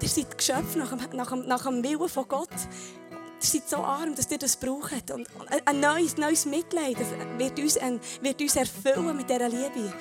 ihr 0.00 0.08
seid 0.08 0.36
Geschöpfe 0.36 0.78
nach 0.78 0.90
dem, 0.90 1.16
nach, 1.16 1.30
dem, 1.30 1.46
nach 1.46 1.62
dem 1.62 1.82
Willen 1.82 2.08
von 2.08 2.28
Gott 2.28 2.48
ihr 3.44 3.60
seid 3.60 3.68
so 3.68 3.76
arm, 3.76 4.14
dass 4.14 4.30
ihr 4.30 4.38
das 4.38 4.56
braucht. 4.56 5.10
Und 5.10 5.28
ein 5.66 5.80
neues, 5.80 6.16
neues 6.16 6.46
Mitleid 6.46 6.96
wird 7.38 7.58
uns, 7.58 7.76
wird 8.20 8.40
uns 8.40 8.56
erfüllen 8.56 9.16
mit 9.16 9.28
dieser 9.28 9.48
Liebe. 9.48 9.92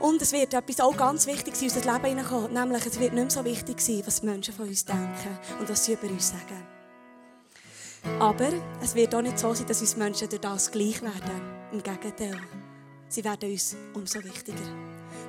Und 0.00 0.20
es 0.20 0.32
wird 0.32 0.54
etwas 0.54 0.80
auch 0.80 0.96
ganz 0.96 1.26
wichtig 1.26 1.54
sein, 1.54 1.68
in 1.68 1.74
unser 1.76 1.92
Leben 1.92 2.06
hineinkommen. 2.06 2.52
Nämlich, 2.52 2.86
es 2.86 2.98
wird 2.98 3.12
nicht 3.12 3.22
mehr 3.22 3.30
so 3.30 3.44
wichtig 3.44 3.80
sein, 3.80 4.02
was 4.04 4.22
Menschen 4.22 4.54
von 4.54 4.68
uns 4.68 4.84
denken 4.84 5.38
und 5.60 5.68
was 5.68 5.84
sie 5.84 5.92
über 5.92 6.08
uns 6.08 6.28
sagen. 6.28 6.66
Aber 8.18 8.48
es 8.82 8.94
wird 8.94 9.14
auch 9.14 9.22
nicht 9.22 9.38
so 9.38 9.54
sein, 9.54 9.66
dass 9.66 9.80
uns 9.80 9.96
Menschen 9.96 10.28
durch 10.28 10.40
das 10.40 10.70
gleich 10.70 11.00
werden. 11.02 11.58
Im 11.72 11.82
Gegenteil. 11.82 12.40
Sie 13.08 13.24
werden 13.24 13.50
uns 13.50 13.76
umso 13.94 14.22
wichtiger. 14.24 14.58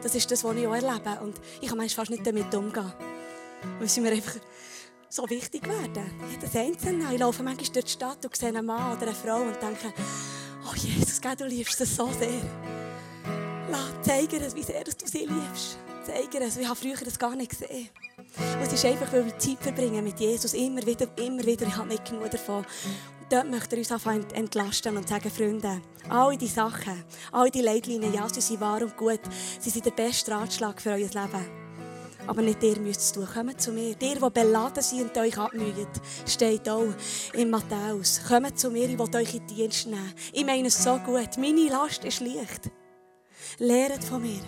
Das 0.01 0.15
ist 0.15 0.29
das, 0.31 0.43
was 0.43 0.55
ich 0.55 0.67
auch 0.67 0.73
erlebe. 0.73 1.19
Und 1.21 1.39
ich 1.61 1.69
kann 1.69 1.77
manchmal 1.77 2.05
fast 2.05 2.11
nicht 2.11 2.25
damit 2.25 2.53
umgehen. 2.53 2.91
Weil 3.79 3.89
sie 3.89 4.01
mir 4.01 4.11
einfach 4.11 4.35
so 5.09 5.29
wichtig 5.29 5.67
werden. 5.67 6.11
Jedes 6.31 6.55
Einzelne. 6.55 7.13
Ich 7.13 7.19
laufe 7.19 7.43
manchmal 7.43 7.69
durch 7.71 7.85
die 7.85 7.91
Stadt 7.91 8.23
und 8.23 8.35
sehe 8.35 8.49
einen 8.49 8.65
Mann 8.65 8.95
oder 8.95 9.07
eine 9.07 9.15
Frau 9.15 9.41
und 9.41 9.61
denke, 9.61 9.93
oh 10.69 10.75
Jesus, 10.75 11.19
du 11.19 11.45
liebst 11.45 11.81
es 11.81 11.95
so 11.95 12.09
sehr. 12.11 12.41
Lass, 13.69 13.93
zeig 14.01 14.31
es, 14.33 14.55
wie 14.55 14.63
sehr 14.63 14.83
du 14.83 14.91
sie 15.03 15.25
liebst. 15.25 15.77
Zeig 16.03 16.33
es. 16.35 16.57
Ich 16.57 16.67
habe 16.67 16.79
früher 16.79 16.95
das 17.03 17.17
gar 17.17 17.35
nicht 17.35 17.51
gesehen. 17.51 17.89
Und 18.37 18.61
es 18.61 18.73
ist 18.73 18.85
einfach, 18.85 19.11
weil 19.11 19.25
wir 19.25 19.37
Zeit 19.37 19.59
verbringen 19.59 20.03
mit 20.03 20.19
Jesus. 20.19 20.53
Immer 20.53 20.85
wieder, 20.85 21.07
immer 21.17 21.43
wieder. 21.43 21.67
Ich 21.67 21.75
habe 21.75 21.87
nicht 21.87 22.05
genug 22.05 22.29
davon. 22.29 22.59
Und 22.59 23.31
dort 23.31 23.49
möchte 23.49 23.75
er 23.75 23.79
uns 23.79 23.91
anfangen 23.91 24.25
entlasten 24.33 24.95
und 24.95 25.07
sagen, 25.07 25.29
Freunde, 25.29 25.81
all 26.09 26.37
diese 26.37 26.55
Sachen, 26.55 27.03
all 27.31 27.49
diese 27.49 27.65
Leitlinien, 27.65 28.13
ja, 28.13 28.27
sie 28.29 28.41
sind 28.41 28.61
wahr 28.61 28.81
und 28.81 28.95
gut. 28.95 29.21
Sie 29.59 29.69
sind 29.69 29.85
der 29.85 29.91
beste 29.91 30.31
Ratschlag 30.31 30.81
für 30.81 30.91
euer 30.91 30.97
Leben. 30.97 31.58
Aber 32.29 32.43
nicht 32.43 32.61
ihr 32.61 32.79
müsst 32.79 33.01
es 33.01 33.11
tun. 33.11 33.27
Kommt 33.33 33.59
zu 33.59 33.71
mir. 33.71 33.95
Ihr, 33.99 34.15
die 34.15 34.29
beladen 34.29 34.83
sind 34.83 35.01
und 35.01 35.17
euch 35.17 35.35
abmühen, 35.35 35.87
steht 36.27 36.69
auch 36.69 36.93
in 37.33 37.49
Matthäus. 37.49 38.21
Kommt 38.27 38.59
zu 38.59 38.69
mir, 38.69 38.87
ich 38.87 38.99
will 38.99 39.15
euch 39.15 39.33
in 39.33 39.47
Dienst 39.47 39.87
nehmen. 39.87 40.13
Ich 40.31 40.45
meine 40.45 40.67
es 40.67 40.83
so 40.83 40.99
gut. 40.99 41.37
Meine 41.39 41.69
Last 41.69 42.05
ist 42.05 42.19
leicht. 42.19 42.69
Lehrt 43.57 44.03
von 44.03 44.21
mir. 44.21 44.41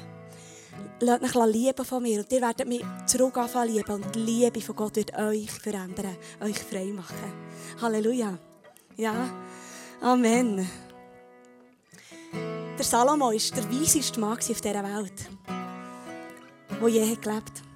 Lasst 0.99 1.23
mich 1.23 1.33
lieben 1.33 1.83
von 1.83 2.03
mir. 2.03 2.19
Und 2.19 2.31
ihr 2.31 2.41
werdet 2.41 2.67
mich 2.67 2.85
zurück 3.07 3.35
anfangen 3.37 3.73
lieben. 3.73 3.91
Und 3.95 4.13
die 4.13 4.19
Liebe 4.19 4.61
von 4.61 4.75
Gott 4.75 4.97
wird 4.97 5.17
euch 5.17 5.49
verändern, 5.49 6.17
euch 6.39 6.59
frei 6.59 6.93
machen. 6.93 7.33
Halleluja. 7.81 8.37
Ja. 8.95 9.27
Amen. 10.01 10.69
Der 12.77 12.85
Salomo 12.85 13.25
war 13.25 13.31
der 13.31 13.71
weiseste 13.71 14.19
Mann 14.19 14.33
auf 14.33 14.45
dieser 14.45 14.83
Welt, 14.83 15.29
der 16.79 16.89
je 16.89 17.15
gelebt 17.15 17.27
hat. 17.27 17.70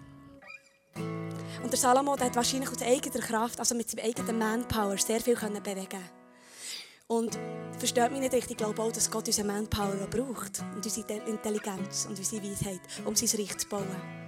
Und 1.64 1.72
der 1.72 1.80
Salomo 1.80 2.16
der 2.16 2.28
hat 2.28 2.36
wahrscheinlich 2.36 2.70
aus 2.70 2.82
eigener 2.82 3.26
Kraft, 3.26 3.60
also 3.60 3.76
mit 3.76 3.90
seinem 3.90 4.06
eigenen 4.06 4.38
Manpower, 4.38 4.98
sehr 4.98 5.22
viel 5.22 5.36
können 5.36 5.62
bewegen 5.62 6.04
Und 7.08 7.38
versteht 7.78 8.12
mich 8.12 8.22
nicht 8.22 8.34
richtig, 8.34 8.52
ich 8.52 8.58
glaube 8.58 8.82
auch, 8.82 8.92
dass 8.92 9.10
Gott 9.10 9.28
unsere 9.28 9.48
Manpower 9.48 10.08
braucht 10.10 10.64
und 10.76 10.86
unsere 10.86 11.14
Intelligenz 11.28 12.06
und 12.10 12.18
unsere 12.18 12.44
Weisheit, 12.44 12.82
um 13.06 13.16
sein 13.16 13.40
Reich 13.40 13.58
zu 13.58 13.68
bauen. 13.68 14.26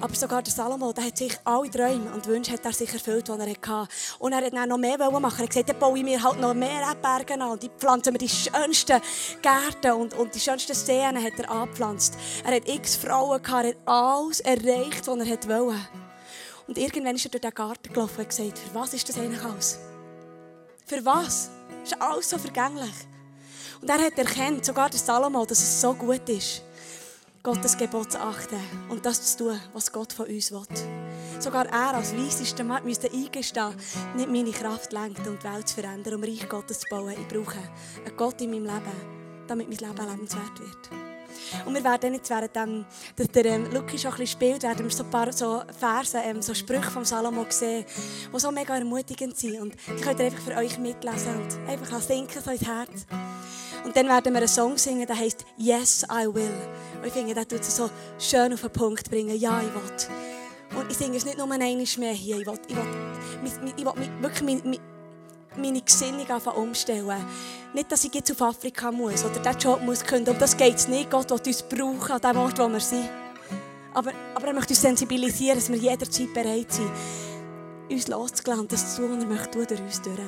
Aber 0.00 0.14
sogar 0.14 0.42
der 0.42 0.52
Salomo, 0.52 0.92
der 0.92 1.04
hat 1.04 1.18
sich 1.18 1.36
alle 1.44 1.70
Träume 1.70 2.10
und 2.14 2.26
Wünsche 2.26 2.52
hat 2.52 2.64
er 2.64 2.72
sich 2.72 2.92
erfüllt, 2.92 3.28
die 3.28 3.32
er 3.32 3.48
hatte. 3.48 3.88
Und 4.18 4.32
er 4.32 4.44
hat 4.44 4.52
dann 4.52 4.68
noch 4.68 4.78
mehr 4.78 4.96
machen. 4.96 5.40
Er 5.40 5.42
hat 5.42 5.50
gesagt, 5.50 5.68
dann 5.68 5.78
baue 5.78 5.98
ich 5.98 6.04
mir 6.04 6.22
halt 6.22 6.40
noch 6.40 6.54
mehr 6.54 6.80
Erdberge 6.80 7.34
an. 7.34 7.42
Und 7.42 7.64
ich 7.64 7.70
pflanze 7.78 8.10
mir 8.10 8.18
die 8.18 8.28
schönsten 8.28 9.00
Gärten 9.42 10.00
und, 10.00 10.14
und 10.14 10.34
die 10.34 10.40
schönsten 10.40 10.74
Seen 10.74 11.22
hat 11.22 11.38
er 11.38 11.50
angepflanzt. 11.50 12.16
Er 12.44 12.56
hat 12.56 12.68
x 12.68 12.96
Frauen 12.96 13.42
gehabt, 13.42 13.64
er 13.64 13.70
hat 13.70 13.88
alles 13.88 14.40
erreicht, 14.40 15.06
was 15.06 15.18
er 15.18 15.48
wollte. 15.48 16.09
Und 16.70 16.78
irgendwann 16.78 17.16
ist 17.16 17.24
er 17.24 17.32
durch 17.32 17.40
den 17.40 17.52
Garten 17.52 17.92
gelaufen 17.92 18.20
und 18.20 18.28
gesagt, 18.28 18.56
für 18.56 18.74
was 18.76 18.94
ist 18.94 19.08
das 19.08 19.18
eigentlich 19.18 19.42
alles? 19.42 19.80
Für 20.86 21.04
was? 21.04 21.50
Ist 21.82 22.00
alles 22.00 22.30
so 22.30 22.38
vergänglich? 22.38 22.94
Und 23.82 23.90
er 23.90 23.98
hat 23.98 24.16
erkannt, 24.16 24.64
sogar 24.64 24.88
der 24.88 25.00
Salomo, 25.00 25.44
dass 25.44 25.58
es 25.58 25.80
so 25.80 25.92
gut 25.94 26.28
ist, 26.28 26.62
Gottes 27.42 27.76
Gebot 27.76 28.12
zu 28.12 28.20
achten 28.20 28.60
und 28.88 29.04
das 29.04 29.36
zu 29.36 29.46
tun, 29.46 29.60
was 29.72 29.90
Gott 29.90 30.12
von 30.12 30.26
uns 30.26 30.52
will. 30.52 30.62
Sogar 31.40 31.66
er 31.66 31.94
als 31.94 32.14
weisester 32.14 32.62
Mann 32.62 32.84
müsste 32.84 33.10
eingestehen, 33.10 33.74
nicht 34.14 34.28
meine 34.28 34.52
Kraft 34.52 34.92
lenkt, 34.92 35.26
um 35.26 35.36
die 35.40 35.44
Welt 35.52 35.66
zu 35.66 35.74
verändern, 35.74 36.14
um 36.14 36.22
Reich 36.22 36.48
Gottes 36.48 36.78
zu 36.78 36.86
bauen. 36.88 37.16
Ich 37.20 37.26
brauche 37.26 37.58
einen 38.06 38.16
Gott 38.16 38.40
in 38.42 38.50
meinem 38.52 38.66
Leben, 38.66 39.46
damit 39.48 39.68
mein 39.68 39.78
Leben 39.78 40.08
lebenswert 40.08 40.60
wird. 40.60 41.09
Und 41.64 41.74
wir 41.74 41.84
werden 41.84 42.14
jetzt, 42.14 42.30
während 42.30 42.54
dem, 42.54 42.84
dass 43.16 43.28
der 43.28 43.44
ähm, 43.46 43.72
Luki 43.72 43.98
schon 43.98 44.12
ein 44.12 44.18
bisschen 44.18 44.38
spielt, 44.38 44.62
werden 44.62 44.84
wir 44.84 44.90
so 44.90 45.04
ein 45.04 45.10
paar 45.10 45.32
so 45.32 45.62
Verse, 45.78 46.18
ähm, 46.18 46.42
so 46.42 46.54
Sprüche 46.54 46.90
vom 46.90 47.04
Salomo 47.04 47.46
sehen, 47.48 47.84
die 48.32 48.38
so 48.38 48.50
mega 48.50 48.76
ermutigend 48.76 49.36
sind. 49.36 49.60
Und 49.60 49.74
die 49.88 50.00
könnt 50.02 50.18
ihr 50.20 50.26
einfach 50.26 50.42
für 50.42 50.56
euch 50.56 50.78
mitlesen 50.78 51.34
und 51.40 51.68
einfach 51.68 52.00
sinken 52.00 52.42
so 52.42 52.50
ins 52.50 52.66
Herz. 52.66 53.06
Und 53.84 53.96
dann 53.96 54.06
werden 54.08 54.32
wir 54.32 54.38
einen 54.38 54.48
Song 54.48 54.76
singen, 54.76 55.06
der 55.06 55.16
heißt 55.16 55.44
Yes, 55.56 56.04
I 56.04 56.26
will. 56.26 56.50
Und 57.00 57.06
ich 57.06 57.12
finde, 57.12 57.34
der 57.34 57.48
tut 57.48 57.60
es 57.60 57.76
so 57.76 57.90
schön 58.18 58.52
auf 58.52 58.60
den 58.60 58.70
Punkt 58.70 59.10
bringen. 59.10 59.38
Ja, 59.38 59.60
ich 59.60 59.74
will. 59.74 60.78
Und 60.78 60.90
ich 60.90 60.96
singe 60.96 61.16
es 61.16 61.24
nicht 61.24 61.38
nur 61.38 61.50
einmal 61.50 61.58
mehr 61.58 62.12
hier. 62.12 62.38
Ich 62.38 62.46
will, 62.46 62.58
ich 62.68 62.76
will, 62.76 62.84
ich 63.44 63.60
will, 63.60 63.72
ich 63.76 63.84
will 63.84 64.22
wirklich 64.22 64.42
mein, 64.42 64.78
meine 65.56 65.80
Gesinnung 65.80 66.26
umstellen. 66.56 67.26
Nicht, 67.72 67.92
dass 67.92 68.04
ich 68.04 68.12
jetzt 68.14 68.30
auf 68.32 68.42
Afrika 68.42 68.90
muss 68.90 69.24
oder 69.24 69.38
diesen 69.38 69.58
Job 69.58 69.80
muss 69.82 70.04
können. 70.04 70.28
Um 70.28 70.38
das 70.38 70.56
geht 70.56 70.74
es 70.76 70.88
nicht. 70.88 71.10
Gott 71.10 71.30
will 71.30 71.40
uns 71.46 71.62
brauchen 71.62 72.12
an 72.12 72.20
dem 72.20 72.36
Ort, 72.36 72.58
wo 72.58 72.68
wir 72.68 72.80
sind. 72.80 73.08
Aber, 73.94 74.12
aber 74.34 74.48
er 74.48 74.54
möchte 74.54 74.72
uns 74.72 74.82
sensibilisieren, 74.82 75.58
dass 75.58 75.68
wir 75.68 75.76
jederzeit 75.76 76.32
bereit 76.32 76.72
sind, 76.72 76.90
uns 77.90 78.08
loszulassen, 78.08 78.68
das 78.68 78.94
zu 78.94 79.02
tun, 79.02 79.12
und 79.12 79.20
er 79.22 79.26
möchte 79.26 79.66
durch 79.66 79.80
uns 79.80 80.00
durch. 80.02 80.18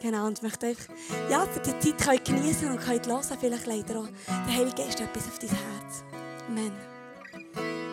Genau, 0.00 0.26
und 0.26 0.38
ich 0.38 0.42
möchte 0.42 0.66
einfach, 0.66 0.94
ja, 1.28 1.44
die 1.46 1.78
Zeit 1.78 1.98
könnt 1.98 2.24
genießen 2.24 2.70
und 2.70 2.86
hören, 2.86 3.22
vielleicht 3.38 3.66
leider 3.66 4.00
auch. 4.00 4.08
Der 4.46 4.56
Heilige 4.56 4.82
Geist 4.82 5.00
etwas 5.00 5.26
auf 5.26 5.38
dein 5.38 5.50
Herz. 5.50 6.04
Amen. 6.48 7.89